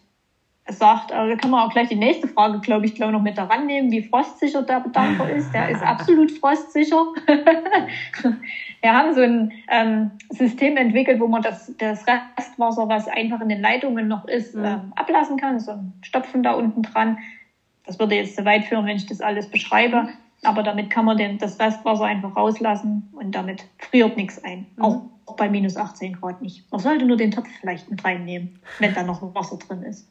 sagt, 0.67 1.11
also 1.11 1.29
da 1.29 1.37
kann 1.37 1.51
man 1.51 1.67
auch 1.67 1.73
gleich 1.73 1.89
die 1.89 1.95
nächste 1.95 2.27
Frage, 2.27 2.59
glaube 2.59 2.85
ich, 2.85 2.95
glaube 2.95 3.11
noch 3.11 3.21
mit 3.21 3.37
daran 3.37 3.65
nehmen, 3.65 3.91
wie 3.91 4.01
frostsicher 4.01 4.61
der 4.61 4.79
Bedampfer 4.79 5.29
ist. 5.29 5.53
Der 5.53 5.69
ist 5.69 5.83
absolut 5.83 6.31
frostsicher. 6.39 7.05
Wir 8.81 8.93
haben 8.93 9.13
so 9.13 9.21
ein 9.21 9.51
ähm, 9.69 10.11
System 10.29 10.77
entwickelt, 10.77 11.19
wo 11.19 11.27
man 11.27 11.41
das, 11.41 11.71
das 11.77 12.05
Restwasser, 12.07 12.87
was 12.87 13.07
einfach 13.07 13.41
in 13.41 13.49
den 13.49 13.61
Leitungen 13.61 14.07
noch 14.07 14.25
ist, 14.25 14.55
mhm. 14.55 14.65
ähm, 14.65 14.93
ablassen 14.95 15.37
kann. 15.37 15.59
So 15.59 15.71
ein 15.71 15.93
Stopfen 16.01 16.43
da 16.43 16.53
unten 16.53 16.81
dran. 16.81 17.17
Das 17.85 17.99
würde 17.99 18.15
jetzt 18.15 18.37
zu 18.37 18.45
weit 18.45 18.65
führen, 18.65 18.85
wenn 18.85 18.95
ich 18.95 19.05
das 19.05 19.19
alles 19.19 19.49
beschreibe. 19.49 20.07
Aber 20.43 20.63
damit 20.63 20.89
kann 20.89 21.05
man 21.05 21.17
den, 21.17 21.37
das 21.37 21.59
Restwasser 21.59 22.05
einfach 22.05 22.35
rauslassen 22.35 23.09
und 23.13 23.33
damit 23.33 23.65
friert 23.77 24.17
nichts 24.17 24.43
ein. 24.43 24.67
Mhm. 24.75 24.83
Auch, 24.83 25.01
bei 25.37 25.49
minus 25.49 25.77
18 25.77 26.19
Grad 26.19 26.41
nicht. 26.41 26.69
Man 26.71 26.81
sollte 26.81 27.05
nur 27.05 27.17
den 27.17 27.31
Topf 27.31 27.47
vielleicht 27.59 27.89
mit 27.89 28.03
reinnehmen, 28.03 28.59
wenn 28.79 28.93
da 28.93 29.03
noch 29.03 29.33
Wasser 29.33 29.57
drin 29.57 29.81
ist. 29.83 30.07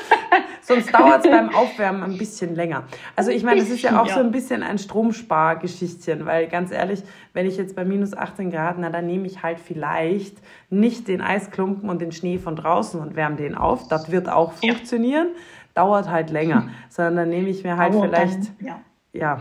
Sonst 0.62 0.92
dauert 0.92 1.24
es 1.24 1.30
beim 1.30 1.54
Aufwärmen 1.54 2.02
ein 2.02 2.18
bisschen 2.18 2.54
länger. 2.54 2.84
Also 3.16 3.30
ich 3.30 3.44
meine, 3.44 3.60
es 3.60 3.70
ist 3.70 3.82
ja 3.82 4.00
auch 4.00 4.06
ja. 4.06 4.14
so 4.14 4.20
ein 4.20 4.30
bisschen 4.30 4.62
ein 4.62 4.78
Stromspargeschichtchen, 4.78 6.26
weil 6.26 6.48
ganz 6.48 6.70
ehrlich, 6.70 7.02
wenn 7.32 7.46
ich 7.46 7.56
jetzt 7.56 7.76
bei 7.76 7.84
minus 7.84 8.14
18 8.14 8.50
Grad, 8.50 8.76
na 8.78 8.90
dann 8.90 9.06
nehme 9.06 9.26
ich 9.26 9.42
halt 9.42 9.58
vielleicht 9.58 10.36
nicht 10.70 11.08
den 11.08 11.20
Eisklumpen 11.20 11.88
und 11.88 12.02
den 12.02 12.12
Schnee 12.12 12.38
von 12.38 12.56
draußen 12.56 13.00
und 13.00 13.16
wärme 13.16 13.36
den 13.36 13.54
auf. 13.54 13.88
Das 13.88 14.10
wird 14.10 14.28
auch 14.28 14.52
funktionieren. 14.52 15.28
Ja. 15.28 15.82
Dauert 15.82 16.10
halt 16.10 16.30
länger. 16.30 16.68
Sondern 16.88 17.16
dann 17.16 17.28
nehme 17.30 17.48
ich 17.48 17.64
mir 17.64 17.76
halt 17.76 17.94
Aber 17.94 18.02
vielleicht. 18.02 18.38
Dann, 18.60 18.66
ja 18.66 18.80
ja, 19.12 19.40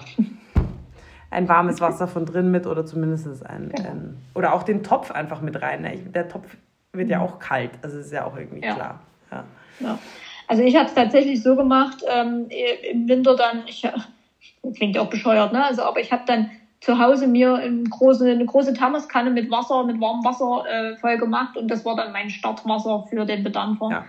ein 1.32 1.48
warmes 1.48 1.80
Wasser 1.80 2.08
von 2.08 2.26
drin 2.26 2.52
mit 2.52 2.68
oder 2.68 2.86
zumindest 2.86 3.46
ein, 3.46 3.72
genau. 3.74 3.90
ein 3.90 4.18
oder 4.36 4.54
auch 4.54 4.64
den 4.64 4.84
Topf 4.84 5.12
einfach 5.12 5.42
mit 5.42 5.62
rein. 5.62 5.82
Ne? 5.82 5.98
Der 5.98 6.28
Topf 6.28 6.58
wird 6.94 7.10
ja 7.10 7.20
mhm. 7.20 7.24
auch 7.24 7.40
kalt, 7.40 7.72
also 7.82 8.00
ist 8.00 8.12
ja 8.12 8.26
auch 8.26 8.36
irgendwie 8.36 8.66
ja. 8.66 8.76
klar. 8.76 9.00
Ja. 9.32 9.44
ja. 9.80 10.00
Also 10.48 10.64
ich 10.64 10.76
habe 10.76 10.88
es 10.88 10.94
tatsächlich 10.94 11.42
so 11.42 11.56
gemacht, 11.56 12.04
ähm, 12.10 12.48
im 12.92 13.08
Winter 13.08 13.38
dann, 13.38 13.64
ich, 13.66 13.88
klingt 14.76 14.96
ja 14.96 15.02
auch 15.02 15.10
bescheuert, 15.10 15.54
ne? 15.54 15.64
Also, 15.64 15.84
aber 15.84 16.02
ich 16.02 16.12
habe 16.12 16.24
dann 16.26 16.52
zu 16.82 17.00
Hause 17.00 17.28
mir 17.28 17.56
eine 17.56 17.84
große, 17.84 18.30
eine 18.30 18.46
große 18.46 18.74
Thermoskanne 18.74 19.30
mit 19.30 19.50
Wasser, 19.50 19.86
mit 19.86 20.02
warmem 20.02 20.26
Wasser 20.26 20.66
äh, 20.68 20.98
voll 20.98 21.18
gemacht 21.18 21.56
und 21.56 21.70
das 21.70 21.86
war 21.86 21.96
dann 21.96 22.12
mein 22.12 22.30
Startwasser 22.30 23.06
für 23.10 23.24
den 23.26 23.44
Bedampfer. 23.44 23.90
Ja. 23.90 24.06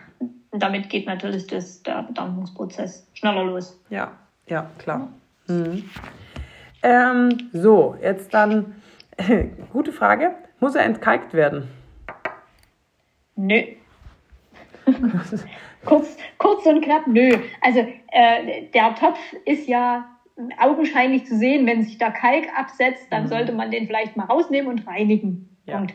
Und 0.50 0.62
damit 0.62 0.90
geht 0.90 1.06
natürlich 1.06 1.46
das, 1.46 1.82
der 1.82 2.02
Bedampfungsprozess 2.02 3.06
schneller 3.14 3.44
los. 3.44 3.78
Ja, 3.90 4.10
ja, 4.48 4.66
klar. 4.78 5.08
Mhm. 5.46 5.84
Ähm, 6.82 7.50
so, 7.52 7.96
jetzt 8.02 8.32
dann, 8.34 8.74
gute 9.72 9.92
Frage. 9.92 10.34
Muss 10.60 10.74
er 10.74 10.84
entkalkt 10.84 11.34
werden? 11.34 11.68
Nö. 13.36 13.62
kurz, 15.84 16.16
kurz 16.38 16.66
und 16.66 16.82
knapp, 16.82 17.06
nö. 17.06 17.36
Also 17.60 17.80
äh, 18.12 18.66
der 18.72 18.94
Topf 18.94 19.18
ist 19.44 19.68
ja 19.68 20.08
augenscheinlich 20.58 21.26
zu 21.26 21.36
sehen, 21.36 21.66
wenn 21.66 21.82
sich 21.82 21.98
da 21.98 22.10
Kalk 22.10 22.48
absetzt, 22.56 23.06
dann 23.10 23.24
mhm. 23.24 23.28
sollte 23.28 23.52
man 23.52 23.70
den 23.70 23.86
vielleicht 23.86 24.16
mal 24.16 24.24
rausnehmen 24.24 24.70
und 24.70 24.86
reinigen. 24.86 25.56
Ja. 25.66 25.78
Und, 25.78 25.94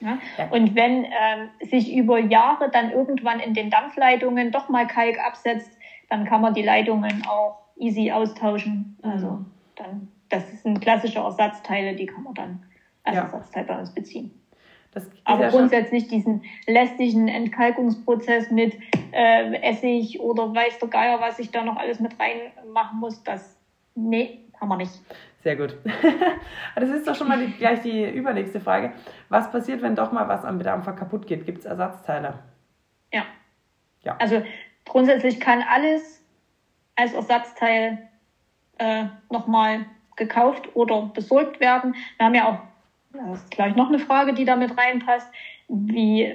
ja? 0.00 0.18
ja. 0.38 0.48
und 0.50 0.74
wenn 0.74 1.04
äh, 1.04 1.66
sich 1.66 1.94
über 1.94 2.18
Jahre 2.18 2.70
dann 2.70 2.90
irgendwann 2.90 3.40
in 3.40 3.54
den 3.54 3.70
Dampfleitungen 3.70 4.52
doch 4.52 4.68
mal 4.68 4.86
Kalk 4.86 5.18
absetzt, 5.18 5.76
dann 6.08 6.24
kann 6.24 6.40
man 6.40 6.54
die 6.54 6.62
Leitungen 6.62 7.24
auch 7.26 7.63
easy 7.76 8.10
austauschen. 8.10 8.96
Also 9.02 9.44
dann, 9.76 10.08
das 10.28 10.62
sind 10.62 10.80
klassische 10.80 11.18
Ersatzteile, 11.18 11.94
die 11.94 12.06
kann 12.06 12.22
man 12.22 12.34
dann 12.34 12.62
als 13.04 13.16
ja. 13.16 13.22
Ersatzteil 13.22 13.64
bei 13.64 13.78
uns 13.78 13.92
beziehen. 13.92 14.30
Aber 15.24 15.44
ja 15.44 15.50
grundsätzlich 15.50 16.06
diesen 16.08 16.44
lästigen 16.66 17.28
Entkalkungsprozess 17.28 18.50
mit 18.50 18.78
äh, 19.12 19.56
Essig 19.62 20.20
oder 20.20 20.54
weiß 20.54 20.78
der 20.78 20.88
Geier, 20.88 21.20
was 21.20 21.38
ich 21.38 21.50
da 21.50 21.64
noch 21.64 21.76
alles 21.76 21.98
mit 22.00 22.12
reinmachen 22.20 23.00
muss, 23.00 23.22
das, 23.24 23.56
nee, 23.94 24.40
haben 24.60 24.68
wir 24.68 24.76
nicht. 24.76 24.92
Sehr 25.42 25.56
gut. 25.56 25.76
das 26.76 26.88
ist 26.88 27.06
doch 27.06 27.14
schon 27.14 27.28
mal 27.28 27.44
die, 27.44 27.52
gleich 27.52 27.80
die 27.80 28.04
übernächste 28.04 28.60
Frage. 28.60 28.92
Was 29.28 29.50
passiert, 29.50 29.82
wenn 29.82 29.94
doch 29.94 30.12
mal 30.12 30.28
was 30.28 30.44
am 30.44 30.58
Bedampfer 30.58 30.92
kaputt 30.92 31.26
geht? 31.26 31.44
Gibt 31.44 31.58
es 31.58 31.64
Ersatzteile? 31.64 32.38
Ja. 33.12 33.24
ja. 34.02 34.16
Also 34.18 34.42
grundsätzlich 34.86 35.40
kann 35.40 35.62
alles 35.68 36.23
als 36.96 37.12
Ersatzteil 37.12 38.08
äh, 38.78 39.04
nochmal 39.30 39.86
gekauft 40.16 40.68
oder 40.74 41.10
besorgt 41.14 41.60
werden. 41.60 41.94
Wir 42.18 42.26
haben 42.26 42.34
ja 42.34 42.48
auch 42.48 42.58
das 43.14 43.38
ist 43.38 43.50
gleich 43.50 43.76
noch 43.76 43.88
eine 43.88 43.98
Frage, 43.98 44.34
die 44.34 44.44
damit 44.44 44.76
reinpasst, 44.76 45.28
wie 45.68 46.34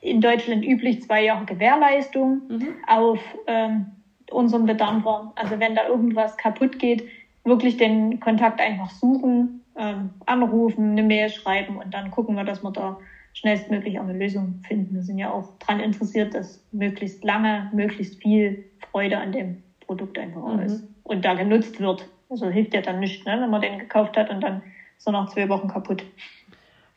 in 0.00 0.20
Deutschland 0.20 0.64
üblich 0.64 1.02
zwei 1.02 1.24
Jahre 1.24 1.44
Gewährleistung 1.44 2.42
mhm. 2.48 2.68
auf 2.86 3.20
ähm, 3.46 3.86
unserem 4.30 4.66
Bedampfer. 4.66 5.32
Also 5.36 5.58
wenn 5.58 5.74
da 5.74 5.88
irgendwas 5.88 6.36
kaputt 6.36 6.78
geht, 6.78 7.04
wirklich 7.44 7.76
den 7.76 8.20
Kontakt 8.20 8.60
einfach 8.60 8.90
suchen, 8.90 9.64
ähm, 9.76 10.10
anrufen, 10.26 10.92
eine 10.92 11.02
Mail 11.02 11.28
schreiben 11.30 11.76
und 11.76 11.94
dann 11.94 12.10
gucken 12.10 12.36
wir, 12.36 12.44
dass 12.44 12.62
wir 12.62 12.72
da 12.72 12.98
schnellstmöglich 13.32 13.98
auch 13.98 14.04
eine 14.04 14.18
Lösung 14.18 14.60
finden. 14.66 14.96
Wir 14.96 15.02
sind 15.02 15.18
ja 15.18 15.30
auch 15.30 15.56
daran 15.60 15.80
interessiert, 15.80 16.34
dass 16.34 16.64
möglichst 16.72 17.22
lange, 17.24 17.70
möglichst 17.72 18.20
viel 18.20 18.64
Freude 18.90 19.18
an 19.18 19.32
dem 19.32 19.62
Produkt 19.88 20.18
einfach 20.18 20.42
mhm. 20.42 20.60
ist 20.60 20.84
und 21.02 21.24
da 21.24 21.34
genutzt 21.34 21.80
wird. 21.80 22.06
Also 22.30 22.46
hilft 22.48 22.74
ja 22.74 22.82
dann 22.82 23.00
nicht, 23.00 23.26
ne, 23.26 23.38
wenn 23.40 23.50
man 23.50 23.62
den 23.62 23.78
gekauft 23.78 24.16
hat 24.16 24.30
und 24.30 24.40
dann 24.42 24.62
so 24.98 25.10
nach 25.10 25.28
zwei 25.30 25.48
Wochen 25.48 25.66
kaputt. 25.66 26.04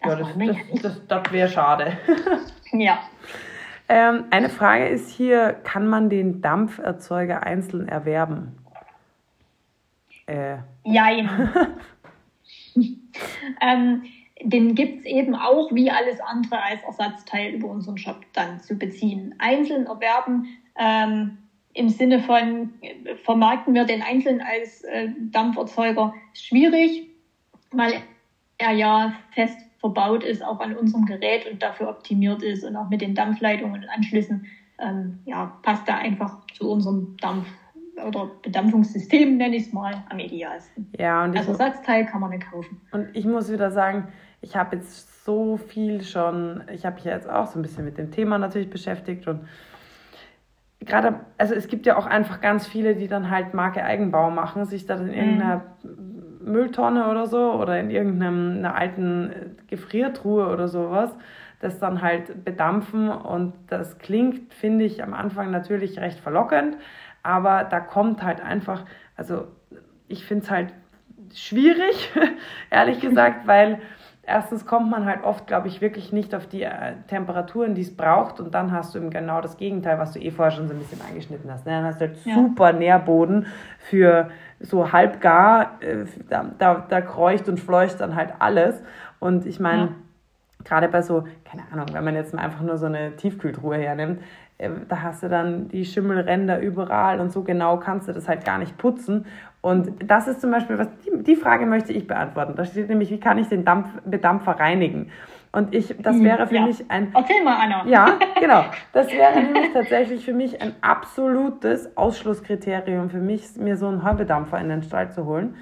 Das 0.01 0.19
ja, 0.19 0.25
das, 0.25 0.38
das, 0.38 0.82
das, 0.82 1.08
das 1.08 1.32
wäre 1.32 1.49
schade. 1.49 1.97
ja. 2.73 2.99
Ähm, 3.88 4.25
eine 4.30 4.49
Frage 4.49 4.88
ist 4.88 5.10
hier, 5.10 5.54
kann 5.63 5.88
man 5.88 6.10
den 6.10 6.41
Dampferzeuger 6.41 7.43
einzeln 7.43 7.88
erwerben? 7.88 8.58
Äh. 10.27 10.58
Jein. 10.84 11.30
ähm, 13.62 14.04
den 14.43 14.75
gibt 14.75 14.99
es 14.99 15.06
eben 15.06 15.36
auch 15.36 15.71
wie 15.71 15.91
alles 15.91 16.19
andere 16.19 16.62
als 16.62 16.84
Ersatzteil 16.84 17.54
über 17.54 17.69
unseren 17.69 17.97
Shop 17.97 18.21
dann 18.34 18.60
zu 18.60 18.75
beziehen. 18.75 19.36
Einzeln 19.39 19.86
erwerben 19.86 20.47
ähm, 20.77 21.38
im 21.73 21.89
Sinne 21.89 22.19
von, 22.19 22.73
vermarkten 23.23 23.73
wir 23.73 23.86
den 23.86 24.01
einzeln 24.01 24.41
als 24.41 24.84
äh, 24.84 25.10
Dampferzeuger 25.31 26.13
schwierig 26.34 27.12
weil 27.71 27.93
er 28.57 28.71
ja 28.71 29.13
fest 29.34 29.57
verbaut 29.79 30.23
ist, 30.23 30.43
auch 30.43 30.60
an 30.60 30.75
unserem 30.75 31.05
Gerät 31.05 31.49
und 31.51 31.63
dafür 31.63 31.89
optimiert 31.89 32.43
ist 32.43 32.63
und 32.63 32.75
auch 32.75 32.89
mit 32.89 33.01
den 33.01 33.15
Dampfleitungen 33.15 33.81
und 33.81 33.89
Anschlüssen, 33.89 34.45
ähm, 34.79 35.19
ja, 35.25 35.57
passt 35.63 35.88
er 35.88 35.97
einfach 35.97 36.45
zu 36.53 36.69
unserem 36.69 37.17
Dampf- 37.17 37.51
oder 38.07 38.29
Bedampfungssystem, 38.43 39.38
nenne 39.38 39.55
ich 39.55 39.67
es 39.67 39.73
mal, 39.73 40.03
am 40.10 40.19
idealsten. 40.19 40.91
Ja, 40.99 41.23
und 41.23 41.38
Als 41.38 41.47
Ersatzteil 41.47 42.05
kann 42.05 42.21
man 42.21 42.31
nicht 42.31 42.49
kaufen. 42.49 42.81
Und 42.91 43.10
ich 43.13 43.25
muss 43.25 43.51
wieder 43.51 43.71
sagen, 43.71 44.07
ich 44.41 44.55
habe 44.55 44.75
jetzt 44.75 45.23
so 45.23 45.57
viel 45.57 46.03
schon, 46.03 46.63
ich 46.71 46.86
habe 46.86 46.95
mich 46.95 47.05
jetzt 47.05 47.29
auch 47.29 47.47
so 47.47 47.60
ein 47.60 47.62
bisschen 47.62 47.86
mit 47.86 47.97
dem 47.97 48.12
Thema 48.12 48.38
natürlich 48.38 48.69
beschäftigt 48.69 49.27
und 49.27 49.41
gerade, 50.82 51.22
also 51.38 51.54
es 51.54 51.67
gibt 51.67 51.86
ja 51.86 51.98
auch 51.98 52.06
einfach 52.06 52.41
ganz 52.41 52.67
viele, 52.67 52.96
die 52.96 53.08
dann 53.08 53.30
halt 53.30 53.54
Marke 53.54 53.84
Eigenbau 53.84 54.30
machen, 54.30 54.65
sich 54.65 54.86
dann 54.86 55.08
in 55.08 55.13
irgendeiner 55.13 55.56
mhm 55.58 56.12
Mülltonne 56.44 57.10
oder 57.10 57.28
so 57.28 57.54
oder 57.54 57.80
in 57.80 57.89
irgendeiner 57.89 58.76
alten 58.76 59.56
Gefriertruhe 59.67 60.48
oder 60.48 60.67
sowas, 60.67 61.15
das 61.60 61.80
dann 61.80 62.02
halt 62.02 62.44
bedampfen. 62.44 63.10
Und 63.10 63.54
das 63.67 63.98
klingt, 64.00 64.54
finde 64.54 64.86
ich, 64.86 65.04
am 65.04 65.13
Anfang 65.13 65.52
natürlich 65.52 66.00
recht 66.00 66.20
verlockend, 66.20 66.78
aber 67.24 67.63
da 67.63 67.80
kommt 67.80 68.24
halt 68.24 68.41
einfach, 68.41 68.86
also 69.15 69.48
ich 70.08 70.26
finde 70.26 70.44
es 70.44 70.52
halt 70.52 70.74
schwierig, 71.34 72.12
ehrlich 72.70 73.00
gesagt, 73.00 73.48
weil 73.48 73.80
erstens 74.32 74.65
kommt 74.65 74.89
man 74.89 75.06
halt 75.06 75.24
oft, 75.24 75.48
glaube 75.48 75.67
ich, 75.67 75.82
wirklich 75.82 76.12
nicht 76.12 76.34
auf 76.34 76.48
die 76.48 76.63
äh, 76.63 76.94
Temperaturen, 77.08 77.76
die 77.76 77.82
es 77.82 77.96
braucht. 77.96 78.39
Und 78.39 78.54
dann 78.56 78.72
hast 78.72 78.96
du 78.96 79.00
eben 79.00 79.10
genau 79.10 79.41
das 79.41 79.58
Gegenteil, 79.58 80.00
was 80.00 80.13
du 80.13 80.20
eh 80.20 80.32
vorher 80.32 80.52
schon 80.52 80.67
so 80.67 80.74
ein 80.74 80.80
bisschen 80.80 81.02
angeschnitten 81.02 81.52
hast. 81.52 81.65
Ne? 81.65 81.74
Dann 81.74 81.86
hast 81.86 82.02
du 82.02 82.08
halt 82.08 82.17
ja. 82.26 82.36
super 82.36 82.74
Nährboden 82.74 83.48
für 83.78 84.30
so 84.60 84.91
halbgar. 84.91 85.78
Äh, 85.82 86.06
da, 86.30 86.46
da, 86.58 86.86
da 86.88 87.02
kreucht 87.02 87.48
und 87.50 87.60
fleucht 87.60 88.00
dann 88.00 88.15
halt 88.15 88.34
alles. 88.39 88.82
Und 89.20 89.46
ich 89.46 89.60
meine, 89.60 89.82
ja. 89.82 89.89
gerade 90.63 90.88
bei 90.88 91.02
so, 91.02 91.26
keine 91.44 91.63
Ahnung, 91.72 91.88
wenn 91.91 92.04
man 92.04 92.15
jetzt 92.15 92.34
mal 92.34 92.41
einfach 92.41 92.62
nur 92.62 92.78
so 92.78 92.88
eine 92.88 93.15
Tiefkühltruhe 93.15 93.78
hernimmt, 93.78 94.22
äh, 94.58 94.70
da 94.88 95.02
hast 95.02 95.24
du 95.24 95.30
dann 95.30 95.67
die 95.70 95.86
Schimmelränder 95.86 96.60
überall 96.60 97.20
und 97.20 97.32
so 97.32 97.44
genau 97.44 97.78
kannst 97.78 98.08
du 98.08 98.13
das 98.13 98.28
halt 98.28 98.46
gar 98.46 98.58
nicht 98.58 98.78
putzen. 98.78 99.26
Und 99.62 99.93
das 100.10 100.28
ist 100.28 100.41
zum 100.41 100.52
Beispiel 100.52 100.78
was, 100.80 100.88
die, 101.06 101.24
die 101.24 101.36
Frage 101.36 101.67
möchte 101.67 101.93
ich 101.93 102.08
beantworten. 102.08 102.56
Da 102.56 102.65
steht 102.65 102.89
nämlich, 102.89 103.12
wie 103.12 103.19
kann 103.19 103.38
ich 103.38 103.47
den 103.47 103.63
Dampf, 103.63 103.89
Bedampfer 104.06 104.60
reinigen? 104.60 105.12
Und 105.52 105.76
ich, 105.76 105.95
das 106.00 106.15
hm, 106.15 106.24
wäre 106.24 106.47
für 106.47 106.56
ja. 106.56 106.65
mich 106.65 106.89
ein. 106.89 107.12
Erzähl 107.13 107.43
mal, 107.43 107.58
Anna. 107.62 107.86
Ja, 107.86 108.17
genau. 108.39 108.65
Das 108.93 109.12
wäre 109.12 109.39
nämlich 109.39 109.71
tatsächlich 109.74 110.26
für 110.26 110.34
mich 110.34 110.62
ein 110.62 110.74
absolutes 110.82 111.95
Ausschlusskriterium 111.95 113.10
für 113.10 113.19
mich, 113.19 113.56
mir 113.58 113.78
so 113.78 113.88
einen 113.88 114.04
Heubedampfer 114.04 114.60
in 114.60 114.69
den 114.69 114.82
Stall 114.82 115.12
zu 115.12 115.26
holen, 115.26 115.56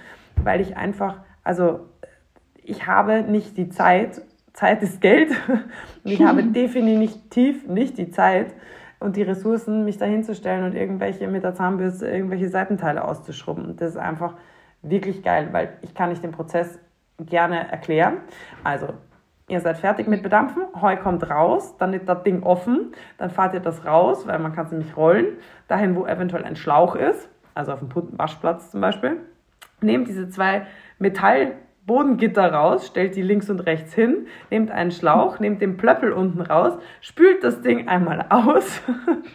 weil 0.44 0.62
ich 0.62 0.78
einfach, 0.78 1.18
also 1.44 1.82
ich 2.64 2.88
habe 2.88 3.24
nicht 3.24 3.58
die 3.58 3.70
Zeit, 3.70 4.22
Zeit 4.54 4.84
ist 4.84 5.02
Geld, 5.02 5.32
und 6.04 6.12
ich 6.12 6.24
habe 6.24 6.44
definitiv 6.54 7.68
nicht 7.68 7.98
die 7.98 8.12
Zeit, 8.12 8.54
und 9.00 9.16
die 9.16 9.24
Ressourcen, 9.24 9.86
mich 9.86 9.98
dahinzustellen 9.98 10.66
und 10.66 10.76
irgendwelche 10.76 11.28
mit 11.28 11.44
der 11.44 11.54
Zahnbürste 11.54 12.08
irgendwelche 12.08 12.50
Seitenteile 12.50 13.04
auszuschrubben. 13.04 13.78
Das 13.78 13.92
ist 13.92 13.98
einfach 13.98 14.36
wirklich 14.82 15.24
geil, 15.24 15.50
weil 15.52 15.78
ich 15.82 15.94
kann 15.94 16.10
nicht 16.10 16.24
den 16.24 16.32
Prozess 16.32 16.80
gerne 17.20 17.70
erklären. 17.72 18.18
Also, 18.64 18.88
ihr 19.48 19.60
seid 19.62 19.78
fertig 19.78 20.08
mit 20.08 20.24
Bedampfen, 20.24 20.64
Heu 20.80 20.96
kommt 20.98 21.30
raus, 21.30 21.76
dann 21.78 21.94
ist 21.94 22.08
das 22.08 22.24
Ding 22.24 22.44
offen, 22.44 22.94
dann 23.18 23.30
fahrt 23.30 23.54
ihr 23.54 23.60
das 23.60 23.86
raus, 23.86 24.28
weil 24.28 24.40
man 24.40 24.54
kann 24.54 24.66
es 24.66 24.72
nämlich 24.72 24.96
rollen, 24.96 25.38
dahin, 25.68 25.96
wo 25.96 26.06
eventuell 26.06 26.46
ein 26.46 26.56
Schlauch 26.56 26.96
ist, 26.96 27.30
also 27.56 27.74
auf 27.74 27.80
dem 27.80 27.90
Waschplatz 28.18 28.72
zum 28.72 28.82
Beispiel. 28.82 29.18
Nehmt 29.82 30.08
diese 30.08 30.30
zwei 30.30 30.68
Metall 30.98 31.54
Bodengitter 31.90 32.54
raus, 32.54 32.86
stellt 32.86 33.16
die 33.16 33.24
links 33.24 33.50
und 33.50 33.62
rechts 33.62 33.96
hin, 33.96 34.28
nehmt 34.52 34.70
einen 34.70 34.92
Schlauch, 34.92 35.40
nehmt 35.40 35.60
den 35.60 35.76
Plöppel 35.76 36.12
unten 36.12 36.40
raus, 36.40 36.78
spült 37.02 37.44
das 37.44 37.64
Ding 37.64 37.88
einmal 37.88 38.28
aus, 38.30 38.84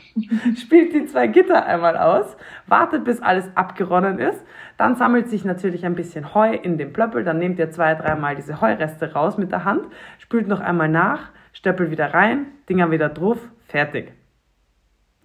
spielt 0.57 0.95
die 0.95 1.05
zwei 1.07 1.27
Gitter 1.27 1.67
einmal 1.67 1.97
aus, 1.97 2.37
wartet 2.69 3.03
bis 3.03 3.21
alles 3.21 3.51
abgeronnen 3.57 4.21
ist, 4.21 4.41
dann 4.77 4.95
sammelt 4.95 5.29
sich 5.29 5.45
natürlich 5.45 5.85
ein 5.85 5.97
bisschen 5.97 6.33
Heu 6.33 6.55
in 6.55 6.79
den 6.79 6.93
Plöppel, 6.93 7.25
dann 7.25 7.41
nehmt 7.41 7.59
ihr 7.59 7.73
zwei, 7.73 7.97
dreimal 7.97 8.37
diese 8.37 8.61
Heureste 8.61 9.15
raus 9.15 9.37
mit 9.37 9.51
der 9.51 9.65
Hand, 9.65 9.89
spült 10.19 10.47
noch 10.47 10.61
einmal 10.61 10.89
nach, 10.89 11.33
Stöppel 11.53 11.91
wieder 11.91 12.15
rein, 12.15 12.47
Dinger 12.69 12.93
wieder 12.93 13.09
drauf, 13.09 13.39
fertig. 13.67 14.13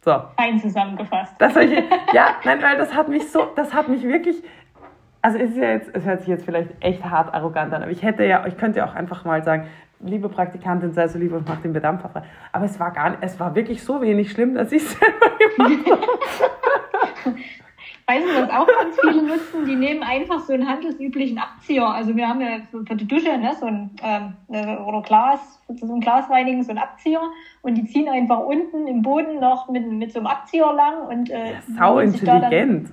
So. 0.01 0.11
Fein 0.37 0.59
zusammengefasst. 0.59 1.35
Das 1.39 1.55
ich, 1.57 1.71
ja, 2.13 2.35
nein, 2.43 2.61
weil 2.63 2.77
das 2.77 2.95
hat 2.95 3.09
mich 3.09 3.29
so, 3.29 3.51
das 3.55 3.73
hat 3.73 3.89
mich 3.89 4.03
wirklich, 4.03 4.41
also 5.21 5.37
es 5.37 5.51
ist 5.51 5.57
ja 5.57 5.71
jetzt, 5.71 5.89
es 5.93 6.05
hört 6.05 6.19
sich 6.21 6.29
jetzt 6.29 6.45
vielleicht 6.45 6.69
echt 6.79 7.03
hart 7.03 7.33
arrogant 7.33 7.73
an, 7.73 7.81
aber 7.81 7.91
ich 7.91 8.03
hätte 8.03 8.23
ja, 8.23 8.45
ich 8.47 8.57
könnte 8.57 8.79
ja 8.79 8.89
auch 8.89 8.95
einfach 8.95 9.25
mal 9.25 9.43
sagen, 9.43 9.67
liebe 10.01 10.29
Praktikantin, 10.29 10.93
sei 10.93 11.07
so 11.07 11.19
lieb 11.19 11.33
und 11.33 11.47
mach 11.47 11.61
den 11.61 11.73
Bedampfer 11.73 12.09
frei. 12.09 12.23
Aber 12.51 12.65
es 12.65 12.79
war 12.79 12.91
gar 12.91 13.09
nicht, 13.09 13.19
es 13.21 13.39
war 13.39 13.53
wirklich 13.55 13.83
so 13.83 14.01
wenig 14.01 14.31
schlimm, 14.31 14.55
dass 14.55 14.71
ich 14.71 14.83
es 14.83 14.97
selber 14.97 15.37
gemacht 15.57 16.01
habe. 17.25 17.35
Weißt 18.07 18.25
du, 18.25 18.41
was 18.41 18.49
auch 18.49 18.65
ganz 18.65 18.99
viele 18.99 19.21
nutzen? 19.21 19.65
Die 19.67 19.75
nehmen 19.75 20.01
einfach 20.01 20.39
so 20.39 20.53
einen 20.53 20.67
handelsüblichen 20.67 21.37
Abzieher. 21.37 21.85
Also 21.85 22.15
wir 22.15 22.27
haben 22.27 22.41
ja 22.41 22.57
für 22.71 22.95
die 22.95 23.07
Dusche 23.07 23.37
ne, 23.37 23.51
so 23.59 23.67
ein 23.67 23.91
ähm, 24.01 24.33
ne, 24.47 24.79
oder 24.83 25.03
Glas, 25.03 25.61
so 25.67 25.93
ein 25.93 25.99
Glasreinigen, 25.99 26.63
so 26.63 26.71
ein 26.71 26.79
Abzieher 26.79 27.21
und 27.61 27.75
die 27.75 27.85
ziehen 27.85 28.09
einfach 28.09 28.39
unten 28.39 28.87
im 28.87 29.03
Boden 29.03 29.39
noch 29.39 29.69
mit, 29.69 29.87
mit 29.91 30.11
so 30.11 30.19
einem 30.19 30.27
Abzieher 30.27 30.73
lang 30.73 31.05
und 31.07 31.29
äh, 31.29 31.51
ja, 31.51 31.59
sau 31.77 31.99
intelligent 31.99 32.89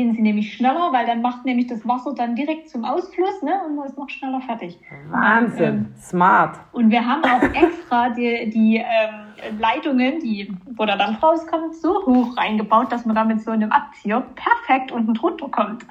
gehen 0.00 0.14
sie 0.14 0.22
nämlich 0.22 0.54
schneller, 0.54 0.92
weil 0.92 1.04
dann 1.04 1.20
macht 1.20 1.44
nämlich 1.44 1.66
das 1.66 1.86
Wasser 1.86 2.14
dann 2.14 2.34
direkt 2.34 2.70
zum 2.70 2.86
Ausfluss 2.86 3.42
ne, 3.42 3.60
und 3.66 3.76
man 3.76 3.86
ist 3.86 3.98
noch 3.98 4.08
schneller 4.08 4.40
fertig. 4.40 4.78
Wahnsinn, 5.10 5.68
und, 5.68 5.76
ähm, 5.76 5.94
smart. 6.00 6.58
Und 6.72 6.90
wir 6.90 7.04
haben 7.04 7.22
auch 7.22 7.42
extra 7.42 8.08
die, 8.08 8.48
die 8.48 8.76
ähm, 8.78 9.58
Leitungen, 9.58 10.20
die, 10.20 10.56
wo 10.74 10.86
der 10.86 10.96
Dampf 10.96 11.22
rauskommt, 11.22 11.74
so 11.74 12.06
hoch 12.06 12.34
reingebaut, 12.34 12.90
dass 12.90 13.04
man 13.04 13.14
da 13.14 13.24
mit 13.24 13.42
so 13.42 13.50
einem 13.50 13.70
Abzieher 13.70 14.22
perfekt 14.34 14.90
unten 14.90 15.12
drunter 15.12 15.48
kommt. 15.50 15.84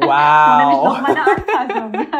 Wow. 0.00 0.06
nämlich 0.58 0.84
noch 0.84 1.00
mal 1.00 1.10
eine 1.10 1.20
Anpassung. 1.20 1.92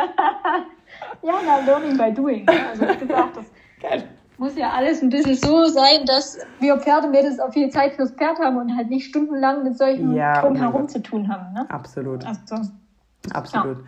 ja, 1.22 1.34
na, 1.47 1.59
learning 1.64 1.97
by 1.97 2.12
doing. 2.12 2.44
Ne? 2.44 2.53
Also 2.70 2.88
wie 2.88 3.07
gesagt, 3.07 3.36
das 3.36 3.53
Geil 3.80 4.09
muss 4.39 4.57
ja 4.57 4.70
alles 4.70 5.03
ein 5.03 5.09
bisschen 5.09 5.34
so 5.34 5.66
sein, 5.66 6.05
dass 6.07 6.39
wir 6.61 6.78
Pferdemädels 6.78 7.41
auch 7.41 7.53
viel 7.53 7.70
Zeit 7.70 7.95
fürs 7.95 8.11
Pferd 8.12 8.39
haben 8.39 8.57
und 8.57 8.76
halt 8.76 8.91
nicht 8.91 9.07
stundenlang 9.07 9.62
mit 9.64 9.78
solchen 9.78 10.14
ja, 10.14 10.41
drumherum 10.43 10.89
zu 10.89 11.03
tun 11.03 11.28
haben. 11.28 11.53
Ne? 11.55 11.66
Absolut. 11.70 12.24
Also, 12.26 12.57
Absolut. 13.32 13.78
Ja. 13.78 13.84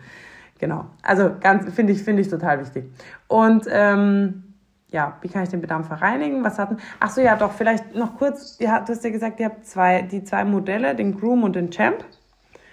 Genau. 0.59 0.85
Also 1.03 1.31
ganz 1.39 1.73
finde 1.73 1.93
ich, 1.93 2.03
finde 2.03 2.21
ich 2.21 2.27
total 2.27 2.59
wichtig. 2.59 2.85
Und 3.27 3.65
ähm, 3.69 4.43
ja, 4.91 5.17
wie 5.21 5.29
kann 5.29 5.43
ich 5.43 5.49
den 5.49 5.61
Bedampfer 5.61 5.95
reinigen? 5.95 6.43
Was 6.43 6.59
hatten? 6.59 6.77
Ach 6.99 7.09
so, 7.09 7.21
ja, 7.21 7.35
doch, 7.35 7.53
vielleicht 7.53 7.95
noch 7.95 8.17
kurz. 8.17 8.57
Ja, 8.59 8.81
du 8.81 8.91
hast 8.91 9.03
ja 9.03 9.09
gesagt, 9.11 9.39
ihr 9.39 9.45
habt 9.45 9.65
zwei, 9.65 10.01
die 10.01 10.23
zwei 10.23 10.43
Modelle, 10.43 10.95
den 10.95 11.17
Groom 11.17 11.43
und 11.43 11.55
den 11.55 11.71
Champ. 11.71 12.03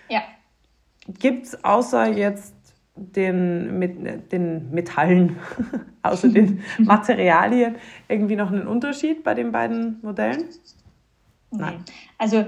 Ja. 0.08 0.20
Gibt 1.06 1.46
es 1.46 1.64
außer 1.64 2.06
jetzt 2.06 2.55
den, 2.96 3.78
mit, 3.78 4.32
den 4.32 4.70
Metallen, 4.70 5.36
außer 6.02 6.28
den 6.28 6.62
Materialien, 6.78 7.76
irgendwie 8.08 8.36
noch 8.36 8.50
einen 8.50 8.66
Unterschied 8.66 9.22
bei 9.22 9.34
den 9.34 9.52
beiden 9.52 9.98
Modellen? 10.02 10.44
Nein. 11.50 11.84
Also 12.18 12.46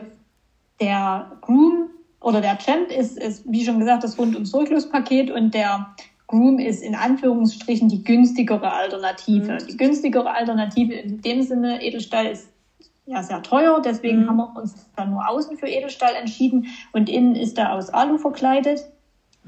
der 0.81 1.33
Groom 1.41 1.91
oder 2.21 2.41
der 2.41 2.59
Champ 2.59 2.91
ist, 2.91 3.19
ist, 3.19 3.45
wie 3.51 3.65
schon 3.65 3.79
gesagt, 3.79 4.05
das 4.05 4.19
Rund- 4.19 4.37
und 4.37 4.47
Sorglospaket 4.47 5.31
und 5.31 5.55
der 5.55 5.95
Groom 6.27 6.59
ist 6.59 6.83
in 6.83 6.95
Anführungsstrichen 6.95 7.89
die 7.89 8.05
günstigere 8.05 8.73
Alternative. 8.73 9.55
Mhm. 9.55 9.67
Die 9.67 9.77
günstigere 9.77 10.31
Alternative 10.31 10.95
in 10.95 11.21
dem 11.23 11.43
Sinne, 11.43 11.83
Edelstahl 11.83 12.27
ist 12.27 12.49
ja 13.07 13.23
sehr 13.23 13.43
teuer, 13.43 13.81
deswegen 13.83 14.23
mhm. 14.23 14.29
haben 14.29 14.37
wir 14.37 14.57
uns 14.57 14.91
dann 14.95 15.11
nur 15.11 15.27
außen 15.27 15.57
für 15.57 15.67
Edelstahl 15.67 16.15
entschieden 16.15 16.67
und 16.93 17.09
innen 17.09 17.35
ist 17.35 17.57
er 17.57 17.73
aus 17.73 17.89
Alu 17.91 18.19
verkleidet. 18.19 18.85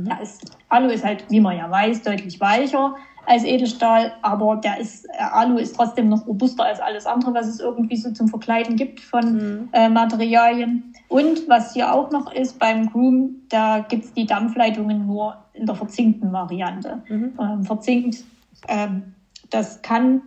Ja, 0.07 0.17
ist, 0.17 0.57
Alu 0.69 0.89
ist 0.89 1.05
halt, 1.05 1.25
wie 1.31 1.41
man 1.41 1.57
ja 1.57 1.71
weiß, 1.71 2.03
deutlich 2.03 2.41
weicher 2.41 2.95
als 3.27 3.45
Edelstahl, 3.45 4.13
aber 4.23 4.57
der 4.57 4.79
ist, 4.79 5.07
äh, 5.07 5.23
Alu 5.23 5.59
ist 5.59 5.77
trotzdem 5.77 6.09
noch 6.09 6.27
robuster 6.27 6.65
als 6.65 6.81
alles 6.81 7.07
andere, 7.07 7.35
was 7.35 7.47
es 7.47 7.61
irgendwie 7.61 7.97
so 7.97 8.11
zum 8.13 8.29
Verkleiden 8.29 8.77
gibt 8.77 9.01
von 9.01 9.35
mhm. 9.35 9.69
äh, 9.73 9.89
Materialien. 9.89 10.95
Und 11.09 11.49
was 11.49 11.75
hier 11.75 11.93
auch 11.93 12.11
noch 12.11 12.33
ist 12.33 12.59
beim 12.59 12.91
Groom, 12.91 13.37
da 13.49 13.81
gibt 13.81 14.05
es 14.05 14.13
die 14.15 14.27
Dampfleitungen 14.27 15.07
nur 15.07 15.37
in 15.53 15.67
der 15.67 15.75
verzinkten 15.75 16.33
Variante. 16.33 17.03
Mhm. 17.09 17.33
Ähm, 17.41 17.65
verzinkt, 17.65 18.25
ähm, 18.69 19.15
das 19.51 19.83
kann 19.83 20.23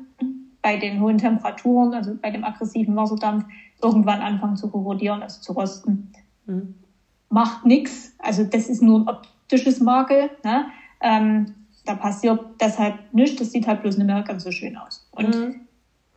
bei 0.61 0.77
den 0.77 1.01
hohen 1.01 1.17
Temperaturen, 1.17 1.93
also 1.93 2.15
bei 2.21 2.31
dem 2.31 2.43
aggressiven 2.43 2.95
Wasserdampf, 2.95 3.45
irgendwann 3.81 4.21
anfangen 4.21 4.55
zu 4.55 4.69
korrodieren, 4.69 5.21
also 5.21 5.41
zu 5.41 5.53
rosten. 5.53 6.11
Mhm. 6.45 6.75
Macht 7.29 7.65
nichts, 7.65 8.13
also 8.19 8.43
das 8.43 8.69
ist 8.69 8.81
nur 8.81 9.01
ein 9.01 9.17
optisches 9.53 9.79
Makel. 9.79 10.29
Ne? 10.43 10.65
Ähm, 11.01 11.53
da 11.85 11.95
passiert 11.95 12.39
deshalb 12.59 12.95
nichts, 13.11 13.37
das 13.37 13.51
sieht 13.51 13.67
halt 13.67 13.81
bloß 13.81 13.97
nicht 13.97 14.07
mehr 14.07 14.23
ganz 14.23 14.43
so 14.43 14.51
schön 14.51 14.77
aus. 14.77 15.07
Und 15.11 15.35
mhm. 15.35 15.55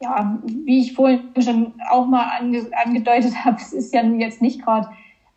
ja, 0.01 0.39
wie 0.45 0.81
ich 0.81 0.95
vorhin 0.95 1.31
schon 1.41 1.75
auch 1.91 2.07
mal 2.07 2.29
ange 2.39 2.67
angedeutet 2.85 3.33
habe, 3.45 3.57
es 3.57 3.73
ist 3.73 3.93
ja 3.93 4.03
jetzt 4.03 4.41
nicht 4.41 4.63
gerade 4.63 4.89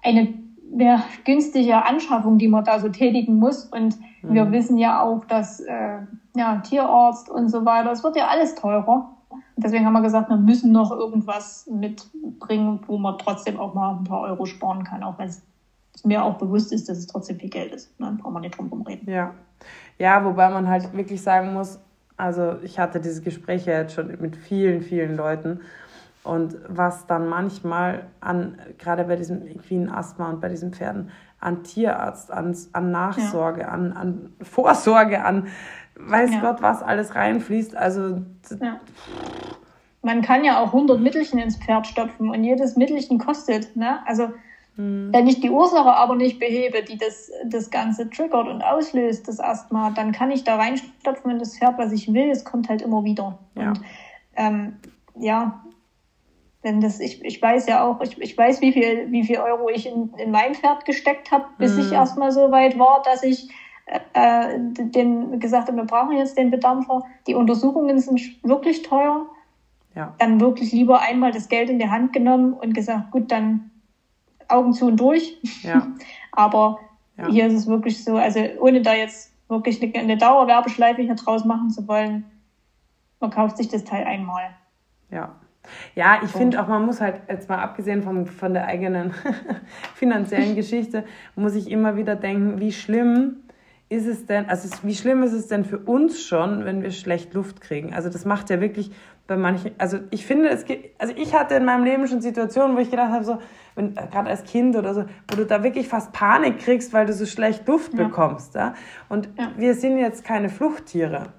eine 0.03 0.33
mehr 0.71 1.03
günstige 1.25 1.83
Anschaffung, 1.83 2.37
die 2.37 2.47
man 2.47 2.63
da 2.63 2.79
so 2.79 2.89
tätigen 2.89 3.37
muss. 3.39 3.65
Und 3.65 3.97
mhm. 4.21 4.33
wir 4.33 4.51
wissen 4.51 4.77
ja 4.77 5.01
auch, 5.01 5.25
dass 5.25 5.59
äh, 5.61 5.97
ja, 6.35 6.57
Tierarzt 6.57 7.29
und 7.29 7.49
so 7.49 7.65
weiter, 7.65 7.91
es 7.91 8.03
wird 8.03 8.15
ja 8.15 8.27
alles 8.27 8.55
teurer. 8.55 9.15
Deswegen 9.57 9.85
haben 9.85 9.93
wir 9.93 10.01
gesagt, 10.01 10.29
wir 10.29 10.37
müssen 10.37 10.71
noch 10.71 10.91
irgendwas 10.91 11.67
mitbringen, 11.67 12.79
wo 12.87 12.97
man 12.97 13.17
trotzdem 13.17 13.59
auch 13.59 13.73
mal 13.73 13.97
ein 13.97 14.03
paar 14.05 14.21
Euro 14.21 14.45
sparen 14.45 14.83
kann, 14.83 15.03
auch 15.03 15.17
wenn 15.17 15.27
es 15.27 15.41
mir 16.05 16.23
auch 16.23 16.37
bewusst 16.37 16.71
ist, 16.71 16.89
dass 16.89 16.97
es 16.97 17.07
trotzdem 17.07 17.39
viel 17.39 17.49
Geld 17.49 17.73
ist. 17.73 17.91
Dann 17.99 18.17
brauchen 18.17 18.33
wir 18.33 18.39
nicht 18.41 18.57
drum 18.57 18.81
reden. 18.83 19.09
Ja. 19.09 19.33
Ja, 19.97 20.23
wobei 20.23 20.49
man 20.49 20.67
halt 20.67 20.93
wirklich 20.93 21.21
sagen 21.21 21.53
muss, 21.53 21.79
also 22.15 22.55
ich 22.63 22.79
hatte 22.79 22.99
diese 22.99 23.21
Gespräche 23.21 23.71
jetzt 23.71 23.93
schon 23.93 24.07
mit 24.19 24.35
vielen, 24.35 24.81
vielen 24.81 25.15
Leuten. 25.15 25.61
Und 26.23 26.57
was 26.67 27.07
dann 27.07 27.27
manchmal 27.27 28.07
an, 28.19 28.57
gerade 28.77 29.05
bei 29.05 29.15
diesem 29.15 29.47
equinen 29.47 29.89
Asthma 29.89 30.29
und 30.29 30.41
bei 30.41 30.49
diesen 30.49 30.73
Pferden, 30.73 31.11
an 31.39 31.63
Tierarzt, 31.63 32.31
an, 32.31 32.55
an 32.73 32.91
Nachsorge, 32.91 33.61
ja. 33.61 33.69
an, 33.69 33.93
an 33.93 34.33
Vorsorge, 34.41 35.23
an 35.23 35.47
weiß 35.99 36.31
ja. 36.31 36.41
Gott, 36.41 36.61
was 36.61 36.81
alles 36.81 37.15
reinfließt. 37.15 37.75
Also. 37.75 38.21
Ja. 38.61 38.79
Man 40.01 40.21
kann 40.21 40.43
ja 40.45 40.61
auch 40.61 40.67
100 40.67 40.99
Mittelchen 40.99 41.39
ins 41.39 41.57
Pferd 41.57 41.87
stopfen 41.87 42.29
und 42.29 42.43
jedes 42.43 42.77
Mittelchen 42.77 43.17
kostet. 43.17 43.75
Ne? 43.75 43.99
Also 44.05 44.29
Mhm. 44.79 45.11
Wenn 45.11 45.27
ich 45.27 45.41
die 45.41 45.49
Ursache 45.49 45.93
aber 45.93 46.15
nicht 46.15 46.39
behebe, 46.39 46.81
die 46.83 46.97
das, 46.97 47.29
das 47.45 47.69
Ganze 47.69 48.09
triggert 48.09 48.47
und 48.47 48.61
auslöst, 48.61 49.27
das 49.27 49.41
Asthma, 49.41 49.91
dann 49.91 50.13
kann 50.13 50.31
ich 50.31 50.45
da 50.45 50.55
reinstopfen 50.55 51.31
in 51.31 51.39
das 51.39 51.57
Pferd, 51.57 51.77
was 51.77 51.91
ich 51.91 52.13
will. 52.13 52.29
Es 52.29 52.45
kommt 52.45 52.69
halt 52.69 52.81
immer 52.81 53.03
wieder. 53.03 53.37
Ja. 53.55 53.69
Und 53.69 53.81
ähm, 54.37 54.77
ja, 55.19 55.61
wenn 56.61 56.79
das, 56.79 57.01
ich, 57.01 57.23
ich 57.25 57.41
weiß 57.41 57.67
ja 57.67 57.83
auch, 57.83 57.99
ich, 57.99 58.17
ich 58.21 58.37
weiß, 58.37 58.61
wie 58.61 58.71
viel, 58.71 59.11
wie 59.11 59.25
viel 59.25 59.39
Euro 59.39 59.69
ich 59.69 59.85
in, 59.85 60.13
in 60.17 60.31
mein 60.31 60.55
Pferd 60.55 60.85
gesteckt 60.85 61.29
habe, 61.29 61.45
bis 61.57 61.75
mhm. 61.75 61.81
ich 61.81 61.91
erstmal 61.91 62.31
so 62.31 62.49
weit 62.51 62.79
war, 62.79 63.01
dass 63.03 63.21
ich 63.23 63.49
äh, 64.13 64.57
den 64.57 65.41
gesagt 65.41 65.67
habe, 65.67 65.77
wir 65.77 65.85
brauchen 65.85 66.15
jetzt 66.15 66.37
den 66.37 66.51
Bedampfer. 66.51 67.03
Die 67.27 67.35
Untersuchungen 67.35 67.99
sind 67.99 68.21
wirklich 68.43 68.83
teuer. 68.83 69.25
Ja. 69.93 70.13
Dann 70.19 70.39
wirklich 70.39 70.71
lieber 70.71 71.01
einmal 71.01 71.31
das 71.31 71.49
Geld 71.49 71.69
in 71.69 71.79
die 71.79 71.89
Hand 71.89 72.13
genommen 72.13 72.53
und 72.53 72.73
gesagt, 72.73 73.11
gut, 73.11 73.29
dann 73.29 73.71
Augen 74.49 74.73
zu 74.73 74.87
und 74.87 74.99
durch. 74.99 75.37
Ja. 75.63 75.87
Aber 76.31 76.79
ja. 77.17 77.27
hier 77.27 77.47
ist 77.47 77.53
es 77.53 77.67
wirklich 77.67 78.03
so, 78.03 78.17
also 78.17 78.39
ohne 78.59 78.81
da 78.81 78.93
jetzt 78.93 79.31
wirklich 79.47 79.81
eine, 79.81 79.93
eine 79.95 80.17
Dauerwerbeschleife 80.17 81.01
hier 81.01 81.15
draus 81.15 81.45
machen 81.45 81.69
zu 81.69 81.87
wollen, 81.87 82.25
man 83.19 83.31
kauft 83.31 83.57
sich 83.57 83.67
das 83.67 83.83
Teil 83.83 84.05
einmal. 84.05 84.51
Ja. 85.11 85.35
Ja, 85.93 86.21
ich 86.23 86.31
finde 86.31 86.61
auch, 86.61 86.67
man 86.67 86.85
muss 86.85 87.01
halt, 87.01 87.21
jetzt 87.27 87.49
mal 87.49 87.59
abgesehen 87.59 88.01
vom, 88.01 88.25
von 88.25 88.53
der 88.53 88.65
eigenen 88.65 89.13
finanziellen 89.95 90.55
Geschichte, 90.55 91.05
muss 91.35 91.53
ich 91.53 91.69
immer 91.69 91.95
wieder 91.95 92.15
denken, 92.15 92.59
wie 92.59 92.71
schlimm 92.71 93.43
ist 93.89 94.05
es 94.05 94.27
denn, 94.27 94.47
also 94.47 94.69
wie 94.83 94.93
schlimm 94.93 95.23
ist 95.23 95.33
es 95.33 95.47
denn 95.47 95.65
für 95.65 95.79
uns 95.79 96.21
schon, 96.21 96.63
wenn 96.63 96.83
wir 96.83 96.91
schlecht 96.91 97.33
Luft 97.33 97.59
kriegen? 97.59 97.93
Also 97.93 98.09
das 98.09 98.23
macht 98.23 98.51
ja 98.51 98.61
wirklich 98.61 98.91
bei 99.25 99.35
manchen, 99.35 99.71
also 99.79 99.99
ich 100.11 100.25
finde, 100.25 100.49
es 100.49 100.65
gibt, 100.65 100.99
also 101.01 101.13
ich 101.15 101.33
hatte 101.33 101.55
in 101.55 101.65
meinem 101.65 101.83
Leben 101.83 102.07
schon 102.07 102.21
Situationen, 102.21 102.75
wo 102.75 102.81
ich 102.81 102.91
gedacht 102.91 103.11
habe, 103.11 103.23
so, 103.23 103.39
wenn, 103.75 103.95
gerade 103.95 104.29
als 104.29 104.43
Kind 104.43 104.75
oder 104.75 104.93
so, 104.93 105.05
wo 105.29 105.35
du 105.35 105.45
da 105.45 105.63
wirklich 105.63 105.87
fast 105.87 106.11
Panik 106.13 106.59
kriegst, 106.59 106.93
weil 106.93 107.07
du 107.07 107.13
so 107.13 107.25
schlecht 107.25 107.67
Luft 107.67 107.93
ja. 107.93 108.03
bekommst. 108.03 108.55
Ja? 108.55 108.75
Und 109.07 109.29
ja. 109.37 109.51
wir 109.57 109.73
sind 109.73 109.97
jetzt 109.97 110.23
keine 110.23 110.49
Fluchttiere. 110.49 111.33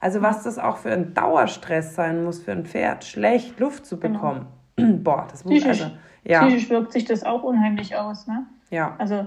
Also 0.00 0.22
was 0.22 0.42
das 0.42 0.58
auch 0.58 0.78
für 0.78 0.90
ein 0.90 1.12
Dauerstress 1.12 1.94
sein 1.94 2.24
muss 2.24 2.42
für 2.42 2.52
ein 2.52 2.64
Pferd, 2.64 3.04
schlecht 3.04 3.60
Luft 3.60 3.84
zu 3.84 3.98
genau. 3.98 4.14
bekommen. 4.14 4.46
Genau. 4.76 4.96
Boah, 5.04 5.28
das 5.30 5.44
muss 5.44 5.54
psychisch, 5.54 5.82
also, 5.82 5.94
ja. 6.24 6.46
Psychisch 6.46 6.70
wirkt 6.70 6.92
sich 6.92 7.04
das 7.04 7.24
auch 7.24 7.42
unheimlich 7.42 7.96
aus, 7.96 8.26
ne? 8.26 8.46
Ja. 8.70 8.94
Also 8.98 9.26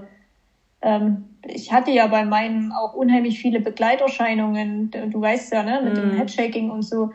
ich 1.46 1.72
hatte 1.72 1.90
ja 1.90 2.06
bei 2.06 2.24
meinen 2.24 2.72
auch 2.72 2.94
unheimlich 2.94 3.38
viele 3.38 3.60
Begleiterscheinungen. 3.60 4.90
Du 4.90 5.20
weißt 5.20 5.52
ja, 5.52 5.62
ne, 5.62 5.80
mit 5.82 5.94
mm. 5.94 5.96
dem 5.96 6.08
mhm. 6.12 6.16
Headshaking 6.16 6.70
und 6.70 6.82
so. 6.82 7.10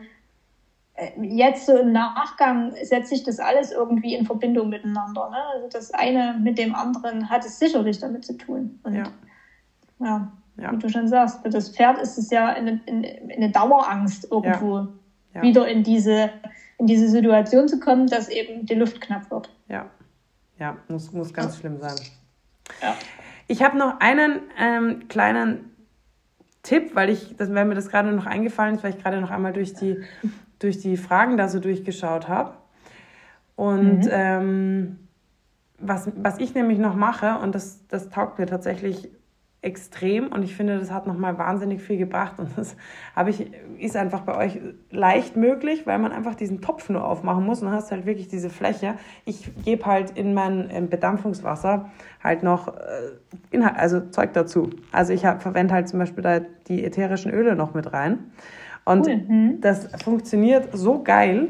Äh, 0.94 1.10
jetzt 1.22 1.66
so 1.66 1.76
im 1.76 1.92
Nachgang 1.92 2.72
setze 2.82 3.14
ich 3.14 3.22
das 3.22 3.38
alles 3.38 3.72
irgendwie 3.72 4.14
in 4.14 4.26
Verbindung 4.26 4.68
miteinander. 4.68 5.30
Ne? 5.30 5.38
Also 5.54 5.68
das 5.68 5.92
eine 5.92 6.38
mit 6.40 6.58
dem 6.58 6.74
anderen 6.74 7.30
hat 7.30 7.44
es 7.44 7.58
sicherlich 7.58 7.98
damit 7.98 8.24
zu 8.24 8.36
tun. 8.36 8.78
Und 8.82 8.94
ja. 8.94 9.04
ja, 10.00 10.32
ja. 10.56 10.72
wie 10.72 10.78
du 10.78 10.88
schon 10.88 11.08
sagst, 11.08 11.42
für 11.42 11.50
das 11.50 11.70
Pferd 11.70 11.98
ist 11.98 12.18
es 12.18 12.30
ja 12.30 12.46
eine, 12.46 12.80
eine 12.86 13.50
Dauerangst 13.50 14.30
irgendwo 14.30 14.78
ja. 14.78 14.88
Ja. 15.34 15.42
wieder 15.42 15.68
in 15.68 15.82
diese, 15.82 16.30
in 16.78 16.86
diese 16.86 17.08
Situation 17.08 17.68
zu 17.68 17.78
kommen, 17.80 18.06
dass 18.06 18.28
eben 18.28 18.66
die 18.66 18.74
Luft 18.74 19.00
knapp 19.00 19.30
wird. 19.30 19.48
Ja, 19.68 19.86
ja, 20.58 20.76
muss, 20.88 21.12
muss 21.12 21.32
ganz 21.32 21.56
schlimm 21.58 21.78
sein. 21.78 21.96
Ja. 22.82 22.94
Ich 23.50 23.64
habe 23.64 23.76
noch 23.76 23.98
einen 23.98 24.42
ähm, 24.56 25.08
kleinen 25.08 25.72
Tipp, 26.62 26.94
weil 26.94 27.10
ich, 27.10 27.34
das, 27.36 27.52
weil 27.52 27.64
mir 27.64 27.74
das 27.74 27.88
gerade 27.88 28.12
noch 28.12 28.26
eingefallen 28.26 28.76
ist, 28.76 28.84
weil 28.84 28.94
ich 28.94 29.02
gerade 29.02 29.20
noch 29.20 29.32
einmal 29.32 29.52
durch 29.52 29.74
die, 29.74 30.04
durch 30.60 30.78
die 30.78 30.96
Fragen 30.96 31.36
da 31.36 31.48
so 31.48 31.58
durchgeschaut 31.58 32.28
habe. 32.28 32.54
Und 33.56 34.04
mhm. 34.04 34.10
ähm, 34.12 34.98
was, 35.80 36.12
was 36.14 36.38
ich 36.38 36.54
nämlich 36.54 36.78
noch 36.78 36.94
mache, 36.94 37.38
und 37.42 37.56
das, 37.56 37.88
das 37.88 38.08
taugt 38.08 38.38
mir 38.38 38.46
tatsächlich 38.46 39.10
extrem 39.62 40.28
und 40.28 40.42
ich 40.42 40.56
finde, 40.56 40.78
das 40.78 40.90
hat 40.90 41.06
nochmal 41.06 41.36
wahnsinnig 41.36 41.82
viel 41.82 41.98
gebracht 41.98 42.38
und 42.38 42.48
das 42.56 42.76
habe 43.14 43.28
ich, 43.28 43.50
ist 43.78 43.94
einfach 43.94 44.22
bei 44.22 44.34
euch 44.36 44.58
leicht 44.90 45.36
möglich, 45.36 45.86
weil 45.86 45.98
man 45.98 46.12
einfach 46.12 46.34
diesen 46.34 46.62
Topf 46.62 46.88
nur 46.88 47.04
aufmachen 47.04 47.44
muss 47.44 47.62
und 47.62 47.70
hast 47.70 47.90
halt 47.90 48.06
wirklich 48.06 48.28
diese 48.28 48.48
Fläche. 48.48 48.94
Ich 49.26 49.50
gebe 49.62 49.84
halt 49.84 50.16
in 50.16 50.32
mein 50.32 50.88
Bedampfungswasser 50.88 51.90
halt 52.24 52.42
noch 52.42 52.68
äh, 52.68 52.72
Inhalt, 53.50 53.76
also 53.76 54.00
Zeug 54.00 54.32
dazu. 54.32 54.70
Also 54.92 55.12
ich 55.12 55.22
verwende 55.22 55.74
halt 55.74 55.88
zum 55.88 55.98
Beispiel 55.98 56.22
da 56.22 56.40
die 56.68 56.82
ätherischen 56.82 57.30
Öle 57.30 57.54
noch 57.54 57.74
mit 57.74 57.92
rein 57.92 58.30
und 58.86 59.06
cool. 59.06 59.16
mhm. 59.16 59.60
das 59.60 59.88
funktioniert 60.02 60.70
so 60.72 61.02
geil. 61.02 61.48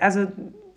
Also 0.00 0.26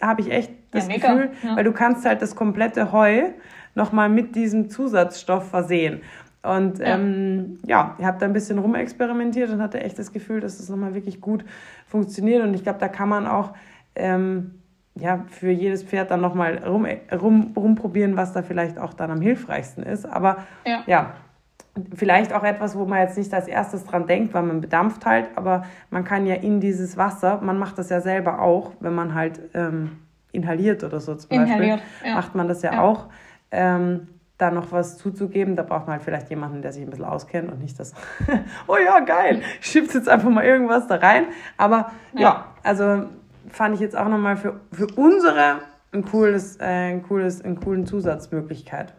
habe 0.01 0.21
ich 0.21 0.31
echt 0.31 0.51
das 0.71 0.87
ja, 0.87 0.95
Gefühl, 0.95 1.31
ja. 1.43 1.55
weil 1.55 1.63
du 1.63 1.71
kannst 1.71 2.05
halt 2.05 2.21
das 2.21 2.35
komplette 2.35 2.91
Heu 2.91 3.31
nochmal 3.75 4.09
mit 4.09 4.35
diesem 4.35 4.69
Zusatzstoff 4.69 5.49
versehen. 5.49 6.01
Und 6.43 6.79
ja, 6.79 6.95
ähm, 6.95 7.59
ja 7.65 7.95
ich 7.99 8.05
habe 8.05 8.17
da 8.19 8.25
ein 8.25 8.33
bisschen 8.33 8.59
rumexperimentiert 8.59 9.49
und 9.51 9.61
hatte 9.61 9.79
echt 9.79 9.99
das 9.99 10.11
Gefühl, 10.11 10.39
dass 10.39 10.57
das 10.57 10.69
nochmal 10.69 10.93
wirklich 10.93 11.21
gut 11.21 11.45
funktioniert. 11.87 12.43
Und 12.43 12.53
ich 12.53 12.63
glaube, 12.63 12.79
da 12.79 12.87
kann 12.87 13.09
man 13.09 13.27
auch 13.27 13.53
ähm, 13.95 14.55
ja, 14.95 15.23
für 15.29 15.51
jedes 15.51 15.83
Pferd 15.83 16.11
dann 16.11 16.21
nochmal 16.21 16.57
rum, 16.65 16.85
rum, 17.11 17.53
rumprobieren, 17.55 18.17
was 18.17 18.33
da 18.33 18.41
vielleicht 18.41 18.77
auch 18.77 18.93
dann 18.93 19.11
am 19.11 19.21
hilfreichsten 19.21 19.83
ist. 19.83 20.05
Aber 20.05 20.37
ja. 20.65 20.83
ja, 20.85 21.13
vielleicht 21.95 22.33
auch 22.33 22.43
etwas, 22.43 22.77
wo 22.77 22.85
man 22.85 22.99
jetzt 22.99 23.17
nicht 23.17 23.33
als 23.33 23.47
erstes 23.47 23.85
dran 23.85 24.05
denkt, 24.05 24.33
weil 24.33 24.43
man 24.43 24.59
bedampft 24.59 25.05
halt, 25.05 25.29
aber 25.35 25.63
man 25.89 26.03
kann 26.03 26.25
ja 26.25 26.35
in 26.35 26.59
dieses 26.59 26.97
Wasser, 26.97 27.39
man 27.41 27.57
macht 27.57 27.77
das 27.77 27.89
ja 27.89 28.01
selber 28.01 28.41
auch, 28.41 28.73
wenn 28.81 28.93
man 28.93 29.13
halt 29.13 29.39
ähm, 29.53 29.99
inhaliert 30.33 30.83
oder 30.83 30.99
so 30.99 31.15
zum 31.15 31.31
inhaliert, 31.31 31.79
Beispiel, 31.79 32.09
ja. 32.09 32.15
macht 32.15 32.35
man 32.35 32.47
das 32.47 32.61
ja, 32.61 32.73
ja. 32.73 32.81
auch. 32.81 33.07
Ähm, 33.51 34.07
da 34.37 34.49
noch 34.49 34.71
was 34.71 34.97
zuzugeben, 34.97 35.55
da 35.55 35.61
braucht 35.61 35.85
man 35.85 35.97
halt 35.97 36.01
vielleicht 36.01 36.29
jemanden, 36.31 36.63
der 36.63 36.71
sich 36.71 36.81
ein 36.81 36.89
bisschen 36.89 37.05
auskennt 37.05 37.51
und 37.51 37.59
nicht 37.59 37.79
das, 37.79 37.93
oh 38.67 38.77
ja, 38.83 38.99
geil, 38.99 39.43
schiebst 39.59 39.93
jetzt 39.93 40.09
einfach 40.09 40.29
mal 40.29 40.43
irgendwas 40.43 40.87
da 40.87 40.95
rein. 40.95 41.25
Aber 41.57 41.91
ja, 42.13 42.21
ja 42.21 42.45
also 42.63 43.03
fand 43.49 43.75
ich 43.75 43.81
jetzt 43.81 43.95
auch 43.95 44.07
nochmal 44.07 44.37
für, 44.37 44.59
für 44.71 44.87
unsere 44.95 45.59
ein 45.91 46.05
cooles, 46.05 46.57
äh, 46.57 46.93
ein 46.93 47.03
cooles, 47.03 47.43
einen 47.43 47.59
coolen 47.59 47.85
Zusatzmöglichkeit. 47.85 48.93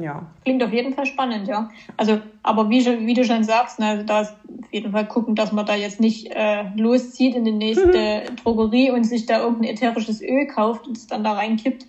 Ja. 0.00 0.26
Klingt 0.44 0.62
auf 0.62 0.72
jeden 0.72 0.94
Fall 0.94 1.06
spannend, 1.06 1.48
ja. 1.48 1.68
Also, 1.96 2.20
aber 2.42 2.70
wie, 2.70 2.84
wie 3.06 3.14
du 3.14 3.24
schon 3.24 3.42
sagst, 3.42 3.78
ne, 3.80 4.04
da 4.04 4.22
ist 4.22 4.32
auf 4.32 4.72
jeden 4.72 4.92
Fall 4.92 5.06
gucken, 5.06 5.34
dass 5.34 5.52
man 5.52 5.66
da 5.66 5.74
jetzt 5.74 6.00
nicht 6.00 6.30
äh, 6.34 6.64
loszieht 6.76 7.34
in 7.34 7.44
die 7.44 7.52
nächste 7.52 8.22
mhm. 8.30 8.36
Drogerie 8.36 8.90
und 8.90 9.04
sich 9.04 9.26
da 9.26 9.40
irgendein 9.40 9.74
ätherisches 9.74 10.22
Öl 10.22 10.46
kauft 10.46 10.86
und 10.86 10.96
es 10.96 11.06
dann 11.06 11.24
da 11.24 11.32
reinkippt. 11.32 11.86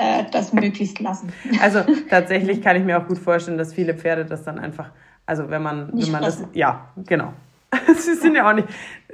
Äh, 0.00 0.24
das 0.32 0.54
möglichst 0.54 0.98
lassen. 1.00 1.30
Also 1.60 1.80
tatsächlich 2.08 2.62
kann 2.62 2.74
ich 2.76 2.84
mir 2.84 2.98
auch 2.98 3.06
gut 3.06 3.18
vorstellen, 3.18 3.58
dass 3.58 3.74
viele 3.74 3.92
Pferde 3.92 4.24
das 4.24 4.44
dann 4.44 4.58
einfach, 4.58 4.90
also 5.26 5.50
wenn 5.50 5.62
man, 5.62 5.90
nicht 5.90 6.06
wenn 6.06 6.12
man 6.12 6.22
das, 6.22 6.42
ja, 6.54 6.88
genau. 7.06 7.34
Sie 7.98 8.14
sind 8.14 8.34
ja 8.34 8.48
auch 8.48 8.54
nicht, 8.54 8.68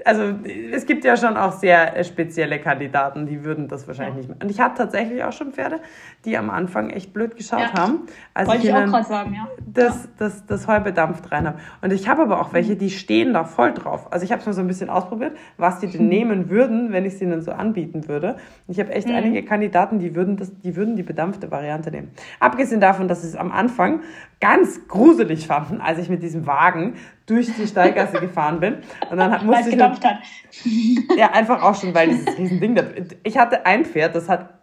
also 0.04 0.34
es 0.72 0.86
gibt 0.86 1.04
ja 1.04 1.16
schon 1.16 1.36
auch 1.36 1.52
sehr 1.52 2.02
spezielle 2.04 2.58
Kandidaten, 2.58 3.26
die 3.26 3.44
würden 3.44 3.68
das 3.68 3.86
wahrscheinlich 3.86 4.14
ja. 4.14 4.18
nicht 4.18 4.28
mehr. 4.28 4.38
Und 4.42 4.50
ich 4.50 4.60
hatte 4.60 4.78
tatsächlich 4.78 5.22
auch 5.24 5.32
schon 5.32 5.52
Pferde, 5.52 5.80
die 6.24 6.36
am 6.36 6.50
Anfang 6.50 6.90
echt 6.90 7.12
blöd 7.12 7.36
geschaut 7.36 7.60
ja. 7.60 7.72
haben. 7.74 8.00
Als 8.34 8.48
Wollte 8.48 8.62
ich, 8.62 8.68
ich 8.68 8.74
auch 8.74 8.84
gerade 8.84 9.06
sagen, 9.06 9.34
ja. 9.34 9.48
Das, 9.66 10.04
ja. 10.04 10.10
Das, 10.18 10.46
das 10.46 10.68
Heu 10.68 10.80
bedampft 10.80 11.30
rein 11.32 11.46
habe. 11.46 11.58
Und 11.82 11.92
ich 11.92 12.08
habe 12.08 12.22
aber 12.22 12.40
auch 12.40 12.52
welche, 12.52 12.76
die 12.76 12.90
stehen 12.90 13.32
da 13.32 13.44
voll 13.44 13.72
drauf. 13.72 14.12
Also 14.12 14.24
ich 14.24 14.32
habe 14.32 14.40
es 14.40 14.46
mal 14.46 14.52
so 14.52 14.60
ein 14.60 14.66
bisschen 14.66 14.90
ausprobiert, 14.90 15.36
was 15.56 15.80
die 15.80 15.88
denn 15.88 16.02
mhm. 16.02 16.08
nehmen 16.08 16.50
würden, 16.50 16.92
wenn 16.92 17.04
ich 17.04 17.14
es 17.14 17.22
ihnen 17.22 17.42
so 17.42 17.52
anbieten 17.52 18.08
würde. 18.08 18.34
Und 18.66 18.72
ich 18.72 18.80
habe 18.80 18.92
echt 18.92 19.08
mhm. 19.08 19.14
einige 19.14 19.44
Kandidaten, 19.44 19.98
die 19.98 20.14
würden, 20.14 20.36
das, 20.36 20.52
die 20.60 20.76
würden 20.76 20.96
die 20.96 21.02
bedampfte 21.02 21.50
Variante 21.50 21.90
nehmen. 21.90 22.10
Abgesehen 22.40 22.80
davon, 22.80 23.08
dass 23.08 23.22
sie 23.22 23.28
es 23.28 23.36
am 23.36 23.52
Anfang 23.52 24.00
ganz 24.40 24.86
gruselig 24.88 25.46
fanden, 25.46 25.80
als 25.80 25.98
ich 25.98 26.10
mit 26.10 26.22
diesem 26.22 26.46
Wagen 26.46 26.94
durch 27.26 27.54
die 27.54 27.66
Steigasse 27.66 28.20
gefahren 28.20 28.60
bin. 28.60 28.76
Und 29.10 29.18
dann 29.18 29.44
musste 29.46 29.70
ich 29.70 29.76
gedampft 29.94 30.04
hat. 30.04 30.18
Ja, 31.16 31.32
einfach 31.32 31.62
auch 31.62 31.74
schon, 31.74 31.94
weil 31.94 32.08
dieses 32.08 32.38
Riesending. 32.38 32.78
Ich 33.22 33.38
hatte 33.38 33.64
ein 33.66 33.84
Pferd, 33.84 34.14
das 34.14 34.28
hat, 34.28 34.60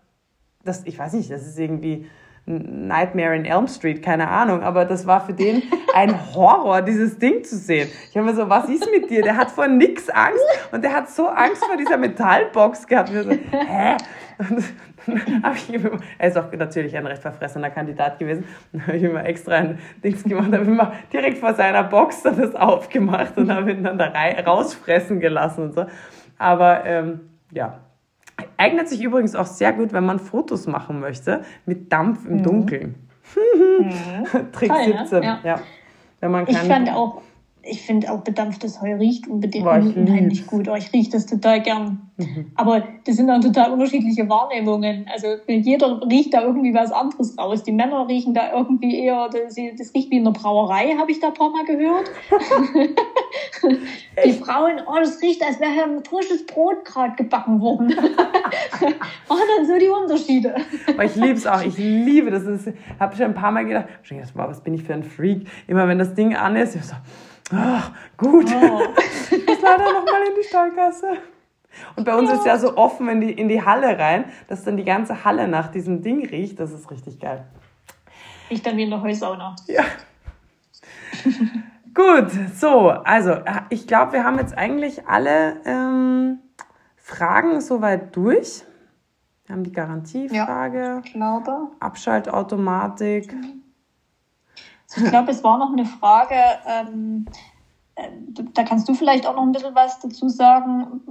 das, 0.64 0.84
ich 0.86 0.98
weiß 0.98 1.14
nicht, 1.14 1.32
das 1.32 1.46
ist 1.46 1.58
irgendwie 1.58 2.08
Nightmare 2.46 3.36
in 3.36 3.46
Elm 3.46 3.68
Street, 3.68 4.04
keine 4.04 4.28
Ahnung, 4.28 4.64
aber 4.64 4.84
das 4.84 5.08
war 5.08 5.26
für 5.26 5.34
den 5.34 5.64
ein 5.94 6.14
Horror, 6.36 6.82
dieses 6.82 7.18
Ding 7.18 7.44
zu 7.44 7.56
sehen. 7.56 7.90
Ich 8.10 8.18
habe 8.18 8.26
mir 8.26 8.36
so, 8.36 8.50
was 8.50 8.68
ist 8.68 8.86
mit 8.92 9.10
dir? 9.10 9.22
Der 9.22 9.38
hat 9.38 9.50
vor 9.50 9.68
nix 9.68 10.10
Angst 10.10 10.44
und 10.72 10.84
der 10.84 10.94
hat 10.94 11.10
so 11.10 11.28
Angst 11.28 11.64
vor 11.64 11.78
dieser 11.78 11.98
Metallbox 11.98 12.86
gehabt. 12.86 13.12
Und 13.12 13.32
ich 13.32 13.40
so, 13.50 13.58
hä? 13.58 13.96
ich 15.56 15.74
immer, 15.74 15.92
er 16.18 16.28
ist 16.28 16.38
auch 16.38 16.52
natürlich 16.52 16.98
ein 16.98 17.06
recht 17.06 17.22
verfressener 17.22 17.70
Kandidat 17.70 18.20
gewesen. 18.20 18.44
Dann 18.74 18.88
habe 18.88 18.98
ich 18.98 19.04
immer 19.04 19.26
extra 19.26 19.54
ein 19.54 19.80
Dings 20.04 20.24
gemacht, 20.24 20.52
habe 20.52 20.66
immer 20.66 20.94
direkt 21.14 21.38
vor 21.38 21.54
seiner 21.54 21.84
Box 21.84 22.24
dann 22.24 22.38
das 22.38 22.56
aufgemacht 22.56 23.38
und 23.38 23.54
habe 23.54 23.72
ihn 23.72 23.84
dann 23.84 23.98
da 23.98 24.12
rausfressen 24.46 25.22
gelassen 25.22 25.64
und 25.66 25.76
so. 25.76 25.86
Aber 26.38 26.86
ähm, 26.86 27.22
ja, 27.52 27.80
eignet 28.58 28.90
sich 28.90 29.02
übrigens 29.02 29.36
auch 29.36 29.46
sehr 29.46 29.74
gut, 29.74 29.94
wenn 29.94 30.06
man 30.06 30.20
Fotos 30.20 30.68
machen 30.68 31.00
möchte 31.00 31.44
mit 31.66 31.92
Dampf 31.92 32.26
im 32.26 32.38
mhm. 32.38 32.44
Dunkeln. 32.44 32.96
Mhm. 33.36 34.52
Trick 34.52 34.70
Toll, 34.70 34.96
17, 35.00 35.20
ne? 35.20 35.26
ja. 35.26 35.40
ja. 35.44 35.60
Wenn 36.20 36.32
man 36.32 36.46
kann, 36.46 36.56
ich 36.56 36.62
fand 36.62 36.90
auch 36.90 37.22
ich 37.66 37.82
finde 37.82 38.12
auch 38.12 38.20
bedampftes 38.20 38.82
Heu 38.82 38.96
riecht 38.96 39.28
unbedingt 39.28 39.66
unheimlich 39.66 40.46
gut. 40.46 40.68
Oh, 40.68 40.76
ich 40.76 40.92
rieche 40.92 41.12
das 41.12 41.26
total 41.26 41.62
gern. 41.62 42.12
Mhm. 42.18 42.52
Aber 42.56 42.84
das 43.06 43.16
sind 43.16 43.28
dann 43.28 43.42
total 43.42 43.72
unterschiedliche 43.72 44.28
Wahrnehmungen. 44.28 45.06
Also 45.12 45.28
jeder 45.48 46.02
riecht 46.02 46.34
da 46.34 46.42
irgendwie 46.42 46.74
was 46.74 46.92
anderes 46.92 47.38
raus. 47.38 47.64
Die 47.64 47.72
Männer 47.72 48.08
riechen 48.08 48.34
da 48.34 48.52
irgendwie 48.54 49.00
eher, 49.00 49.30
das, 49.30 49.56
das 49.56 49.94
riecht 49.94 50.12
wie 50.12 50.18
in 50.18 50.28
einer 50.28 50.34
Brauerei, 50.34 50.96
habe 50.98 51.12
ich 51.12 51.22
da 51.22 51.28
ein 51.28 51.34
paar 51.34 51.52
Mal 51.52 51.64
gehört. 51.64 52.12
Die 54.26 54.34
Frauen, 54.34 54.82
oh, 54.86 54.96
das 55.00 55.22
riecht, 55.22 55.44
als 55.44 55.60
wäre 55.60 55.84
ein 55.84 56.04
frisches 56.04 56.46
Brot 56.46 56.84
gerade 56.86 57.16
gebacken 57.16 57.62
worden. 57.62 57.90
Waren 57.90 58.94
dann 59.58 59.66
so 59.66 59.80
die 59.80 59.88
Unterschiede. 59.88 60.56
Aber 60.88 61.06
ich 61.06 61.16
liebe 61.16 61.34
es 61.34 61.48
auch. 61.48 61.64
Ich 61.64 61.78
liebe 61.78 62.30
das. 62.30 62.44
Ich 62.44 62.74
habe 63.00 63.16
schon 63.16 63.26
ein 63.28 63.34
paar 63.34 63.52
Mal 63.52 63.66
gedacht, 63.66 63.88
was 64.34 64.62
bin 64.62 64.74
ich 64.74 64.84
für 64.84 64.94
ein 64.94 65.04
Freak. 65.04 65.48
Immer 65.68 65.88
wenn 65.88 65.98
das 65.98 66.14
Ding 66.14 66.36
an 66.36 66.56
ist, 66.56 66.76
ich 66.76 66.84
so, 66.84 66.96
Ach, 67.52 67.92
gut. 68.18 68.52
Oh. 68.54 68.82
Ich 69.32 69.46
muss 69.48 69.62
leider 69.62 69.94
nochmal 69.94 70.22
in 70.30 70.36
die 70.42 70.48
Stallgasse. 70.48 71.18
Und 71.96 72.06
bei 72.06 72.16
uns 72.16 72.30
ja. 72.30 72.36
ist 72.36 72.46
ja 72.46 72.58
so 72.58 72.78
offen 72.78 73.08
in 73.10 73.22
die, 73.22 73.32
in 73.32 73.50
die 73.50 73.64
Halle 73.64 73.98
rein, 73.98 74.26
dass 74.48 74.64
dann 74.64 74.78
die 74.78 74.84
ganze 74.84 75.26
Halle 75.26 75.48
nach 75.48 75.70
diesem 75.70 76.02
Ding 76.02 76.26
riecht. 76.26 76.60
Das 76.60 76.72
ist 76.72 76.90
richtig 76.92 77.20
geil. 77.20 77.46
Riecht 78.50 78.66
dann 78.66 78.78
wie 78.78 78.84
in 78.84 78.90
der 78.90 79.02
Heusauna. 79.02 79.56
Ja. 79.68 79.84
Gut, 81.94 82.32
so, 82.56 82.90
also 82.90 83.38
ich 83.70 83.86
glaube, 83.86 84.14
wir 84.14 84.24
haben 84.24 84.40
jetzt 84.40 84.58
eigentlich 84.58 85.08
alle 85.08 85.58
ähm, 85.66 86.40
Fragen 86.96 87.62
soweit 87.62 88.16
durch. 88.16 88.64
Wir 89.46 89.56
haben 89.56 89.64
die 89.64 89.72
Garantiefrage, 89.72 90.80
ja, 90.80 91.02
ich. 91.04 91.16
Abschaltautomatik. 91.80 93.34
Mhm. 93.34 93.63
Ich 94.96 95.10
glaube, 95.10 95.32
es 95.32 95.44
war 95.44 95.58
noch 95.58 95.72
eine 95.72 95.86
Frage, 95.86 96.36
ähm, 96.68 97.26
äh, 97.96 98.10
da 98.54 98.64
kannst 98.64 98.88
du 98.88 98.94
vielleicht 98.94 99.28
auch 99.28 99.36
noch 99.36 99.44
ein 99.44 99.52
bisschen 99.52 99.76
was 99.76 100.00
dazu 100.00 100.30
sagen. 100.30 101.02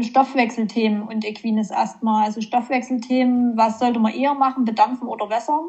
Stoffwechselthemen 0.00 1.02
und 1.02 1.24
equines 1.24 1.72
Asthma. 1.72 2.24
Also 2.24 2.40
Stoffwechselthemen, 2.40 3.56
was 3.56 3.78
sollte 3.78 3.98
man 3.98 4.12
eher 4.12 4.34
machen, 4.34 4.64
bedampfen 4.64 5.08
oder 5.08 5.30
wässern? 5.30 5.64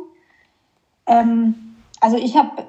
Ähm, 1.07 1.75
also 2.01 2.17
ich 2.17 2.35
habe, 2.35 2.67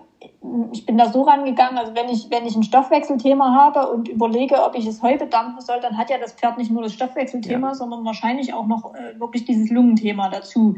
ich 0.72 0.86
bin 0.86 0.96
da 0.96 1.10
so 1.10 1.22
rangegangen, 1.22 1.78
also 1.78 1.94
wenn 1.94 2.08
ich, 2.08 2.30
wenn 2.30 2.46
ich 2.46 2.54
ein 2.54 2.62
Stoffwechselthema 2.62 3.52
habe 3.52 3.90
und 3.90 4.08
überlege, 4.08 4.62
ob 4.62 4.76
ich 4.76 4.86
es 4.86 5.02
Heu 5.02 5.16
bedampfen 5.16 5.60
soll, 5.60 5.80
dann 5.80 5.98
hat 5.98 6.10
ja 6.10 6.18
das 6.18 6.34
Pferd 6.34 6.56
nicht 6.56 6.70
nur 6.70 6.82
das 6.82 6.92
Stoffwechselthema, 6.92 7.68
ja. 7.68 7.74
sondern 7.74 8.04
wahrscheinlich 8.04 8.54
auch 8.54 8.66
noch 8.66 8.94
äh, 8.94 9.18
wirklich 9.18 9.44
dieses 9.44 9.70
Lungenthema 9.70 10.28
dazu. 10.28 10.76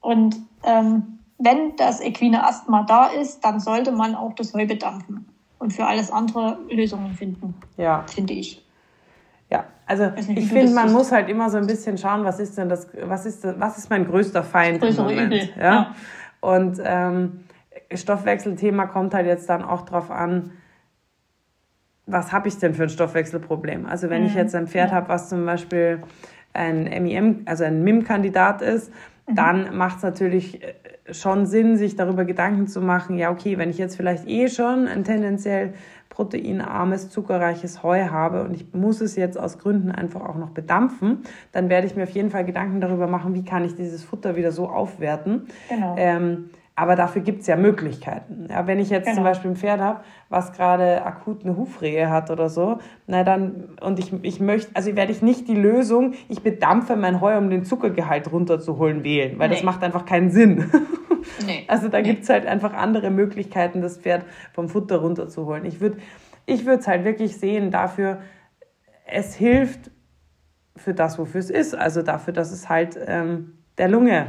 Und 0.00 0.36
ähm, 0.64 1.18
wenn 1.38 1.76
das 1.76 2.00
equine 2.00 2.46
Asthma 2.46 2.84
da 2.84 3.06
ist, 3.06 3.44
dann 3.44 3.60
sollte 3.60 3.92
man 3.92 4.14
auch 4.14 4.34
das 4.34 4.54
Heu 4.54 4.66
bedampfen 4.66 5.26
und 5.58 5.72
für 5.72 5.86
alles 5.86 6.10
andere 6.10 6.58
Lösungen 6.70 7.12
finden. 7.14 7.54
Ja. 7.76 8.04
Finde 8.06 8.34
ich. 8.34 8.64
Ja, 9.50 9.64
also 9.86 10.10
nicht, 10.10 10.30
ich 10.30 10.48
finde, 10.48 10.72
man 10.72 10.92
muss 10.92 11.12
halt 11.12 11.28
immer 11.28 11.50
so 11.50 11.58
ein 11.58 11.66
bisschen 11.66 11.98
schauen, 11.98 12.24
was 12.24 12.40
ist 12.40 12.58
denn 12.58 12.68
das, 12.68 12.88
was 13.02 13.26
ist, 13.26 13.44
was 13.60 13.78
ist 13.78 13.90
mein 13.90 14.06
größter 14.06 14.42
Feind 14.42 14.82
im 14.82 14.96
Moment. 14.96 15.32
Übel. 15.32 15.50
Ja? 15.56 15.62
ja. 15.62 15.94
Und 16.40 16.80
ähm, 16.84 17.44
Stoffwechselthema 17.92 18.86
kommt 18.86 19.14
halt 19.14 19.26
jetzt 19.26 19.48
dann 19.48 19.62
auch 19.62 19.82
drauf 19.82 20.10
an, 20.10 20.52
was 22.06 22.32
habe 22.32 22.48
ich 22.48 22.58
denn 22.58 22.74
für 22.74 22.84
ein 22.84 22.88
Stoffwechselproblem? 22.88 23.86
Also 23.86 24.10
wenn 24.10 24.22
mhm. 24.22 24.28
ich 24.28 24.34
jetzt 24.34 24.54
ein 24.54 24.68
Pferd 24.68 24.90
ja. 24.90 24.96
habe, 24.96 25.08
was 25.08 25.28
zum 25.28 25.44
Beispiel 25.44 26.02
ein 26.52 26.84
MIM, 26.84 27.42
also 27.46 27.64
ein 27.64 27.82
MIM-Kandidat 27.82 28.62
ist, 28.62 28.92
mhm. 29.28 29.34
dann 29.34 29.76
macht 29.76 29.98
es 29.98 30.02
natürlich 30.02 30.62
äh, 30.62 30.74
schon 31.10 31.46
Sinn, 31.46 31.76
sich 31.76 31.96
darüber 31.96 32.24
Gedanken 32.24 32.66
zu 32.66 32.80
machen, 32.80 33.18
ja, 33.18 33.30
okay, 33.30 33.58
wenn 33.58 33.70
ich 33.70 33.78
jetzt 33.78 33.96
vielleicht 33.96 34.26
eh 34.28 34.48
schon 34.48 34.88
ein 34.88 35.04
tendenziell 35.04 35.74
proteinarmes, 36.08 37.10
zuckerreiches 37.10 37.82
Heu 37.82 38.08
habe 38.08 38.44
und 38.44 38.54
ich 38.54 38.72
muss 38.72 39.00
es 39.00 39.16
jetzt 39.16 39.38
aus 39.38 39.58
Gründen 39.58 39.90
einfach 39.90 40.22
auch 40.22 40.36
noch 40.36 40.50
bedampfen, 40.50 41.22
dann 41.52 41.68
werde 41.68 41.86
ich 41.86 41.94
mir 41.94 42.04
auf 42.04 42.10
jeden 42.10 42.30
Fall 42.30 42.44
Gedanken 42.44 42.80
darüber 42.80 43.06
machen, 43.06 43.34
wie 43.34 43.44
kann 43.44 43.64
ich 43.64 43.74
dieses 43.74 44.02
Futter 44.02 44.36
wieder 44.36 44.50
so 44.52 44.68
aufwerten. 44.68 45.48
Genau. 45.68 45.94
Ähm, 45.98 46.50
aber 46.78 46.94
dafür 46.94 47.22
gibt 47.22 47.40
es 47.40 47.46
ja 47.46 47.56
Möglichkeiten. 47.56 48.48
Ja, 48.50 48.66
wenn 48.66 48.78
ich 48.78 48.90
jetzt 48.90 49.06
genau. 49.06 49.16
zum 49.16 49.24
Beispiel 49.24 49.50
ein 49.50 49.56
Pferd 49.56 49.80
habe, 49.80 50.00
was 50.28 50.52
gerade 50.52 51.04
akut 51.04 51.42
eine 51.42 51.56
Hufrehe 51.56 52.10
hat 52.10 52.30
oder 52.30 52.50
so, 52.50 52.78
na 53.06 53.24
dann, 53.24 53.76
und 53.80 53.98
ich, 53.98 54.12
ich 54.22 54.40
möchte, 54.40 54.70
also 54.74 54.94
werde 54.94 55.10
ich 55.10 55.22
nicht 55.22 55.48
die 55.48 55.54
Lösung, 55.54 56.12
ich 56.28 56.42
bedampfe 56.42 56.94
mein 56.94 57.22
Heu, 57.22 57.36
um 57.38 57.48
den 57.48 57.64
Zuckergehalt 57.64 58.30
runterzuholen, 58.30 59.04
wählen, 59.04 59.38
weil 59.38 59.48
nee. 59.48 59.54
das 59.54 59.64
macht 59.64 59.82
einfach 59.82 60.04
keinen 60.04 60.30
Sinn. 60.30 60.70
Nee. 61.44 61.64
Also 61.68 61.88
da 61.88 61.98
nee. 61.98 62.04
gibt 62.04 62.22
es 62.22 62.28
halt 62.28 62.46
einfach 62.46 62.72
andere 62.72 63.10
Möglichkeiten, 63.10 63.80
das 63.80 63.98
Pferd 63.98 64.24
vom 64.52 64.68
Futter 64.68 64.98
runterzuholen. 64.98 65.64
Ich 65.64 65.80
würde 65.80 65.96
ich 66.46 66.64
es 66.66 66.86
halt 66.86 67.04
wirklich 67.04 67.36
sehen 67.36 67.72
dafür, 67.72 68.20
es 69.06 69.34
hilft 69.34 69.90
für 70.76 70.94
das, 70.94 71.18
wofür 71.18 71.40
es 71.40 71.50
ist. 71.50 71.74
Also 71.74 72.02
dafür, 72.02 72.32
dass 72.32 72.52
es 72.52 72.68
halt 72.68 72.96
ähm, 73.06 73.54
der 73.78 73.88
Lunge 73.88 74.26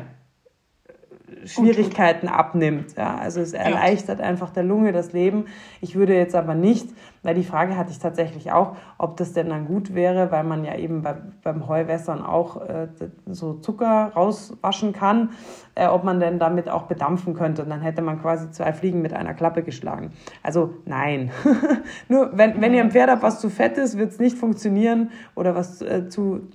Schwierigkeiten 1.46 2.28
abnimmt. 2.28 2.96
Ja, 2.98 3.16
also 3.18 3.42
es 3.42 3.54
erleichtert 3.54 4.22
einfach 4.22 4.50
der 4.50 4.64
Lunge 4.64 4.92
das 4.92 5.14
Leben. 5.14 5.46
Ich 5.82 5.96
würde 5.96 6.16
jetzt 6.16 6.36
aber 6.36 6.56
nicht, 6.56 6.90
weil 7.24 7.36
die 7.36 7.44
Frage 7.44 7.76
hatte 7.76 7.92
ich 7.92 8.00
tatsächlich 8.00 8.52
auch, 8.52 8.76
ob 8.98 9.18
das 9.18 9.34
denn 9.34 9.50
dann 9.50 9.66
gut 9.66 9.94
wäre, 9.94 10.32
weil 10.32 10.44
man 10.44 10.64
ja 10.64 10.76
eben 10.76 11.02
bei, 11.02 11.16
beim 11.44 11.68
Heuwässern 11.68 12.24
auch 12.24 12.62
äh, 12.62 12.88
so 13.26 13.56
Zucker 13.56 14.12
rauswaschen 14.16 14.94
kann, 14.94 15.32
äh, 15.76 15.88
ob 15.88 16.04
man 16.04 16.20
denn 16.20 16.40
damit 16.40 16.70
auch 16.70 16.84
bedampfen 16.84 17.34
könnte. 17.34 17.64
Und 17.64 17.70
dann 17.70 17.82
hätte 17.82 18.02
man 18.02 18.22
quasi 18.22 18.50
zwei 18.52 18.74
Fliegen 18.74 19.02
mit 19.02 19.14
einer 19.14 19.34
Klappe 19.34 19.64
geschlagen. 19.64 20.12
Also 20.44 20.74
nein. 20.86 21.32
Nur 22.08 22.38
wenn, 22.38 22.62
wenn 22.62 22.74
ihr 22.74 22.82
ein 22.82 22.92
Pferd 22.92 23.10
habt, 23.10 23.24
was 23.24 23.40
zu 23.40 23.50
fett 23.50 23.78
ist, 23.78 23.98
wird 23.98 24.12
es 24.12 24.20
nicht 24.20 24.38
funktionieren 24.38 25.12
oder 25.36 25.56
was 25.56 25.82
äh, 25.82 26.08
zu 26.08 26.48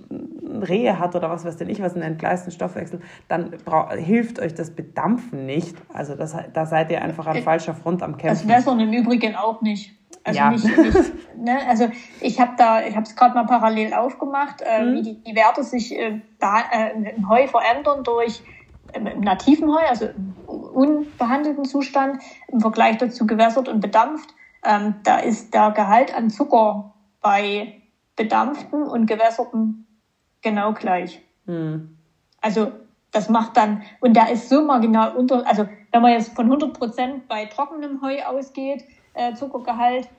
Rehe 0.45 0.99
hat 0.99 1.15
oder 1.15 1.29
was 1.29 1.45
weiß 1.45 1.57
denn 1.57 1.69
ich, 1.69 1.81
was 1.81 1.93
einen 1.93 2.03
entgleisten 2.03 2.51
Stoffwechsel, 2.51 3.01
dann 3.27 3.53
hilft 3.97 4.39
euch 4.39 4.53
das 4.53 4.71
Bedampfen 4.71 5.45
nicht. 5.45 5.75
Also 5.93 6.15
das, 6.15 6.35
da 6.53 6.65
seid 6.65 6.91
ihr 6.91 7.01
einfach 7.01 7.27
an 7.27 7.41
falscher 7.43 7.73
Front 7.73 8.03
am 8.03 8.17
Kämpfen. 8.17 8.47
Das 8.47 8.57
Wässern 8.57 8.79
im 8.79 8.93
Übrigen 8.93 9.35
auch 9.35 9.61
nicht. 9.61 9.93
Also 10.23 10.39
ja. 10.39 10.51
nicht, 10.51 10.65
nicht 10.65 11.37
ne? 11.37 11.59
Also 11.67 11.89
ich 12.21 12.39
habe 12.39 12.53
da, 12.57 12.81
ich 12.85 12.95
habe 12.95 13.03
es 13.03 13.15
gerade 13.15 13.35
mal 13.35 13.45
parallel 13.45 13.93
aufgemacht, 13.93 14.61
äh, 14.61 14.83
mhm. 14.83 14.95
wie 14.95 15.01
die, 15.01 15.23
die, 15.23 15.35
Werte 15.35 15.63
sich 15.63 15.97
äh, 15.97 16.21
da, 16.39 16.59
äh, 16.71 17.13
im 17.15 17.29
Heu 17.29 17.47
verändern 17.47 18.03
durch 18.03 18.41
im, 18.93 19.07
im 19.07 19.21
nativen 19.21 19.69
Heu, 19.69 19.81
also 19.89 20.05
im 20.05 20.33
unbehandelten 20.47 21.65
Zustand, 21.65 22.21
im 22.47 22.61
Vergleich 22.61 22.97
dazu 22.97 23.25
gewässert 23.27 23.67
und 23.67 23.79
bedampft. 23.79 24.33
Ähm, 24.63 24.95
da 25.03 25.17
ist 25.17 25.53
der 25.53 25.71
Gehalt 25.71 26.15
an 26.15 26.29
Zucker 26.29 26.93
bei 27.21 27.81
bedampften 28.15 28.83
und 28.83 29.07
gewässerten 29.07 29.82
genau 30.43 30.73
gleich. 30.73 31.21
Mhm. 31.45 31.97
Also 32.41 32.71
das 33.11 33.29
macht 33.29 33.57
dann, 33.57 33.83
und 34.01 34.15
der 34.15 34.31
ist 34.31 34.49
so 34.49 34.63
marginal 34.63 35.15
unter, 35.15 35.47
also 35.47 35.67
wenn 35.91 36.01
man 36.01 36.11
jetzt 36.11 36.35
von 36.35 36.45
100 36.45 36.73
Prozent 36.73 37.27
bei 37.27 37.45
trockenem 37.45 38.01
Heu 38.01 38.23
ausgeht, 38.23 38.83
äh, 39.13 39.33
Zuckergehalt, 39.35 40.09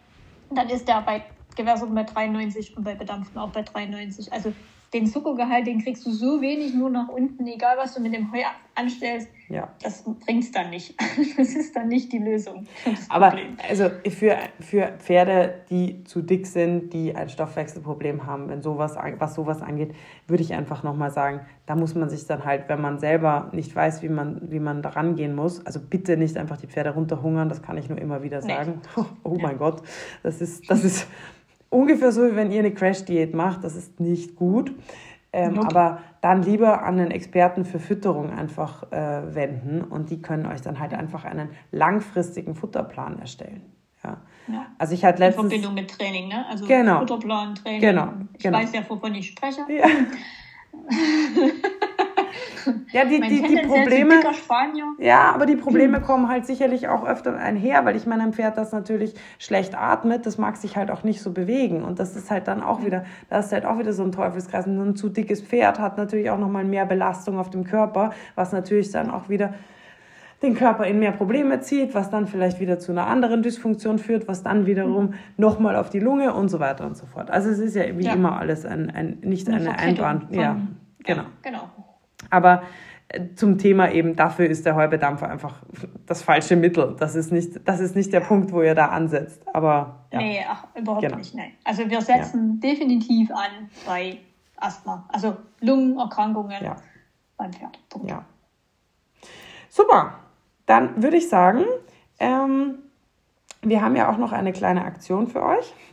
dann 0.51 0.69
ist 0.69 0.87
der 0.89 1.01
bei 1.03 1.25
gewässertem 1.57 1.95
bei 1.95 2.05
93 2.05 2.77
und 2.77 2.85
bei 2.85 2.95
bedampften 2.95 3.39
auch 3.39 3.51
bei 3.51 3.63
93. 3.63 4.33
Also 4.33 4.53
den 4.95 5.07
Zuckergehalt, 5.07 5.67
den 5.67 5.83
kriegst 5.83 6.07
du 6.07 6.13
so 6.13 6.41
wenig 6.41 6.73
nur 6.73 6.89
nach 6.89 7.09
unten, 7.09 7.47
egal 7.49 7.77
was 7.77 7.95
du 7.95 8.01
mit 8.01 8.15
dem 8.15 8.33
Heu 8.33 8.39
anstellst. 8.77 9.29
Ja. 9.49 9.69
Das 9.83 10.05
bringt 10.25 10.45
es 10.45 10.53
dann 10.53 10.71
nicht. 10.71 10.95
Das 11.37 11.55
ist 11.55 11.75
dann 11.75 11.89
nicht 11.89 12.13
die 12.13 12.19
Lösung. 12.19 12.67
Aber 13.09 13.31
Problem. 13.31 13.57
also 13.69 13.91
für, 14.09 14.37
für 14.61 14.93
Pferde, 14.99 15.63
die 15.69 16.05
zu 16.05 16.23
dick 16.23 16.47
sind, 16.47 16.93
die 16.93 17.15
ein 17.15 17.29
Stoffwechselproblem 17.29 18.25
haben, 18.27 18.49
wenn 18.49 18.63
sowas, 18.63 18.97
was 19.19 19.35
sowas 19.35 19.63
angeht, 19.63 19.95
würde 20.29 20.43
ich 20.43 20.55
einfach 20.55 20.85
nochmal 20.85 21.11
sagen, 21.11 21.41
da 21.67 21.75
muss 21.75 21.95
man 21.95 22.09
sich 22.09 22.27
dann 22.27 22.45
halt, 22.45 22.69
wenn 22.69 22.81
man 22.81 22.99
selber 23.01 23.51
nicht 23.53 23.75
weiß, 23.75 24.03
wie 24.03 24.09
man, 24.09 24.41
wie 24.51 24.61
man 24.61 24.81
da 24.83 24.91
rangehen 24.91 25.35
muss, 25.35 25.65
also 25.67 25.81
bitte 25.81 26.17
nicht 26.17 26.37
einfach 26.37 26.57
die 26.57 26.69
Pferde 26.69 26.91
runterhungern, 26.91 27.49
das 27.49 27.63
kann 27.63 27.77
ich 27.77 27.89
nur 27.89 27.99
immer 27.99 28.23
wieder 28.23 28.43
sagen. 28.43 28.81
Nee. 28.97 29.05
Oh 29.25 29.39
mein 29.41 29.59
Gott, 29.59 29.83
das 30.23 30.41
ist, 30.41 30.71
das 30.71 30.85
ist 30.85 31.09
ungefähr 31.75 32.13
so, 32.13 32.27
wie 32.27 32.37
wenn 32.37 32.51
ihr 32.51 32.61
eine 32.61 32.73
Crash-Diät 32.73 33.35
macht. 33.35 33.65
Das 33.65 33.77
ist 33.77 34.01
nicht 34.01 34.37
gut. 34.37 34.73
Ähm, 35.33 35.59
okay. 35.59 35.67
Aber 35.69 35.99
dann 36.21 36.43
lieber 36.43 36.85
an 36.85 36.97
den 36.97 37.11
Experten 37.11 37.65
für 37.65 37.81
Fütterung 37.81 38.31
einfach 38.31 38.91
äh, 38.93 39.35
wenden 39.35 39.83
und 39.83 40.11
die 40.11 40.23
können 40.23 40.47
euch 40.47 40.63
dann 40.63 40.79
halt 40.79 40.95
einfach 40.95 41.25
einen 41.25 41.49
langfristigen 41.73 42.55
Futterplan 42.55 43.19
erstellen. 43.19 43.63
Ja. 44.05 44.19
ja. 44.47 44.67
Also 44.79 44.95
ich 44.95 45.05
hatte 45.05 45.19
letztens... 45.19 45.53
In 45.53 45.61
Verbindung 45.61 45.75
mit 45.75 45.91
Training, 45.91 46.29
ne? 46.29 46.47
Also 46.49 46.67
genau. 46.67 47.01
Futterplan, 47.01 47.57
Training. 47.57 47.81
Genau. 47.81 48.13
Ich 48.35 48.45
genau. 48.45 48.59
weiß 48.59 48.73
ja, 48.73 48.89
wovon 48.89 49.15
ich 49.17 49.29
spreche. 49.29 49.63
Ja. 49.69 49.87
Ja, 52.93 53.05
die, 53.05 53.21
die, 53.21 53.43
die 53.43 53.63
Probleme. 53.67 54.15
Ja, 54.99 55.33
aber 55.35 55.47
die 55.47 55.57
Probleme 55.57 56.01
kommen 56.01 56.29
halt 56.29 56.47
sicherlich 56.47 56.89
auch 56.89 57.07
öfter 57.07 57.37
einher, 57.37 57.85
weil 57.85 57.97
ich 57.97 58.07
meine, 58.07 58.23
ein 58.23 58.33
Pferd, 58.33 58.57
das 58.57 58.73
natürlich 58.73 59.15
schlecht 59.39 59.75
atmet, 59.77 60.27
das 60.27 60.39
mag 60.39 60.57
sich 60.57 60.77
halt 60.77 60.91
auch 60.91 61.03
nicht 61.03 61.21
so 61.21 61.33
bewegen. 61.33 61.83
Und 61.83 61.99
das 61.99 62.17
ist 62.17 62.31
halt 62.31 62.49
dann 62.49 62.63
auch 62.63 62.85
wieder, 62.85 63.05
das 63.31 63.47
ist 63.47 63.53
halt 63.53 63.67
auch 63.67 63.79
wieder 63.79 63.93
so 63.93 64.03
ein 64.03 64.13
Teufelskreis. 64.13 64.67
Und 64.67 64.81
ein 64.81 64.97
zu 64.97 65.09
dickes 65.09 65.43
Pferd 65.43 65.79
hat 65.79 65.97
natürlich 65.97 66.31
auch 66.31 66.39
nochmal 66.39 66.65
mehr 66.65 66.87
Belastung 66.87 67.39
auf 67.39 67.51
dem 67.51 67.65
Körper, 67.65 68.13
was 68.35 68.53
natürlich 68.53 68.91
dann 68.91 69.11
auch 69.11 69.29
wieder 69.29 69.55
den 70.45 70.55
Körper 70.55 70.87
in 70.87 70.99
mehr 70.99 71.13
Probleme 71.13 71.61
zieht, 71.61 71.95
was 71.95 72.11
dann 72.11 72.27
vielleicht 72.27 72.61
wieder 72.61 72.79
zu 72.79 72.93
einer 72.93 73.07
anderen 73.07 73.43
Dysfunktion 73.43 73.99
führt, 73.99 74.29
was 74.29 74.43
dann 74.43 74.67
wiederum 74.67 75.07
mhm. 75.07 75.15
nochmal 75.37 75.77
auf 75.77 75.91
die 75.91 76.01
Lunge 76.01 76.35
und 76.35 76.49
so 76.49 76.61
weiter 76.61 76.87
und 76.87 76.97
so 76.97 77.07
fort. 77.07 77.31
Also 77.31 77.49
es 77.49 77.59
ist 77.59 77.75
ja 77.75 77.85
wie 77.97 78.05
ja. 78.05 78.13
immer 78.13 78.39
alles 78.39 78.65
ein, 78.65 78.91
ein 78.91 79.19
nicht 79.23 79.49
eine, 79.49 79.57
eine 79.57 79.79
Einbahn. 79.79 80.29
Ja, 80.31 80.61
genau. 81.03 81.25
genau. 81.43 81.71
Aber 82.35 82.65
äh, 83.09 83.35
zum 83.37 83.59
Thema 83.59 83.93
eben, 83.93 84.17
dafür 84.17 84.47
ist 84.47 84.67
der 84.67 84.75
Heubedampfer 84.75 85.31
einfach 85.31 85.63
das 86.07 86.23
falsche 86.23 86.57
Mittel. 86.57 86.97
Das 86.99 87.15
ist 87.15 87.31
nicht, 87.31 87.61
das 87.65 87.79
ist 87.81 87.95
nicht 87.95 88.13
der 88.13 88.21
Punkt, 88.21 88.53
wo 88.53 88.61
ihr 88.63 88.75
da 88.75 88.87
ansetzt. 88.87 89.47
Aber 89.53 90.07
ja. 90.13 90.19
Nee, 90.19 90.45
ach, 90.49 90.67
überhaupt 90.75 91.03
genau. 91.03 91.17
nicht. 91.17 91.35
Nee. 91.35 91.55
Also 91.65 91.89
wir 91.89 92.01
setzen 92.01 92.61
ja. 92.63 92.71
definitiv 92.71 93.31
an 93.31 93.71
bei 93.87 94.19
Asthma, 94.57 95.09
also 95.13 95.37
Lungenerkrankungen 95.61 96.65
ja. 96.65 96.77
beim 97.37 97.53
Pferd. 97.53 97.79
Punkt. 97.89 98.11
Ja. 98.11 98.25
Super. 99.69 100.15
Dann 100.67 101.03
würde 101.03 101.19
ich 101.19 101.29
sagen, 101.29 101.65
ähm, 102.19 102.79
wir 103.63 103.83
haben 103.83 103.95
ja 103.97 104.11
auch 104.11 104.19
noch 104.19 104.33
eine 104.33 104.53
kleine 104.53 104.85
Aktion 104.85 105.29
für 105.29 105.45
euch. 105.45 105.75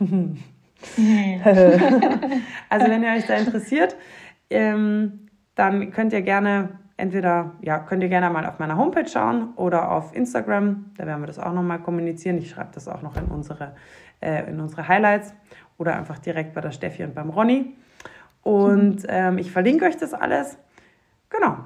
also 2.68 2.86
wenn 2.86 3.02
ihr 3.02 3.10
euch 3.10 3.26
da 3.26 3.34
interessiert, 3.34 3.96
ähm, 4.50 5.21
dann 5.54 5.90
könnt 5.90 6.12
ihr 6.12 6.22
gerne 6.22 6.78
entweder, 6.96 7.52
ja, 7.60 7.78
könnt 7.78 8.02
ihr 8.02 8.08
gerne 8.08 8.30
mal 8.30 8.46
auf 8.46 8.58
meiner 8.58 8.76
Homepage 8.76 9.08
schauen 9.08 9.54
oder 9.56 9.90
auf 9.90 10.14
Instagram. 10.14 10.92
Da 10.96 11.06
werden 11.06 11.20
wir 11.20 11.26
das 11.26 11.38
auch 11.38 11.52
nochmal 11.52 11.80
kommunizieren. 11.80 12.38
Ich 12.38 12.50
schreibe 12.50 12.70
das 12.74 12.88
auch 12.88 13.02
noch 13.02 13.16
in 13.16 13.24
unsere, 13.24 13.74
äh, 14.20 14.48
in 14.48 14.60
unsere 14.60 14.86
Highlights 14.88 15.34
oder 15.78 15.96
einfach 15.96 16.18
direkt 16.18 16.54
bei 16.54 16.60
der 16.60 16.70
Steffi 16.70 17.02
und 17.04 17.14
beim 17.14 17.30
Ronny. 17.30 17.76
Und 18.42 19.04
ähm, 19.08 19.38
ich 19.38 19.50
verlinke 19.50 19.84
euch 19.84 19.96
das 19.96 20.14
alles. 20.14 20.58
Genau. 21.28 21.58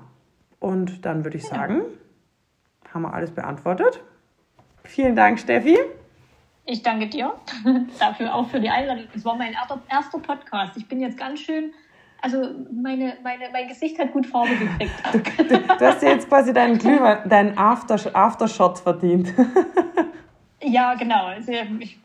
Und 0.58 1.04
dann 1.04 1.24
würde 1.24 1.36
ich 1.36 1.46
sagen, 1.46 1.82
haben 2.92 3.02
wir 3.02 3.12
alles 3.12 3.30
beantwortet. 3.30 4.02
Vielen 4.84 5.16
Dank, 5.16 5.38
Steffi. 5.38 5.76
Ich 6.64 6.82
danke 6.82 7.08
dir 7.08 7.34
dafür 8.00 8.34
auch 8.34 8.48
für 8.48 8.60
die 8.60 8.70
Einladung. 8.70 9.04
Das 9.12 9.24
war 9.24 9.36
mein 9.36 9.54
erster 9.88 10.18
Podcast. 10.18 10.76
Ich 10.76 10.88
bin 10.88 11.00
jetzt 11.00 11.18
ganz 11.18 11.40
schön 11.40 11.72
also 12.26 12.50
meine, 12.72 13.16
meine, 13.22 13.44
mein 13.52 13.68
Gesicht 13.68 13.98
hat 14.00 14.12
gut 14.12 14.26
Farbe 14.26 14.50
gekriegt. 14.56 14.92
Du, 15.12 15.44
du, 15.44 15.58
du 15.60 15.86
hast 15.86 16.02
jetzt 16.02 16.28
quasi 16.28 16.52
deinen 16.52 16.76
Glühwein, 16.76 17.28
deinen 17.28 17.56
After, 17.56 17.98
Aftershot 18.14 18.78
verdient. 18.78 19.32
Ja, 20.62 20.94
genau. 20.94 21.26
Also 21.26 21.52
ich 21.78 21.98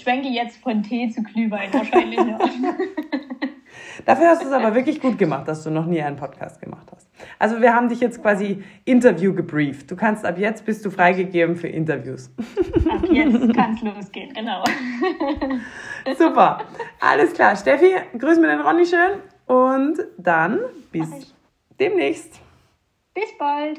schwenke 0.00 0.28
jetzt 0.28 0.58
von 0.58 0.82
Tee 0.82 1.08
zu 1.08 1.22
Glühwein 1.24 1.72
wahrscheinlich. 1.72 2.18
Ja. 2.18 2.38
Dafür 4.04 4.28
hast 4.28 4.42
du 4.42 4.46
es 4.46 4.52
aber 4.52 4.74
wirklich 4.76 5.00
gut 5.00 5.18
gemacht, 5.18 5.48
dass 5.48 5.64
du 5.64 5.70
noch 5.70 5.86
nie 5.86 6.00
einen 6.00 6.14
Podcast 6.14 6.60
gemacht 6.60 6.86
hast. 6.94 7.08
Also 7.40 7.60
wir 7.60 7.74
haben 7.74 7.88
dich 7.88 7.98
jetzt 7.98 8.22
quasi 8.22 8.62
Interview 8.84 9.34
gebrieft. 9.34 9.90
Du 9.90 9.96
kannst 9.96 10.24
ab 10.24 10.38
jetzt 10.38 10.64
bist 10.64 10.84
du 10.84 10.90
freigegeben 10.90 11.56
für 11.56 11.68
Interviews. 11.68 12.30
Ab 12.88 13.08
jetzt 13.10 13.54
kann 13.54 13.74
es 13.74 13.82
losgehen, 13.82 14.32
genau. 14.34 14.62
Super. 16.16 16.58
Alles 17.00 17.32
klar. 17.32 17.56
Steffi, 17.56 17.96
grüß 18.16 18.38
mir 18.38 18.48
den 18.48 18.60
Ronny 18.60 18.86
schön 18.86 19.22
und 19.46 19.98
dann 20.18 20.60
bis 20.92 21.34
demnächst. 21.78 22.40
Bis 23.14 23.36
bald. 23.38 23.74